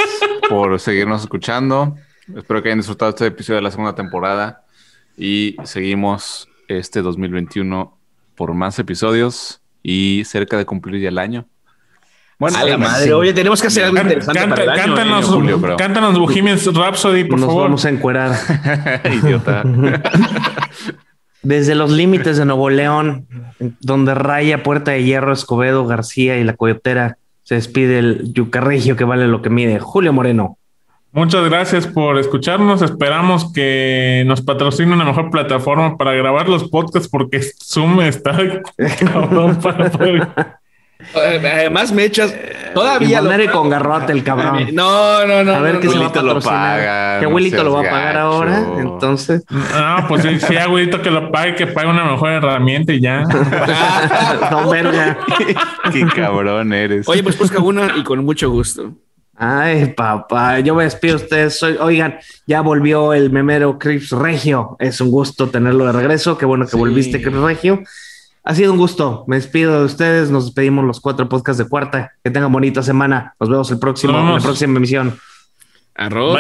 por 0.49 0.81
seguirnos 0.81 1.21
escuchando. 1.21 1.97
Espero 2.35 2.63
que 2.63 2.71
hayan 2.71 2.79
disfrutado 2.79 3.11
este 3.11 3.27
episodio 3.27 3.57
de 3.57 3.63
la 3.63 3.71
segunda 3.71 3.95
temporada 3.95 4.63
y 5.19 5.55
seguimos 5.65 6.49
este 6.67 7.03
2021 7.03 7.95
por 8.35 8.55
más 8.55 8.79
episodios 8.79 9.61
y 9.83 10.23
cerca 10.25 10.57
de 10.57 10.65
cumplir 10.65 11.03
ya 11.03 11.11
el 11.11 11.19
año. 11.19 11.47
Bueno, 12.39 12.57
a 12.57 12.65
la 12.65 12.79
madre, 12.79 13.13
oye, 13.13 13.35
tenemos 13.35 13.61
que 13.61 13.67
hacer 13.67 13.85
algo 13.85 13.99
interesante 14.01 14.49
para 14.49 14.63
el 14.63 14.71
año, 14.71 14.95
cántanos, 14.95 15.27
julio, 15.27 15.77
cántanos 15.77 16.19
Bohemian 16.19 16.59
Rhapsody, 16.75 17.25
por 17.25 17.39
Nos 17.39 17.49
favor. 17.49 17.65
vamos 17.65 17.85
a 17.85 17.91
encuerar. 17.91 18.33
Idiota. 19.13 19.63
Desde 21.45 21.75
los 21.75 21.91
límites 21.91 22.37
de 22.37 22.45
Nuevo 22.45 22.71
León, 22.71 23.27
donde 23.81 24.15
raya 24.15 24.63
Puerta 24.63 24.93
de 24.93 25.05
Hierro, 25.05 25.33
Escobedo, 25.33 25.87
García 25.87 26.39
y 26.39 26.45
La 26.45 26.55
Coyotera, 26.55 27.19
se 27.43 27.57
despide 27.57 27.99
el 27.99 28.33
Yucarregio 28.33 28.97
que 28.97 29.05
vale 29.05 29.29
lo 29.29 29.43
que 29.43 29.51
mide. 29.51 29.79
Julio 29.79 30.13
Moreno. 30.13 30.59
Muchas 31.13 31.45
gracias 31.45 31.87
por 31.87 32.19
escucharnos. 32.19 32.83
Esperamos 32.83 33.53
que 33.53 34.25
nos 34.27 34.41
patrocine 34.41 34.93
una 34.93 35.05
mejor 35.05 35.31
plataforma 35.31 35.97
para 35.97 36.13
grabar 36.15 36.49
los 36.49 36.69
podcasts 36.69 37.09
porque 37.09 37.41
Zoom 37.41 38.01
está 38.01 38.37
cabrón 39.13 39.61
para 39.61 39.91
poder 39.91 40.29
Además, 41.15 41.93
me 41.93 42.05
echas 42.05 42.35
todavía. 42.75 43.21
Y 43.43 43.49
con 43.49 43.69
garrote 43.69 44.13
el 44.13 44.23
cabrón. 44.23 44.69
No, 44.75 45.27
no, 45.27 45.45
no. 45.45 45.55
A 45.55 45.61
ver 45.61 45.81
qué 45.81 45.89
se 45.89 45.99
va 45.99 46.07
a 46.07 46.13
patrocinar. 46.13 47.21
Que 47.21 47.27
abuelito 47.27 47.63
lo 47.63 47.73
va 47.73 47.81
a 47.81 47.91
pagar 47.91 48.17
ahora. 48.17 48.65
Entonces. 48.79 49.45
No, 49.51 50.09
pues 50.09 50.23
sí, 50.23 50.41
sí, 50.41 50.57
abuelito 50.57 51.01
que 51.01 51.11
lo 51.11 51.31
pague, 51.31 51.55
que 51.55 51.67
pague 51.67 51.89
una 51.89 52.05
mejor 52.05 52.31
herramienta 52.31 52.93
y 52.93 53.01
ya. 53.01 53.23
no, 54.51 54.69
verga. 54.69 55.19
Qué 55.93 56.07
cabrón 56.15 56.73
eres. 56.73 57.09
Oye, 57.09 57.23
pues 57.23 57.39
busca 57.39 57.61
una 57.61 57.97
y 57.97 58.03
con 58.03 58.25
mucho 58.25 58.51
gusto. 58.51 58.93
Ay, 59.37 59.87
papá, 59.87 60.61
yo 60.61 60.75
me 60.75 60.85
despido 60.85 61.15
a 61.15 61.17
ustedes. 61.17 61.59
Soy, 61.59 61.77
oigan, 61.81 62.19
ya 62.47 62.61
volvió 62.61 63.13
el 63.13 63.31
memero 63.31 63.79
Crips 63.79 64.13
Regio. 64.13 64.77
Es 64.79 65.01
un 65.01 65.11
gusto 65.11 65.49
tenerlo 65.49 65.87
de 65.87 65.93
regreso. 65.93 66.39
Qué 66.39 66.47
bueno 66.47 66.67
que 66.67 66.77
volviste, 66.77 67.21
Crips 67.21 67.39
Regio. 67.39 67.83
Ha 68.45 68.55
sido 68.55 68.73
un 68.73 68.79
gusto. 68.79 69.25
Me 69.27 69.37
despido 69.37 69.81
de 69.81 69.87
ustedes. 69.87 70.31
Nos 70.31 70.45
despedimos 70.45 70.85
los 70.85 71.01
cuatro 71.01 71.29
podcasts 71.29 71.63
de 71.63 71.69
cuarta. 71.69 72.13
Que 72.23 72.31
tengan 72.31 72.53
bonita 72.53 72.83
semana. 72.83 73.35
Nos 73.41 73.49
vemos 73.49 73.71
el 73.71 73.79
próximo, 73.79 74.19
en 74.19 74.35
la 74.35 74.41
próxima 74.41 74.77
emisión. 74.77 75.19
Arroz. 75.95 76.39